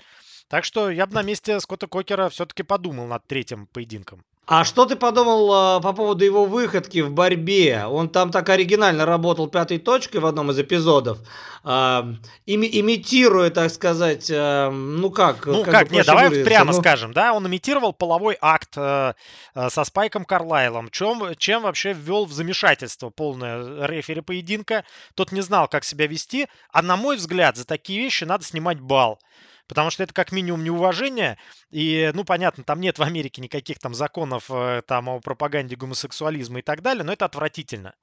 Так 0.47 0.63
что 0.63 0.91
я 0.91 1.07
бы 1.07 1.15
на 1.15 1.23
месте 1.23 1.59
Скотта 1.59 1.87
Кокера 1.87 2.29
все-таки 2.29 2.61
подумал 2.61 3.07
над 3.07 3.25
третьим 3.25 3.65
поединком. 3.67 4.23
А 4.47 4.63
что 4.63 4.85
ты 4.85 4.95
подумал 4.95 5.79
э, 5.79 5.81
по 5.81 5.93
поводу 5.93 6.23
его 6.23 6.45
выходки 6.45 7.01
в 7.01 7.09
борьбе? 7.11 7.85
Он 7.85 8.09
там 8.09 8.31
так 8.31 8.47
оригинально 8.49 9.05
работал 9.05 9.47
пятой 9.47 9.79
точкой 9.79 10.17
в 10.17 10.25
одном 10.27 10.51
из 10.51 10.59
эпизодов, 10.59 11.17
э, 11.63 12.03
ими, 12.45 12.69
имитируя, 12.79 13.49
так 13.49 13.71
сказать, 13.71 14.29
э, 14.29 14.69
ну 14.69 15.09
как? 15.09 15.47
Ну 15.47 15.63
как, 15.63 15.73
как 15.73 15.91
нет, 15.91 16.05
давай 16.05 16.29
прямо 16.43 16.73
ну... 16.73 16.79
скажем, 16.79 17.11
да, 17.11 17.33
он 17.33 17.47
имитировал 17.47 17.91
половой 17.91 18.37
акт 18.39 18.73
э, 18.75 19.13
э, 19.55 19.69
со 19.71 19.83
Спайком 19.83 20.25
Карлайлом, 20.25 20.91
чем, 20.91 21.33
чем 21.37 21.63
вообще 21.63 21.93
ввел 21.93 22.25
в 22.25 22.31
замешательство 22.31 23.09
полное 23.09 23.87
рефери 23.87 24.21
поединка. 24.21 24.85
Тот 25.15 25.31
не 25.31 25.41
знал, 25.41 25.67
как 25.67 25.83
себя 25.83 26.05
вести, 26.05 26.47
а 26.71 26.83
на 26.83 26.97
мой 26.97 27.17
взгляд, 27.17 27.57
за 27.57 27.65
такие 27.65 27.99
вещи 27.99 28.25
надо 28.25 28.43
снимать 28.43 28.79
бал. 28.79 29.19
Потому 29.67 29.89
что 29.89 30.03
это 30.03 30.13
как 30.13 30.31
минимум 30.31 30.63
неуважение. 30.63 31.37
И, 31.71 32.11
ну, 32.13 32.23
понятно, 32.23 32.63
там 32.63 32.79
нет 32.79 32.99
в 32.99 33.03
Америке 33.03 33.41
никаких 33.41 33.79
там 33.79 33.93
законов 33.93 34.45
э, 34.49 34.83
там 34.85 35.09
о 35.09 35.19
пропаганде 35.19 35.75
гомосексуализма 35.75 36.59
и 36.59 36.61
так 36.61 36.81
далее, 36.81 37.03
но 37.03 37.13
это 37.13 37.25
отвратительно. 37.25 37.95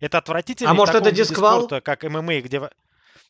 Это 0.00 0.18
отвратительно. 0.18 0.70
А 0.70 0.74
может 0.74 0.94
это 0.94 1.12
дисквал? 1.12 1.64
Спорта, 1.64 1.82
как 1.82 2.04
ММА, 2.04 2.40
где, 2.40 2.70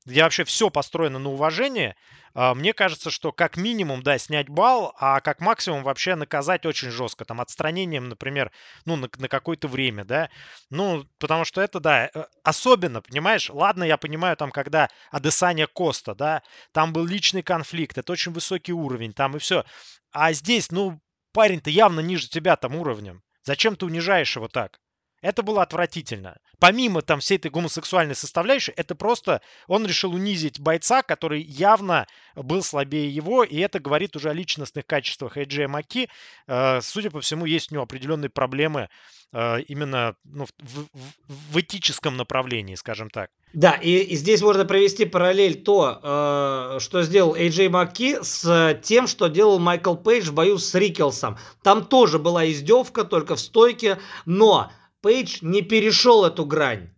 где 0.07 0.23
вообще 0.23 0.45
все 0.45 0.71
построено 0.71 1.19
на 1.19 1.31
уважение, 1.31 1.97
а, 2.35 2.55
мне 2.55 2.73
кажется, 2.73 3.11
что 3.11 3.33
как 3.33 3.57
минимум, 3.57 4.03
да, 4.03 4.19
снять 4.19 4.49
балл, 4.49 4.95
а 4.99 5.21
как 5.21 5.41
максимум 5.41 5.83
вообще 5.83 6.15
наказать 6.15 6.65
очень 6.65 6.91
жестко, 6.91 7.25
там, 7.25 7.41
отстранением, 7.41 8.09
например, 8.09 8.51
ну, 8.85 8.97
на, 8.97 9.09
на 9.19 9.29
какое-то 9.29 9.69
время, 9.69 10.05
да, 10.05 10.31
ну, 10.71 11.05
потому 11.19 11.45
что 11.45 11.61
это, 11.61 11.81
да, 11.81 12.11
э, 12.13 12.25
особенно, 12.45 13.03
понимаешь, 13.03 13.51
ладно, 13.51 13.85
я 13.85 13.97
понимаю, 13.97 14.37
там, 14.37 14.51
когда 14.51 14.89
Адесания 15.11 15.67
Коста, 15.67 16.15
да, 16.15 16.43
там 16.73 16.93
был 16.93 17.05
личный 17.05 17.43
конфликт, 17.43 17.99
это 17.99 18.13
очень 18.13 18.33
высокий 18.33 18.73
уровень, 18.73 19.13
там 19.13 19.37
и 19.37 19.39
все, 19.39 19.65
а 20.13 20.33
здесь, 20.33 20.71
ну, 20.71 21.01
парень-то 21.33 21.71
явно 21.71 22.01
ниже 22.01 22.29
тебя 22.29 22.57
там 22.57 22.77
уровнем, 22.77 23.23
зачем 23.43 23.77
ты 23.77 23.87
унижаешь 23.87 24.37
его 24.37 24.49
так? 24.49 24.81
Это 25.23 25.43
было 25.43 25.63
отвратительно. 25.63 26.37
Помимо 26.59 27.03
там 27.03 27.21
всей 27.21 27.37
этой 27.37 27.51
гомосексуальной 27.51 28.15
составляющей, 28.15 28.73
это 28.77 28.95
просто 28.95 29.43
он 29.67 29.87
решил 29.87 30.15
унизить 30.15 30.61
бойца, 30.61 31.03
который 31.03 31.43
явно 31.43 32.07
был 32.35 32.63
слабее 32.63 33.11
его, 33.11 33.45
и 33.45 33.59
это 33.59 33.81
говорит 33.81 34.17
уже 34.17 34.31
о 34.31 34.35
личностных 34.35 34.87
качествах 34.87 35.37
Эйджея 35.37 35.69
Маки. 35.69 36.09
Э, 36.47 36.81
судя 36.81 37.11
по 37.11 37.21
всему, 37.21 37.45
есть 37.45 37.71
у 37.71 37.75
него 37.75 37.85
определенные 37.85 38.31
проблемы 38.31 38.89
э, 39.33 39.61
именно 39.63 40.15
ну, 40.25 40.47
в, 40.47 40.51
в, 40.59 41.53
в 41.53 41.61
этическом 41.61 42.17
направлении, 42.17 42.75
скажем 42.75 43.11
так. 43.11 43.31
Да, 43.53 43.73
и, 43.73 43.99
и 43.99 44.17
здесь 44.17 44.43
можно 44.43 44.65
провести 44.65 45.05
параллель 45.05 45.63
то, 45.63 46.01
э, 46.03 46.79
что 46.81 47.03
сделал 47.03 47.35
Эйджей 47.35 47.69
Маки 47.69 48.19
с 48.23 48.79
тем, 48.83 49.07
что 49.07 49.29
делал 49.29 49.59
Майкл 49.59 49.97
Пейдж 49.97 50.29
в 50.29 50.35
бою 50.35 50.59
с 50.59 50.75
Рикелсом. 50.75 51.37
Там 51.63 51.85
тоже 51.85 52.19
была 52.19 52.49
издевка, 52.51 53.05
только 53.05 53.35
в 53.37 53.41
стойке, 53.41 53.99
но 54.25 54.71
Пейдж 55.03 55.39
не 55.41 55.63
перешел 55.63 56.25
эту 56.25 56.45
грань, 56.45 56.91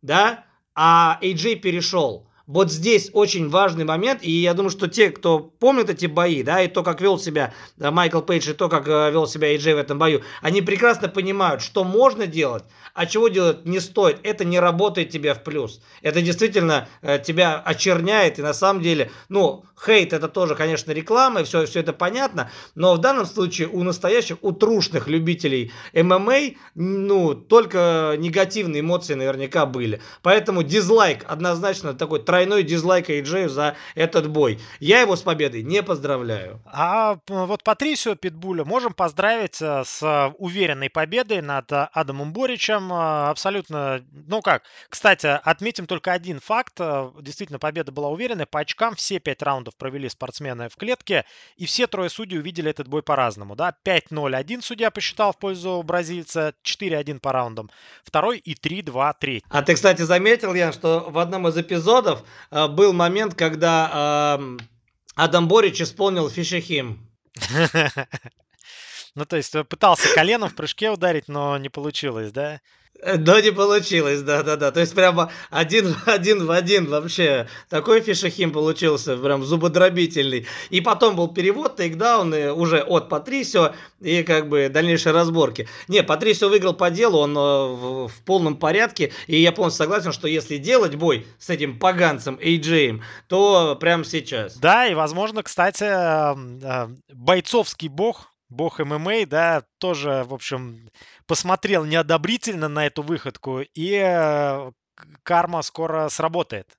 да, 0.00 0.46
а 0.74 1.18
AJ 1.20 1.56
перешел. 1.56 2.29
Вот 2.50 2.72
здесь 2.72 3.10
очень 3.12 3.48
важный 3.48 3.84
момент, 3.84 4.24
и 4.24 4.30
я 4.32 4.54
думаю, 4.54 4.70
что 4.70 4.88
те, 4.88 5.10
кто 5.10 5.38
помнит 5.38 5.88
эти 5.88 6.06
бои, 6.06 6.42
да, 6.42 6.60
и 6.60 6.66
то, 6.66 6.82
как 6.82 7.00
вел 7.00 7.16
себя 7.16 7.54
Майкл 7.78 8.22
Пейдж, 8.22 8.50
и 8.50 8.54
то, 8.54 8.68
как 8.68 8.88
э, 8.88 9.12
вел 9.12 9.28
себя 9.28 9.54
AJ 9.54 9.76
в 9.76 9.78
этом 9.78 10.00
бою, 10.00 10.22
они 10.42 10.60
прекрасно 10.60 11.08
понимают, 11.08 11.62
что 11.62 11.84
можно 11.84 12.26
делать, 12.26 12.64
а 12.92 13.06
чего 13.06 13.28
делать 13.28 13.66
не 13.66 13.78
стоит. 13.78 14.18
Это 14.24 14.44
не 14.44 14.58
работает 14.58 15.10
тебе 15.10 15.34
в 15.34 15.44
плюс. 15.44 15.80
Это 16.02 16.22
действительно 16.22 16.88
э, 17.02 17.20
тебя 17.24 17.56
очерняет, 17.64 18.40
и 18.40 18.42
на 18.42 18.52
самом 18.52 18.82
деле, 18.82 19.12
ну, 19.28 19.64
хейт 19.84 20.12
это 20.12 20.26
тоже, 20.26 20.56
конечно, 20.56 20.90
реклама, 20.90 21.42
и 21.42 21.44
все, 21.44 21.66
все 21.66 21.80
это 21.80 21.92
понятно, 21.92 22.50
но 22.74 22.94
в 22.94 22.98
данном 22.98 23.26
случае 23.26 23.68
у 23.68 23.84
настоящих, 23.84 24.38
у 24.42 24.50
трушных 24.50 25.06
любителей 25.06 25.70
ММА, 25.94 26.56
ну, 26.74 27.34
только 27.34 28.16
негативные 28.18 28.80
эмоции 28.80 29.14
наверняка 29.14 29.66
были. 29.66 30.00
Поэтому 30.22 30.64
дизлайк, 30.64 31.24
однозначно 31.28 31.94
такой 31.94 32.20
тройной 32.40 32.62
дизлайк 32.62 33.10
Эйджею 33.10 33.48
за 33.50 33.76
этот 33.94 34.30
бой. 34.30 34.58
Я 34.78 35.00
его 35.00 35.16
с 35.16 35.22
победой 35.22 35.62
не 35.62 35.82
поздравляю. 35.82 36.60
А 36.66 37.18
вот 37.28 37.62
Патрисио 37.64 38.14
Питбуля 38.14 38.64
можем 38.64 38.94
поздравить 38.94 39.60
э, 39.60 39.82
с 39.84 40.32
уверенной 40.38 40.88
победой 40.88 41.42
над 41.42 41.70
Адамом 41.70 42.32
Боричем. 42.32 42.92
Э, 42.92 43.28
абсолютно, 43.28 44.02
ну 44.10 44.40
как, 44.40 44.62
кстати, 44.88 45.26
отметим 45.26 45.86
только 45.86 46.12
один 46.12 46.40
факт. 46.40 46.74
Э, 46.78 47.10
действительно, 47.20 47.58
победа 47.58 47.92
была 47.92 48.08
уверенной. 48.08 48.46
По 48.46 48.60
очкам 48.60 48.94
все 48.94 49.18
пять 49.18 49.42
раундов 49.42 49.76
провели 49.76 50.08
спортсмены 50.08 50.70
в 50.70 50.76
клетке, 50.76 51.26
и 51.56 51.66
все 51.66 51.86
трое 51.86 52.08
судей 52.08 52.38
увидели 52.38 52.70
этот 52.70 52.88
бой 52.88 53.02
по-разному. 53.02 53.54
Да? 53.54 53.74
5-0 53.84 54.34
один 54.34 54.62
судья 54.62 54.90
посчитал 54.90 55.32
в 55.32 55.38
пользу 55.38 55.82
бразильца, 55.82 56.54
4-1 56.64 57.20
по 57.20 57.32
раундам. 57.32 57.70
Второй 58.02 58.38
и 58.38 58.54
3-2 58.54 59.14
третий. 59.20 59.46
А 59.50 59.62
ты, 59.62 59.74
кстати, 59.74 60.02
заметил, 60.02 60.54
Ян, 60.54 60.72
что 60.72 61.06
в 61.10 61.18
одном 61.18 61.46
из 61.48 61.56
эпизодов 61.58 62.20
э, 62.20 62.24
был 62.50 62.92
момент, 62.92 63.34
когда 63.34 64.38
э, 64.40 64.56
Адам 65.14 65.48
Борич 65.48 65.80
исполнил 65.80 66.28
фишехим. 66.28 67.06
Ну, 69.14 69.24
то 69.24 69.36
есть 69.36 69.54
пытался 69.68 70.14
коленом 70.14 70.48
в 70.48 70.54
прыжке 70.54 70.90
ударить, 70.90 71.28
но 71.28 71.58
не 71.58 71.68
получилось, 71.68 72.32
да? 72.32 72.60
Э, 73.02 73.16
не 73.16 73.50
получилось, 73.50 74.20
да-да-да. 74.22 74.70
То 74.70 74.80
есть 74.80 74.94
прямо 74.94 75.30
один, 75.50 75.94
один 76.06 76.46
в 76.46 76.50
один 76.50 76.86
вообще. 76.86 77.48
Такой 77.68 78.00
фишехим 78.00 78.52
получился, 78.52 79.16
прям 79.16 79.44
зубодробительный. 79.44 80.46
И 80.70 80.80
потом 80.80 81.16
был 81.16 81.28
перевод, 81.28 81.76
тейкдаун 81.76 82.32
уже 82.32 82.82
от 82.82 83.08
Патрисио 83.08 83.74
и 84.00 84.22
как 84.22 84.48
бы 84.48 84.68
дальнейшие 84.68 85.12
разборки. 85.12 85.68
Не, 85.88 86.02
Патрисио 86.02 86.48
выиграл 86.48 86.74
по 86.74 86.90
делу, 86.90 87.18
он 87.18 87.36
э, 87.36 87.40
в, 87.40 88.08
в 88.08 88.24
полном 88.24 88.56
порядке. 88.56 89.12
И 89.26 89.40
я 89.40 89.52
полностью 89.52 89.84
согласен, 89.84 90.12
что 90.12 90.28
если 90.28 90.58
делать 90.58 90.94
бой 90.96 91.26
с 91.38 91.48
этим 91.48 91.78
поганцем 91.78 92.38
Эйджеем, 92.40 93.02
то 93.28 93.76
прямо 93.80 94.04
сейчас. 94.04 94.56
Да, 94.58 94.86
и 94.86 94.94
возможно, 94.94 95.42
кстати, 95.42 95.84
э, 95.84 96.88
бойцовский 97.12 97.88
бог 97.88 98.29
бог 98.50 98.80
ММА, 98.80 99.26
да, 99.26 99.64
тоже, 99.78 100.24
в 100.26 100.34
общем, 100.34 100.90
посмотрел 101.26 101.84
неодобрительно 101.84 102.68
на 102.68 102.86
эту 102.86 103.02
выходку, 103.02 103.60
и 103.60 103.92
э, 103.94 104.72
карма 105.22 105.62
скоро 105.62 106.08
сработает 106.08 106.76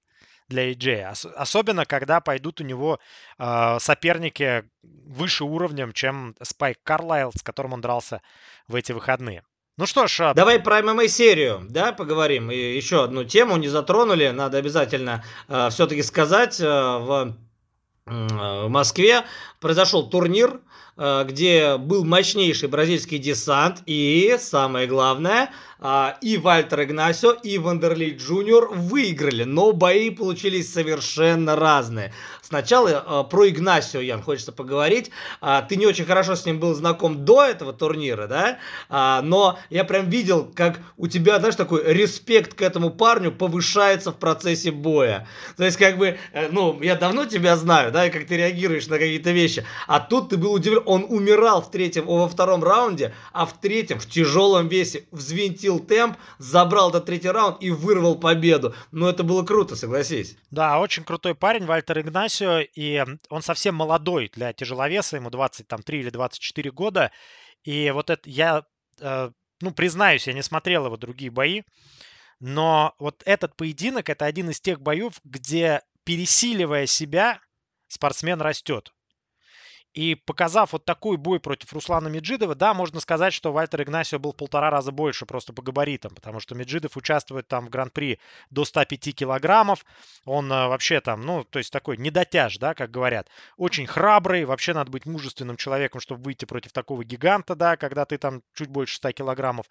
для 0.47 0.72
AJ. 0.72 1.11
Ос- 1.11 1.28
особенно, 1.36 1.86
когда 1.86 2.19
пойдут 2.19 2.61
у 2.61 2.63
него 2.63 2.99
э, 3.39 3.78
соперники 3.80 4.65
выше 4.84 5.45
уровнем, 5.45 5.93
чем 5.93 6.36
Спайк 6.41 6.78
Карлайл, 6.84 7.32
с 7.36 7.41
которым 7.41 7.74
он 7.74 7.82
дрался 7.82 8.22
в 8.67 8.76
эти 8.76 8.91
выходные. 8.91 9.43
Ну 9.78 9.86
что 9.88 10.05
ж, 10.05 10.19
а 10.19 10.34
давай 10.34 10.59
про 10.59 10.84
ММА-серию, 10.84 11.65
да, 11.69 11.93
поговорим. 11.93 12.51
И 12.51 12.55
еще 12.55 13.03
одну 13.03 13.24
тему 13.24 13.57
не 13.57 13.69
затронули, 13.69 14.28
надо 14.30 14.57
обязательно 14.57 15.24
э, 15.47 15.69
все-таки 15.72 16.03
сказать. 16.03 16.59
Э, 16.59 16.65
в, 16.65 17.36
э, 18.05 18.11
в 18.11 18.69
Москве 18.69 19.24
произошел 19.59 20.09
турнир 20.09 20.59
где 21.02 21.78
был 21.78 22.06
мощнейший 22.06 22.70
бразильский 22.70 23.18
десант 23.18 23.82
и, 23.86 24.38
самое 24.39 24.86
главное, 24.86 25.49
а, 25.84 26.16
и 26.22 26.38
Вальтер 26.38 26.84
Игнасио, 26.84 27.32
и 27.32 27.58
Вандерли 27.58 28.12
Джуниор 28.12 28.70
выиграли, 28.72 29.45
но 29.45 29.72
бои 29.72 30.12
получились 30.12 30.72
совершенно 30.72 31.56
разные. 31.56 32.14
Сначала 32.43 33.04
а, 33.04 33.24
про 33.24 33.49
Игнасио, 33.49 33.99
Ян, 33.99 34.22
хочется 34.22 34.52
поговорить. 34.52 35.10
Ты 35.70 35.76
не 35.78 35.88
очень 35.88 36.06
хорошо 36.06 36.36
с 36.36 36.45
ним 36.45 36.60
был 36.60 36.76
знаком 36.76 37.26
до 37.26 37.43
этого 37.43 37.74
турнира, 37.74 38.28
да? 38.28 38.60
Но 39.24 39.58
я 39.70 39.84
прям 39.84 40.10
видел, 40.10 40.52
как 40.54 40.80
у 40.97 41.08
тебя, 41.08 41.39
знаешь, 41.39 41.56
такой 41.56 41.82
респект 41.84 42.54
к 42.54 42.62
этому 42.62 42.91
парню 42.91 43.32
повышается 43.32 44.12
в 44.12 44.18
процессе 44.18 44.72
боя. 44.72 45.28
То 45.58 45.64
есть, 45.64 45.78
как 45.78 45.97
бы, 45.97 46.18
э, 46.34 46.49
ну, 46.52 46.80
я 46.82 46.95
давно 46.95 47.26
тебя 47.26 47.56
знаю, 47.56 47.91
да, 47.91 48.06
и 48.06 48.12
как 48.12 48.28
ты 48.28 48.38
реагируешь 48.38 48.88
на 48.88 48.97
какие-то 48.99 49.32
вещи. 49.32 49.66
А 49.88 49.99
тут 49.99 50.30
ты 50.30 50.38
был 50.38 50.54
удивлен, 50.54 50.84
он 50.92 51.06
умирал 51.08 51.62
в 51.62 51.72
третьем, 51.72 52.06
во 52.06 52.28
втором 52.28 52.64
раунде, 52.64 53.14
а 53.32 53.46
в 53.46 53.58
третьем, 53.60 53.98
в 53.98 54.06
тяжелом 54.06 54.68
весе, 54.68 55.06
взвинтил 55.12 55.80
темп, 55.80 56.18
забрал 56.38 56.89
этот 56.89 57.06
третий 57.06 57.30
раунд 57.30 57.64
и 57.64 57.70
вырвал 57.70 58.16
победу. 58.20 58.76
Ну, 58.92 59.08
это 59.08 59.24
было 59.24 59.44
круто, 59.44 59.78
согласись. 59.78 60.36
Да, 60.52 60.80
очень 60.80 61.06
крутой 61.06 61.34
парень, 61.34 61.66
Вальтер 61.66 62.02
Игнасио, 62.02 62.60
и 62.60 63.06
он 63.30 63.42
совсем 63.42 63.76
молодой 63.76 64.30
для 64.36 64.52
тяжеловеса, 64.52 65.16
ему 65.16 65.30
23 65.30 66.00
или 66.00 66.10
24 66.10 66.72
года. 66.72 67.12
И 67.64 67.89
вот 67.92 68.10
это 68.10 68.30
я, 68.30 68.66
э, 69.00 69.32
ну, 69.62 69.72
признаюсь, 69.72 70.28
я 70.28 70.34
не 70.34 70.44
смотрел 70.44 70.88
его 70.88 70.98
другие 70.98 71.32
бои, 71.32 71.62
но 72.42 72.96
вот 73.00 73.24
этот 73.26 73.56
поединок, 73.56 74.10
это 74.10 74.26
один 74.26 74.50
из 74.50 74.60
тех 74.60 74.82
боев, 74.82 75.22
где, 75.24 75.84
пересиливая 76.04 76.86
себя, 76.86 77.39
спортсмен 77.88 78.42
растет. 78.42 78.92
И 79.94 80.16
показав 80.16 80.72
вот 80.72 80.86
такой 80.86 81.18
бой 81.18 81.42
против 81.42 81.74
Руслана 81.74 82.08
Меджидова, 82.08 82.56
да, 82.56 82.74
можно 82.74 83.02
сказать, 83.02 83.34
что 83.34 83.52
Вальтер 83.52 83.84
Игнасио 83.84 84.20
был 84.20 84.32
в 84.32 84.38
полтора 84.38 84.70
раза 84.70 84.94
больше 84.94 85.26
просто 85.26 85.52
по 85.52 85.62
габаритам, 85.62 86.16
потому 86.16 86.39
что 86.39 86.56
Меджидов 86.56 86.96
участвует 86.96 87.50
там 87.50 87.66
в 87.66 87.70
Гран-при 87.70 88.18
до 88.50 88.64
105 88.64 89.14
килограммов. 89.14 89.86
Он 90.24 90.52
а, 90.52 90.70
вообще 90.70 91.02
там, 91.02 91.22
ну, 91.22 91.44
то 91.44 91.60
есть 91.60 91.74
такой 91.74 91.98
недотяж, 91.98 92.58
да, 92.58 92.74
как 92.74 92.89
говорят. 92.89 93.28
Очень 93.58 93.86
храбрый, 93.86 94.46
вообще 94.46 94.74
надо 94.74 94.92
быть 94.92 95.06
мужественным 95.06 95.58
человеком, 95.58 96.00
чтобы 96.00 96.24
выйти 96.24 96.46
против 96.46 96.72
такого 96.72 97.04
гиганта, 97.04 97.56
да, 97.56 97.76
когда 97.76 98.06
ты 98.06 98.18
там 98.18 98.44
чуть 98.54 98.70
больше 98.70 98.96
100 98.96 99.12
килограммов. 99.12 99.66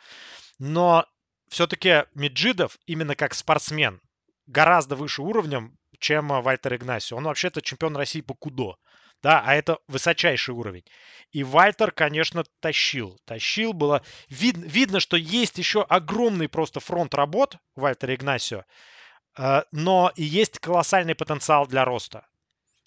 Но 0.58 1.06
все-таки 1.48 2.04
Меджидов 2.14 2.76
именно 2.84 3.16
как 3.16 3.32
спортсмен 3.32 4.02
гораздо 4.46 4.96
выше 4.96 5.22
уровнем, 5.22 5.78
чем 5.98 6.28
Вальтер 6.28 6.74
Игнасио. 6.74 7.16
Он 7.16 7.24
вообще-то 7.24 7.62
чемпион 7.62 7.96
России 7.96 8.20
по 8.20 8.34
кудо 8.34 8.76
да, 9.22 9.42
а 9.44 9.54
это 9.54 9.78
высочайший 9.88 10.54
уровень. 10.54 10.84
И 11.32 11.44
Вальтер, 11.44 11.92
конечно, 11.92 12.44
тащил, 12.60 13.18
тащил, 13.24 13.72
было 13.72 14.02
вид, 14.28 14.56
видно, 14.56 14.98
что 15.00 15.16
есть 15.16 15.58
еще 15.58 15.82
огромный 15.82 16.48
просто 16.48 16.80
фронт 16.80 17.14
работ 17.14 17.56
Вальтера 17.76 18.14
Игнасио, 18.14 18.64
э, 19.38 19.62
но 19.70 20.12
и 20.16 20.24
есть 20.24 20.58
колоссальный 20.58 21.14
потенциал 21.14 21.66
для 21.66 21.84
роста. 21.84 22.26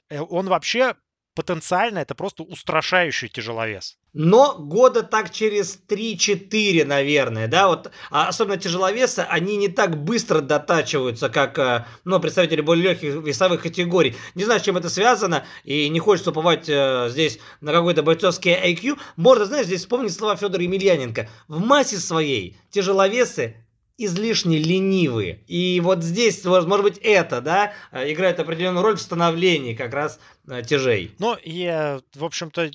Э, 0.10 0.20
он 0.22 0.48
вообще 0.48 0.96
потенциально 1.34 2.00
это 2.00 2.16
просто 2.16 2.44
устрашающий 2.44 3.30
тяжеловес. 3.30 3.98
Но 4.14 4.60
года 4.60 5.02
так 5.02 5.32
через 5.32 5.80
3-4, 5.90 6.86
наверное, 6.86 7.48
да, 7.48 7.68
вот, 7.68 7.90
а 8.12 8.28
особенно 8.28 8.58
тяжеловесы, 8.58 9.26
они 9.28 9.58
не 9.58 9.70
так 9.70 10.04
быстро 10.04 10.42
дотачиваются, 10.42 11.30
как, 11.30 11.58
э, 11.58 11.86
ну, 12.06 12.20
представители 12.20 12.62
более 12.62 12.90
легких 12.90 13.16
весовых 13.16 13.64
категорий. 13.64 14.16
Не 14.36 14.44
знаю, 14.44 14.60
с 14.60 14.64
чем 14.64 14.78
это 14.78 14.90
связано, 14.90 15.46
и 15.64 15.90
не 15.90 16.00
хочется 16.00 16.30
уповать 16.30 16.70
э, 16.70 17.08
здесь 17.10 17.40
на 17.60 17.72
какой-то 17.72 18.04
бойцовский 18.04 18.54
IQ. 18.54 19.00
Можно, 19.16 19.46
знаешь, 19.46 19.66
здесь 19.66 19.82
вспомнить 19.82 20.14
слова 20.14 20.36
Федора 20.36 20.62
Емельяненко. 20.62 21.28
В 21.48 21.60
массе 21.60 21.98
своей 21.98 22.56
тяжеловесы 22.70 23.62
излишне 23.98 24.58
ленивые. 24.58 25.44
И 25.48 25.80
вот 25.82 26.04
здесь, 26.04 26.44
может 26.44 26.84
быть, 26.84 26.98
это, 26.98 27.41
да, 27.41 27.74
э, 27.91 28.12
играет 28.12 28.39
определенную 28.39 28.84
роль 28.84 28.98
в 28.98 29.02
становлении 29.02 29.76
как 29.76 29.94
раз 29.94 30.20
э, 30.48 30.64
тяжей. 30.64 31.16
Ну, 31.20 31.38
и, 31.41 32.00
в 32.16 32.26
общем-то, 32.26 32.72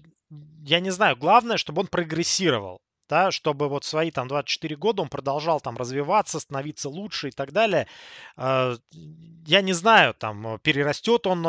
я 0.64 0.80
не 0.80 0.90
знаю, 0.90 1.16
главное, 1.16 1.56
чтобы 1.56 1.80
он 1.80 1.86
прогрессировал 1.86 2.80
да, 3.08 3.30
чтобы 3.30 3.70
вот 3.70 3.84
свои 3.84 4.10
там 4.10 4.28
24 4.28 4.76
года 4.76 5.00
он 5.00 5.08
продолжал 5.08 5.62
там 5.62 5.78
развиваться, 5.78 6.40
становиться 6.40 6.90
лучше 6.90 7.28
и 7.28 7.30
так 7.30 7.52
далее. 7.52 7.86
Э, 8.36 8.76
я 9.46 9.62
не 9.62 9.72
знаю, 9.72 10.12
там, 10.12 10.58
перерастет 10.62 11.26
он 11.26 11.42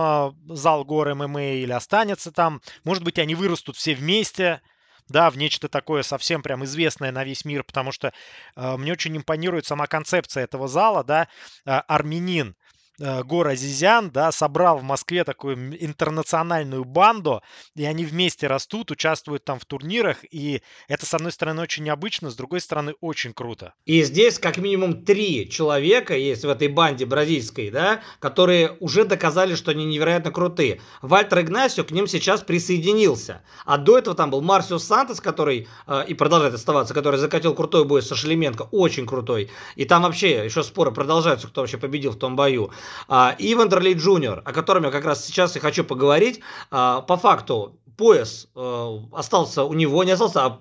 зал 0.47 0.86
гор 0.86 1.13
ММА 1.13 1.55
или 1.55 1.74
останется 1.74 2.32
там. 2.32 2.61
Может 2.86 3.03
быть, 3.03 3.20
они 3.20 3.36
вырастут 3.36 3.76
все 3.76 3.93
вместе, 3.93 4.61
да, 5.10 5.30
в 5.30 5.38
нечто 5.38 5.68
такое 5.68 6.03
совсем 6.03 6.41
прям 6.41 6.64
известное 6.66 7.12
на 7.12 7.24
весь 7.24 7.45
мир, 7.45 7.64
потому 7.64 7.91
что 7.91 8.14
э, 8.55 8.78
мне 8.78 8.91
очень 8.91 9.16
импонирует 9.18 9.66
сама 9.66 9.88
концепция 9.88 10.43
этого 10.43 10.68
зала, 10.68 11.03
да, 11.03 11.28
э, 11.66 11.72
армянин, 11.88 12.55
Э, 12.99 13.23
Гор 13.23 13.47
Азизян, 13.47 14.11
да, 14.11 14.31
собрал 14.31 14.79
в 14.79 14.83
Москве 14.83 15.23
такую 15.23 15.55
интернациональную 15.83 16.83
банду, 16.83 17.41
и 17.75 17.85
они 17.85 18.05
вместе 18.05 18.47
растут, 18.47 18.91
участвуют 18.91 19.45
там 19.45 19.59
в 19.59 19.65
турнирах, 19.65 20.17
и 20.29 20.61
это, 20.87 21.05
с 21.05 21.13
одной 21.13 21.31
стороны, 21.31 21.61
очень 21.61 21.83
необычно, 21.83 22.29
с 22.29 22.35
другой 22.35 22.59
стороны, 22.59 22.93
очень 22.99 23.33
круто. 23.33 23.73
И 23.85 24.03
здесь 24.03 24.37
как 24.37 24.57
минимум 24.57 25.05
три 25.05 25.49
человека 25.49 26.15
есть 26.15 26.43
в 26.43 26.49
этой 26.49 26.67
банде 26.67 27.05
бразильской, 27.05 27.69
да, 27.71 28.01
которые 28.19 28.75
уже 28.79 29.05
доказали, 29.05 29.55
что 29.55 29.71
они 29.71 29.85
невероятно 29.85 30.31
крутые. 30.31 30.81
Вальтер 31.01 31.41
Игнасио 31.41 31.83
к 31.85 31.91
ним 31.91 32.07
сейчас 32.07 32.41
присоединился, 32.41 33.41
а 33.65 33.77
до 33.77 33.97
этого 33.97 34.15
там 34.15 34.29
был 34.29 34.41
Марсио 34.41 34.77
Сантос, 34.77 35.21
который 35.21 35.67
э, 35.87 36.03
и 36.07 36.13
продолжает 36.13 36.53
оставаться, 36.53 36.93
который 36.93 37.17
закатил 37.17 37.55
крутой 37.55 37.85
бой 37.85 38.01
со 38.01 38.15
Шлеменко, 38.15 38.63
очень 38.71 39.05
крутой, 39.05 39.49
и 39.75 39.85
там 39.85 40.03
вообще 40.03 40.43
еще 40.43 40.63
споры 40.63 40.91
продолжаются, 40.91 41.47
кто 41.47 41.61
вообще 41.61 41.77
победил 41.77 42.11
в 42.11 42.17
том 42.17 42.35
бою. 42.35 42.71
А, 43.07 43.35
и 43.37 43.55
Вандерли 43.55 43.93
Джуниор, 43.93 44.41
о 44.45 44.53
котором 44.53 44.83
я 44.83 44.91
как 44.91 45.05
раз 45.05 45.25
сейчас 45.25 45.55
и 45.55 45.59
хочу 45.59 45.83
поговорить. 45.83 46.41
А, 46.71 47.01
по 47.01 47.17
факту 47.17 47.75
пояс 47.97 48.47
э, 48.55 48.97
остался 49.11 49.65
у 49.65 49.73
него, 49.73 50.05
не 50.05 50.11
остался, 50.11 50.45
а 50.45 50.59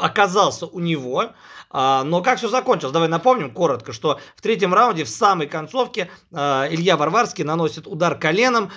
оказался 0.00 0.66
у 0.66 0.80
него. 0.80 1.26
А, 1.70 2.02
но 2.02 2.22
как 2.22 2.38
все 2.38 2.48
закончилось? 2.48 2.92
Давай 2.92 3.08
напомним 3.08 3.52
коротко, 3.52 3.92
что 3.92 4.18
в 4.36 4.42
третьем 4.42 4.74
раунде, 4.74 5.04
в 5.04 5.08
самой 5.08 5.46
концовке, 5.46 6.10
Илья 6.32 6.96
Варварский 6.96 7.44
наносит 7.44 7.86
удар 7.86 8.18
коленом, 8.18 8.70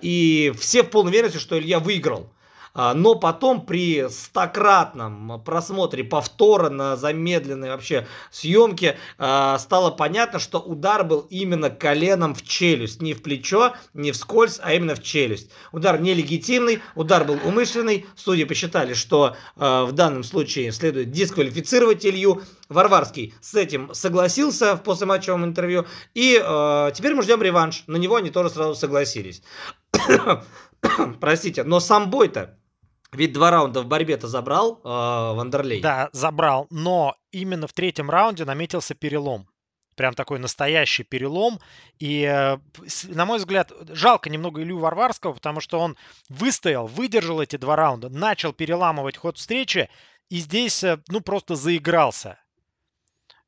и 0.00 0.52
все 0.58 0.84
в 0.84 0.90
полной 0.90 1.10
уверенности, 1.10 1.38
что 1.38 1.58
Илья 1.58 1.80
выиграл. 1.80 2.30
А, 2.72 2.94
но 2.94 3.14
потом 3.14 3.66
при 3.66 4.08
стократном 4.08 5.42
просмотре 5.44 6.04
повтора 6.04 6.70
на 6.70 6.96
замедленной 6.96 7.70
вообще 7.70 8.06
съемке 8.30 8.96
а, 9.18 9.58
стало 9.58 9.90
понятно, 9.90 10.38
что 10.38 10.58
удар 10.58 11.04
был 11.04 11.26
именно 11.30 11.70
коленом 11.70 12.34
в 12.34 12.42
челюсть. 12.42 13.02
Не 13.02 13.14
в 13.14 13.22
плечо, 13.22 13.74
не 13.94 14.12
в 14.12 14.16
скользь, 14.16 14.60
а 14.62 14.72
именно 14.74 14.94
в 14.94 15.02
челюсть. 15.02 15.50
Удар 15.72 16.00
нелегитимный, 16.00 16.80
удар 16.94 17.24
был 17.24 17.38
умышленный. 17.44 18.06
Судьи 18.14 18.44
посчитали, 18.44 18.94
что 18.94 19.36
а, 19.56 19.84
в 19.84 19.92
данном 19.92 20.22
случае 20.22 20.70
следует 20.72 21.10
дисквалифицировать 21.10 22.06
Илью. 22.06 22.42
Варварский 22.68 23.34
с 23.40 23.56
этим 23.56 23.92
согласился 23.94 24.76
в 24.76 24.84
послематчевом 24.84 25.44
интервью. 25.44 25.86
И 26.14 26.34
теперь 26.94 27.14
мы 27.14 27.22
ждем 27.24 27.42
реванш. 27.42 27.82
На 27.88 27.96
него 27.96 28.14
они 28.14 28.30
тоже 28.30 28.50
сразу 28.50 28.76
согласились. 28.76 29.42
Простите, 31.20 31.64
но 31.64 31.80
сам 31.80 32.10
бой-то 32.10 32.59
ведь 33.12 33.32
два 33.32 33.50
раунда 33.50 33.82
в 33.82 33.86
борьбе-то 33.86 34.28
забрал 34.28 34.80
э, 34.84 34.88
Вандерлей. 34.88 35.80
Да, 35.80 36.10
забрал, 36.12 36.66
но 36.70 37.16
именно 37.32 37.66
в 37.66 37.72
третьем 37.72 38.10
раунде 38.10 38.44
наметился 38.44 38.94
перелом. 38.94 39.48
Прям 39.96 40.14
такой 40.14 40.38
настоящий 40.38 41.02
перелом. 41.02 41.60
И, 41.98 42.22
э, 42.22 42.58
на 43.08 43.26
мой 43.26 43.38
взгляд, 43.38 43.72
жалко 43.88 44.30
немного 44.30 44.62
Илью 44.62 44.78
Варварского, 44.78 45.32
потому 45.32 45.60
что 45.60 45.80
он 45.80 45.96
выстоял, 46.28 46.86
выдержал 46.86 47.40
эти 47.40 47.56
два 47.56 47.76
раунда, 47.76 48.08
начал 48.08 48.52
переламывать 48.52 49.16
ход 49.16 49.36
встречи, 49.36 49.90
и 50.28 50.38
здесь, 50.38 50.84
э, 50.84 51.02
ну, 51.08 51.20
просто 51.20 51.56
заигрался. 51.56 52.38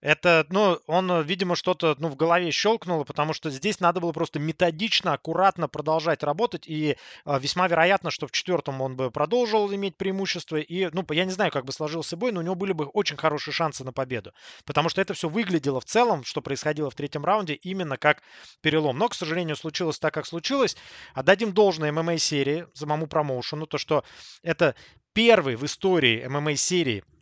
Это, 0.02 0.44
ну, 0.50 0.80
он, 0.88 1.22
видимо, 1.22 1.54
что-то, 1.54 1.94
ну, 2.00 2.08
в 2.08 2.16
голове 2.16 2.50
щелкнуло, 2.50 3.04
потому 3.04 3.32
что 3.32 3.50
здесь 3.50 3.78
надо 3.78 4.00
было 4.00 4.10
просто 4.10 4.40
методично, 4.40 5.12
аккуратно 5.12 5.68
продолжать 5.68 6.24
работать, 6.24 6.64
и 6.66 6.96
э, 7.24 7.38
весьма 7.38 7.68
вероятно, 7.68 8.10
что 8.10 8.26
в 8.26 8.32
четвертом 8.32 8.80
он 8.80 8.96
бы 8.96 9.12
продолжил 9.12 9.72
иметь 9.72 9.96
преимущество, 9.96 10.56
и, 10.56 10.88
ну, 10.92 11.06
я 11.10 11.24
не 11.24 11.30
знаю, 11.30 11.52
как 11.52 11.64
бы 11.64 11.72
сложился 11.72 12.16
бой, 12.16 12.32
но 12.32 12.40
у 12.40 12.42
него 12.42 12.56
были 12.56 12.72
бы 12.72 12.86
очень 12.86 13.16
хорошие 13.16 13.54
шансы 13.54 13.84
на 13.84 13.92
победу, 13.92 14.32
потому 14.64 14.88
что 14.88 15.00
это 15.00 15.14
все 15.14 15.28
выглядело 15.28 15.80
в 15.80 15.84
целом, 15.84 16.24
что 16.24 16.42
происходило 16.42 16.90
в 16.90 16.96
третьем 16.96 17.24
раунде, 17.24 17.54
именно 17.54 17.96
как 17.96 18.22
перелом. 18.60 18.98
Но, 18.98 19.08
к 19.08 19.14
сожалению, 19.14 19.54
случилось 19.54 20.00
так, 20.00 20.12
как 20.12 20.26
случилось. 20.26 20.76
Отдадим 21.14 21.52
должное 21.52 21.92
ММА-серии, 21.92 22.66
самому 22.74 23.06
промоушену, 23.06 23.66
то, 23.66 23.78
что 23.78 24.02
это 24.42 24.74
первый 25.12 25.54
в 25.54 25.64
истории 25.64 26.26
ММА-серии 26.26 27.04
Э, 27.04 27.21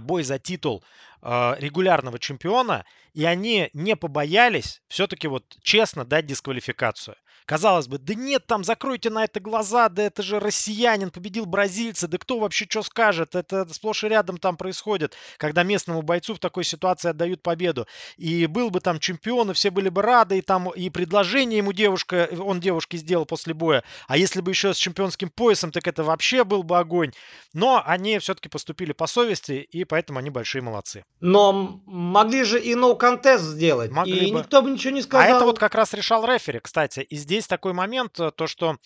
бой 0.00 0.22
за 0.22 0.38
титул 0.38 0.84
э, 1.22 1.54
регулярного 1.58 2.18
чемпиона, 2.18 2.84
и 3.12 3.24
они 3.24 3.70
не 3.72 3.96
побоялись 3.96 4.82
все-таки 4.88 5.28
вот 5.28 5.56
честно 5.62 6.04
дать 6.04 6.26
дисквалификацию. 6.26 7.16
Казалось 7.46 7.88
бы, 7.88 7.98
да 7.98 8.14
нет, 8.14 8.46
там 8.46 8.64
закройте 8.64 9.10
на 9.10 9.24
это 9.24 9.38
глаза, 9.38 9.90
да 9.90 10.04
это 10.04 10.22
же 10.22 10.40
россиянин, 10.40 11.10
победил 11.10 11.44
бразильца, 11.44 12.08
да 12.08 12.16
кто 12.16 12.38
вообще 12.38 12.66
что 12.66 12.82
скажет, 12.82 13.34
это 13.34 13.66
сплошь 13.74 14.02
и 14.04 14.08
рядом 14.08 14.38
там 14.38 14.56
происходит, 14.56 15.14
когда 15.36 15.62
местному 15.62 16.00
бойцу 16.00 16.34
в 16.34 16.38
такой 16.38 16.64
ситуации 16.64 17.10
отдают 17.10 17.42
победу. 17.42 17.86
И 18.16 18.46
был 18.46 18.70
бы 18.70 18.80
там 18.80 18.98
чемпион, 18.98 19.50
и 19.50 19.54
все 19.54 19.70
были 19.70 19.90
бы 19.90 20.00
рады, 20.00 20.38
и 20.38 20.40
там 20.40 20.70
и 20.70 20.88
предложение 20.88 21.58
ему 21.58 21.74
девушка, 21.74 22.30
он 22.38 22.60
девушке 22.60 22.96
сделал 22.96 23.26
после 23.26 23.52
боя, 23.52 23.84
а 24.08 24.16
если 24.16 24.40
бы 24.40 24.50
еще 24.50 24.72
с 24.72 24.78
чемпионским 24.78 25.28
поясом, 25.28 25.70
так 25.70 25.86
это 25.86 26.02
вообще 26.02 26.44
был 26.44 26.62
бы 26.62 26.78
огонь. 26.78 27.12
Но 27.52 27.82
они 27.84 28.18
все-таки 28.20 28.48
поступили 28.48 28.92
по 28.92 29.06
совести, 29.06 29.68
и 29.70 29.84
поэтому 29.84 30.18
они 30.18 30.30
большие 30.30 30.62
молодцы. 30.62 31.04
Но 31.20 31.82
могли 31.84 32.44
же 32.44 32.58
и 32.58 32.74
no 32.74 32.98
contest 32.98 33.40
сделать, 33.40 33.90
могли 33.90 34.28
и 34.28 34.32
бы. 34.32 34.38
никто 34.38 34.62
бы 34.62 34.70
ничего 34.70 34.94
не 34.94 35.02
сказал. 35.02 35.26
А 35.26 35.36
это 35.36 35.44
вот 35.44 35.58
как 35.58 35.74
раз 35.74 35.92
решал 35.92 36.24
рефери, 36.24 36.60
кстати, 36.60 37.00
и 37.00 37.16
здесь 37.16 37.33
здесь 37.34 37.46
такой 37.46 37.72
момент, 37.72 38.18
э, 38.20 38.30
то 38.30 38.46
что 38.46 38.76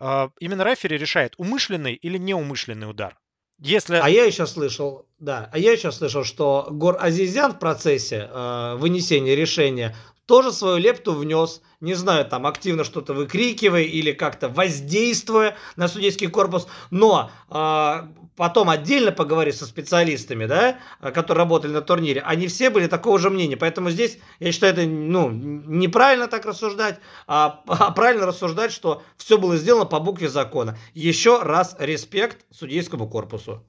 э, 0.00 0.28
именно 0.40 0.62
рефери 0.62 0.96
решает, 0.96 1.34
умышленный 1.38 1.94
или 1.94 2.18
неумышленный 2.18 2.88
удар. 2.88 3.18
Если... 3.60 3.96
А 3.96 4.08
я 4.08 4.24
еще 4.24 4.46
слышал, 4.46 5.08
да, 5.18 5.50
а 5.52 5.58
я 5.58 5.72
еще 5.72 5.90
слышал, 5.90 6.22
что 6.22 6.68
Гор 6.70 6.96
Азизян 7.00 7.54
в 7.54 7.58
процессе 7.58 8.28
э, 8.30 8.74
вынесения 8.76 9.34
решения 9.34 9.96
тоже 10.28 10.52
свою 10.52 10.76
лепту 10.76 11.14
внес, 11.14 11.62
не 11.80 11.94
знаю, 11.94 12.26
там 12.26 12.46
активно 12.46 12.84
что-то 12.84 13.14
выкрикивая 13.14 13.82
или 13.82 14.12
как-то 14.12 14.50
воздействуя 14.50 15.56
на 15.76 15.88
судейский 15.88 16.26
корпус, 16.26 16.68
но 16.90 17.30
э, 17.48 18.08
потом 18.36 18.68
отдельно 18.68 19.10
поговорив 19.10 19.56
со 19.56 19.64
специалистами, 19.64 20.44
да, 20.44 20.78
которые 21.00 21.38
работали 21.38 21.72
на 21.72 21.80
турнире, 21.80 22.20
они 22.20 22.46
все 22.46 22.68
были 22.68 22.88
такого 22.88 23.18
же 23.18 23.30
мнения, 23.30 23.56
поэтому 23.56 23.88
здесь, 23.88 24.18
я 24.38 24.52
считаю, 24.52 24.74
это, 24.74 24.82
ну, 24.82 25.30
неправильно 25.30 26.28
так 26.28 26.44
рассуждать, 26.44 27.00
а, 27.26 27.62
а 27.66 27.90
правильно 27.92 28.26
рассуждать, 28.26 28.70
что 28.70 29.02
все 29.16 29.38
было 29.38 29.56
сделано 29.56 29.86
по 29.86 29.98
букве 29.98 30.28
закона. 30.28 30.76
Еще 30.92 31.40
раз 31.40 31.74
респект 31.78 32.44
судейскому 32.50 33.08
корпусу. 33.08 33.64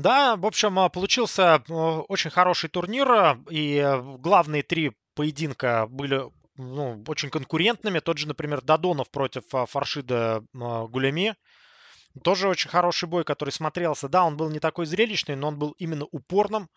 Да, 0.00 0.36
в 0.36 0.46
общем, 0.46 0.78
а, 0.78 0.88
получился 0.88 1.56
а, 1.56 2.00
очень 2.08 2.30
хороший 2.30 2.70
турнир, 2.70 3.12
а, 3.12 3.38
и 3.50 4.00
главные 4.18 4.62
три 4.62 4.92
поединка 5.20 5.86
были 5.86 6.22
ну, 6.56 7.04
очень 7.06 7.28
конкурентными. 7.28 7.98
Тот 7.98 8.16
же, 8.16 8.26
например, 8.26 8.62
Дадонов 8.62 9.10
против 9.10 9.42
Фаршида 9.50 10.42
Гулями. 10.54 11.34
Тоже 12.24 12.48
очень 12.48 12.70
хороший 12.70 13.06
бой, 13.06 13.24
который 13.24 13.50
смотрелся. 13.50 14.08
Да, 14.08 14.24
он 14.24 14.38
был 14.38 14.48
не 14.48 14.60
такой 14.60 14.86
зрелищный, 14.86 15.36
но 15.36 15.48
он 15.48 15.58
был 15.58 15.72
именно 15.72 16.06
упорным. 16.10 16.70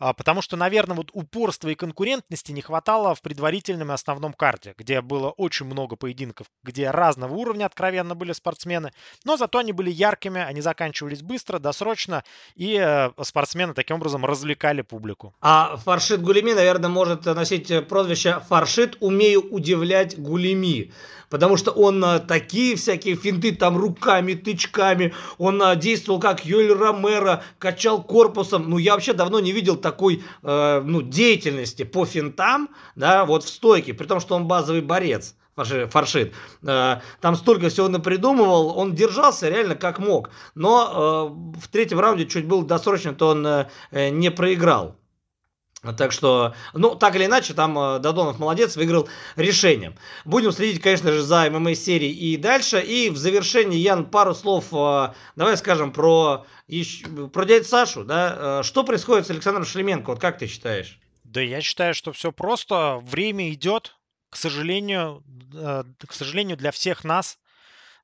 А, 0.00 0.14
потому 0.14 0.40
что, 0.40 0.56
наверное, 0.56 0.96
вот 0.96 1.10
упорства 1.12 1.68
и 1.68 1.74
конкурентности 1.74 2.52
не 2.52 2.62
хватало 2.62 3.14
в 3.14 3.20
предварительном 3.20 3.90
и 3.90 3.94
основном 3.94 4.32
карте, 4.32 4.74
где 4.78 5.02
было 5.02 5.28
очень 5.28 5.66
много 5.66 5.94
поединков, 5.94 6.46
где 6.64 6.90
разного 6.90 7.34
уровня 7.34 7.66
откровенно 7.66 8.14
были 8.14 8.32
спортсмены, 8.32 8.92
но 9.24 9.36
зато 9.36 9.58
они 9.58 9.72
были 9.72 9.90
яркими, 9.90 10.40
они 10.40 10.62
заканчивались 10.62 11.20
быстро, 11.20 11.58
досрочно, 11.58 12.24
и 12.56 12.80
э, 12.82 13.10
спортсмены 13.22 13.74
таким 13.74 13.96
образом 13.96 14.24
развлекали 14.24 14.80
публику. 14.80 15.34
А 15.42 15.76
Фаршит 15.76 16.22
Гулеми, 16.22 16.54
наверное, 16.54 16.88
может 16.88 17.26
носить 17.26 17.86
прозвище 17.86 18.40
Фаршит 18.48 18.96
«Умею 19.00 19.42
удивлять 19.52 20.18
Гулеми», 20.18 20.92
потому 21.28 21.56
что 21.56 21.70
он 21.70 22.02
а, 22.04 22.18
такие 22.18 22.76
всякие 22.76 23.16
финты 23.16 23.54
там 23.54 23.76
руками, 23.76 24.32
тычками, 24.32 25.14
он 25.36 25.62
действовал 25.78 26.20
как 26.20 26.44
Юэль 26.44 26.72
Ромеро, 26.72 27.42
качал 27.58 28.02
корпусом. 28.02 28.68
Ну, 28.68 28.78
я 28.78 28.94
вообще 28.94 29.12
давно 29.12 29.40
не 29.40 29.52
видел 29.52 29.76
такой 29.90 30.22
э, 30.42 30.82
ну, 30.84 31.02
деятельности 31.02 31.84
по 31.84 32.04
финтам, 32.04 32.68
да, 32.94 33.24
вот 33.24 33.42
в 33.42 33.48
стойке, 33.48 33.92
при 33.92 34.06
том, 34.06 34.20
что 34.20 34.36
он 34.36 34.46
базовый 34.46 34.82
борец 34.82 35.34
фаршит. 35.56 36.32
Э, 36.66 37.00
там 37.20 37.36
столько 37.36 37.68
всего 37.68 37.88
напридумывал, 37.88 38.78
он 38.78 38.94
держался 38.94 39.48
реально 39.48 39.74
как 39.74 39.98
мог. 39.98 40.30
Но 40.54 41.34
э, 41.56 41.60
в 41.60 41.68
третьем 41.68 42.00
раунде 42.00 42.26
чуть 42.26 42.46
был 42.46 42.62
досрочно, 42.62 43.14
то 43.14 43.28
он 43.28 43.46
э, 43.46 44.10
не 44.10 44.30
проиграл. 44.30 44.96
Так 45.96 46.12
что, 46.12 46.54
ну, 46.74 46.94
так 46.94 47.16
или 47.16 47.24
иначе, 47.24 47.54
там 47.54 47.78
э, 47.78 47.98
Дадонов 48.00 48.38
молодец, 48.38 48.76
выиграл 48.76 49.08
решением. 49.36 49.94
Будем 50.26 50.52
следить, 50.52 50.82
конечно 50.82 51.10
же, 51.10 51.22
за 51.22 51.48
ММА 51.50 51.74
серией 51.74 52.12
и 52.12 52.36
дальше. 52.36 52.82
И 52.82 53.08
в 53.08 53.16
завершении, 53.16 53.78
Ян, 53.78 54.04
пару 54.04 54.34
слов, 54.34 54.66
э, 54.72 55.14
давай 55.36 55.56
скажем 55.56 55.90
про, 55.90 56.44
про 57.32 57.44
дядю 57.46 57.64
Сашу, 57.64 58.04
да. 58.04 58.60
Э, 58.60 58.62
что 58.62 58.84
происходит 58.84 59.26
с 59.26 59.30
Александром 59.30 59.64
Шлеменко, 59.64 60.10
вот 60.10 60.20
как 60.20 60.36
ты 60.36 60.48
считаешь? 60.48 61.00
Да 61.24 61.40
я 61.40 61.62
считаю, 61.62 61.94
что 61.94 62.12
все 62.12 62.30
просто. 62.30 62.98
Время 63.02 63.50
идет, 63.50 63.96
к 64.28 64.36
сожалению, 64.36 65.24
к 65.50 66.12
сожалению, 66.12 66.58
для 66.58 66.72
всех 66.72 67.04
нас, 67.04 67.38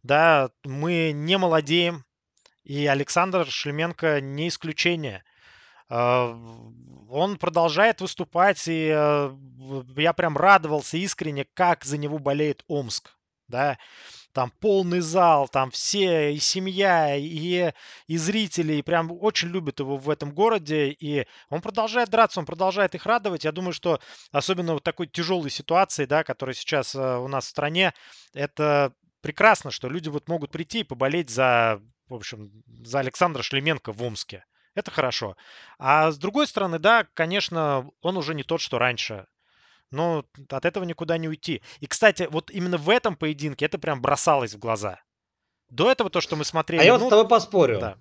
да, 0.02 0.48
мы 0.64 1.12
не 1.12 1.36
молодеем, 1.36 2.06
и 2.64 2.86
Александр 2.86 3.46
Шлеменко 3.46 4.22
не 4.22 4.48
исключение– 4.48 5.24
он 5.88 7.38
продолжает 7.38 8.00
выступать, 8.00 8.66
и 8.66 8.90
э, 8.92 9.36
я 9.96 10.12
прям 10.12 10.36
радовался 10.36 10.96
искренне, 10.96 11.46
как 11.54 11.84
за 11.84 11.98
него 11.98 12.18
болеет 12.18 12.64
Омск. 12.68 13.12
Да, 13.48 13.78
там 14.32 14.50
полный 14.60 14.98
зал, 15.00 15.48
там 15.48 15.70
все, 15.70 16.34
и 16.34 16.38
семья, 16.38 17.14
и, 17.16 17.72
и 18.08 18.16
зрители, 18.16 18.74
и 18.74 18.82
прям 18.82 19.10
очень 19.12 19.48
любят 19.48 19.78
его 19.78 19.96
в 19.96 20.10
этом 20.10 20.32
городе, 20.32 20.90
и 20.90 21.26
он 21.48 21.62
продолжает 21.62 22.10
драться, 22.10 22.40
он 22.40 22.46
продолжает 22.46 22.94
их 22.96 23.06
радовать. 23.06 23.44
Я 23.44 23.52
думаю, 23.52 23.72
что 23.72 24.00
особенно 24.32 24.74
в 24.74 24.80
такой 24.80 25.06
тяжелой 25.06 25.50
ситуации, 25.50 26.06
да, 26.06 26.24
которая 26.24 26.54
сейчас 26.54 26.94
э, 26.96 27.18
у 27.18 27.28
нас 27.28 27.46
в 27.46 27.48
стране, 27.48 27.94
это 28.34 28.92
прекрасно, 29.20 29.70
что 29.70 29.88
люди 29.88 30.08
вот 30.08 30.28
могут 30.28 30.50
прийти 30.50 30.80
и 30.80 30.84
поболеть 30.84 31.30
за, 31.30 31.80
в 32.08 32.14
общем, 32.14 32.50
за 32.84 32.98
Александра 32.98 33.42
Шлеменко 33.42 33.92
в 33.92 34.02
Омске. 34.02 34.44
Это 34.76 34.92
хорошо. 34.92 35.36
А 35.78 36.12
с 36.12 36.18
другой 36.18 36.46
стороны, 36.46 36.78
да, 36.78 37.06
конечно, 37.14 37.90
он 38.02 38.16
уже 38.16 38.34
не 38.34 38.44
тот, 38.44 38.60
что 38.60 38.78
раньше. 38.78 39.26
Но 39.90 40.24
от 40.50 40.64
этого 40.64 40.84
никуда 40.84 41.18
не 41.18 41.28
уйти. 41.28 41.62
И, 41.80 41.86
кстати, 41.86 42.28
вот 42.30 42.50
именно 42.50 42.76
в 42.76 42.88
этом 42.90 43.16
поединке 43.16 43.64
это 43.64 43.78
прям 43.78 44.00
бросалось 44.00 44.54
в 44.54 44.58
глаза. 44.58 45.00
До 45.70 45.90
этого 45.90 46.10
то, 46.10 46.20
что 46.20 46.36
мы 46.36 46.44
смотрели... 46.44 46.82
А 46.82 46.84
я 46.84 46.92
вот 46.92 47.00
ну, 47.00 47.06
с 47.08 47.10
тобой 47.10 47.26
поспорю. 47.26 47.80
Да 47.80 47.96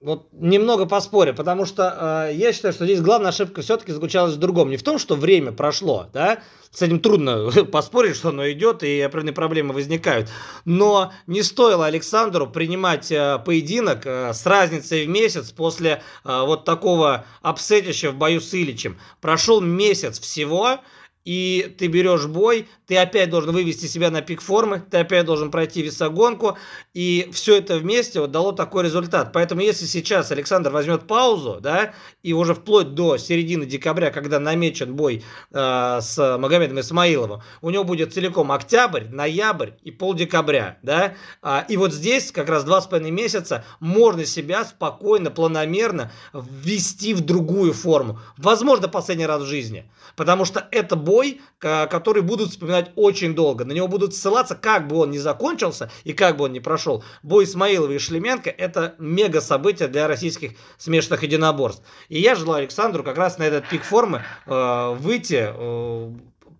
вот 0.00 0.28
немного 0.32 0.86
поспорю, 0.86 1.34
потому 1.34 1.66
что 1.66 2.28
э, 2.30 2.34
я 2.34 2.52
считаю, 2.52 2.72
что 2.72 2.86
здесь 2.86 3.02
главная 3.02 3.30
ошибка 3.30 3.60
все-таки 3.60 3.92
заключалась 3.92 4.34
в 4.34 4.38
другом. 4.38 4.70
Не 4.70 4.78
в 4.78 4.82
том, 4.82 4.98
что 4.98 5.14
время 5.14 5.52
прошло, 5.52 6.06
да, 6.14 6.40
с 6.70 6.80
этим 6.80 7.00
трудно 7.00 7.50
поспорить, 7.72 8.16
что 8.16 8.30
оно 8.30 8.50
идет 8.50 8.82
и 8.82 9.00
определенные 9.00 9.34
проблемы 9.34 9.74
возникают. 9.74 10.30
Но 10.64 11.12
не 11.26 11.42
стоило 11.42 11.84
Александру 11.84 12.46
принимать 12.46 13.12
э, 13.12 13.38
поединок 13.44 14.06
э, 14.06 14.32
с 14.32 14.46
разницей 14.46 15.04
в 15.04 15.10
месяц 15.10 15.50
после 15.50 16.02
э, 16.24 16.42
вот 16.46 16.64
такого 16.64 17.26
апсетища 17.42 18.10
в 18.10 18.14
бою 18.14 18.40
с 18.40 18.54
Ильичем. 18.54 18.98
Прошел 19.20 19.60
месяц 19.60 20.18
всего, 20.18 20.78
и 21.24 21.74
ты 21.78 21.86
берешь 21.86 22.26
бой, 22.26 22.66
ты 22.86 22.96
опять 22.96 23.30
должен 23.30 23.52
вывести 23.52 23.86
себя 23.86 24.10
на 24.10 24.22
пик 24.22 24.40
формы, 24.40 24.82
ты 24.90 24.98
опять 24.98 25.26
должен 25.26 25.50
пройти 25.50 25.82
весогонку, 25.82 26.56
и 26.94 27.28
все 27.32 27.58
это 27.58 27.78
вместе 27.78 28.20
вот 28.20 28.30
дало 28.30 28.52
такой 28.52 28.84
результат. 28.84 29.32
Поэтому 29.32 29.60
если 29.60 29.86
сейчас 29.86 30.32
Александр 30.32 30.70
возьмет 30.70 31.06
паузу, 31.06 31.58
да, 31.60 31.92
и 32.22 32.32
уже 32.32 32.54
вплоть 32.54 32.94
до 32.94 33.16
середины 33.16 33.66
декабря, 33.66 34.10
когда 34.10 34.40
намечен 34.40 34.94
бой 34.94 35.22
э, 35.52 35.98
с 36.00 36.38
Магомедом 36.38 36.80
Исмаиловым, 36.80 37.42
у 37.60 37.70
него 37.70 37.84
будет 37.84 38.14
целиком 38.14 38.50
октябрь, 38.50 39.04
ноябрь 39.08 39.70
и 39.82 39.90
пол 39.90 40.14
декабря, 40.14 40.78
да, 40.82 41.14
а, 41.42 41.64
и 41.68 41.76
вот 41.76 41.92
здесь 41.92 42.32
как 42.32 42.48
раз 42.48 42.64
два 42.64 42.80
с 42.80 42.86
половиной 42.86 43.10
месяца 43.10 43.64
можно 43.78 44.24
себя 44.24 44.64
спокойно, 44.64 45.30
планомерно 45.30 46.10
ввести 46.32 47.14
в 47.14 47.20
другую 47.20 47.72
форму. 47.72 48.18
Возможно, 48.36 48.88
последний 48.88 49.26
раз 49.26 49.42
в 49.42 49.46
жизни, 49.46 49.90
потому 50.16 50.44
что 50.44 50.66
это 50.70 50.96
бой, 50.96 51.09
который 51.58 52.22
будут 52.22 52.50
вспоминать 52.50 52.92
очень 52.96 53.34
долго. 53.34 53.64
На 53.64 53.72
него 53.72 53.88
будут 53.88 54.14
ссылаться, 54.14 54.54
как 54.54 54.88
бы 54.88 54.96
он 54.96 55.10
ни 55.10 55.18
закончился 55.18 55.90
и 56.04 56.12
как 56.12 56.36
бы 56.36 56.44
он 56.44 56.52
ни 56.52 56.58
прошел. 56.58 57.04
Бой 57.22 57.44
Исмаилова 57.44 57.92
и 57.92 57.98
Шлеменко– 57.98 58.50
это 58.58 58.94
мега 58.98 59.40
событие 59.40 59.88
для 59.88 60.08
российских 60.08 60.52
смешанных 60.78 61.22
единоборств. 61.22 61.82
И 62.08 62.20
я 62.20 62.34
желаю 62.34 62.62
Александру 62.62 63.02
как 63.04 63.18
раз 63.18 63.38
на 63.38 63.44
этот 63.44 63.68
пик 63.68 63.84
формы 63.84 64.22
э, 64.46 64.94
выйти 64.98 65.48
э, 65.50 66.12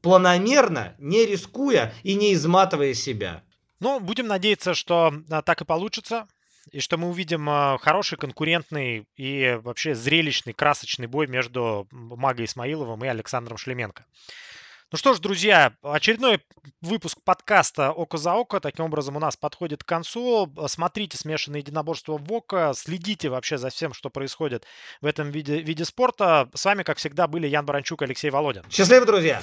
планомерно, 0.03 0.94
не 0.98 1.26
рискуя 1.26 1.92
и 2.03 2.14
не 2.14 2.34
изматывая 2.34 2.94
себя. 2.94 3.42
Ну, 3.80 3.98
будем 3.98 4.26
надеяться, 4.26 4.74
что 4.74 5.12
а, 5.30 5.42
так 5.42 5.62
и 5.62 5.64
получится. 5.64 6.26
И 6.70 6.80
что 6.80 6.96
мы 6.98 7.08
увидим 7.08 7.48
а, 7.48 7.78
хороший, 7.78 8.18
конкурентный 8.18 9.06
и 9.16 9.58
вообще 9.62 9.94
зрелищный, 9.94 10.52
красочный 10.52 11.06
бой 11.06 11.26
между 11.26 11.88
Магой 11.90 12.44
Исмаиловым 12.44 13.04
и 13.04 13.08
Александром 13.08 13.56
Шлеменко. 13.56 14.04
Ну 14.92 14.98
что 14.98 15.14
ж, 15.14 15.20
друзья, 15.20 15.72
очередной 15.82 16.40
выпуск 16.80 17.18
подкаста 17.24 17.92
«Око 17.92 18.18
за 18.18 18.34
око» 18.34 18.58
таким 18.58 18.86
образом 18.86 19.14
у 19.14 19.20
нас 19.20 19.36
подходит 19.36 19.84
к 19.84 19.86
концу. 19.86 20.52
Смотрите 20.66 21.16
смешанные 21.16 21.61
единоборства 21.61 22.18
в 22.18 22.32
ОКО, 22.32 22.72
следите 22.74 23.28
вообще 23.28 23.56
за 23.56 23.70
всем, 23.70 23.92
что 23.92 24.11
происходит 24.11 24.64
в 25.00 25.06
этом 25.06 25.30
виде, 25.30 25.61
виде 25.61 25.84
спорта. 25.84 26.50
С 26.54 26.64
вами, 26.64 26.82
как 26.82 26.98
всегда, 26.98 27.28
были 27.28 27.46
Ян 27.46 27.64
Баранчук 27.64 28.02
и 28.02 28.04
Алексей 28.04 28.30
Володин. 28.30 28.64
Счастливо, 28.68 29.06
друзья! 29.06 29.40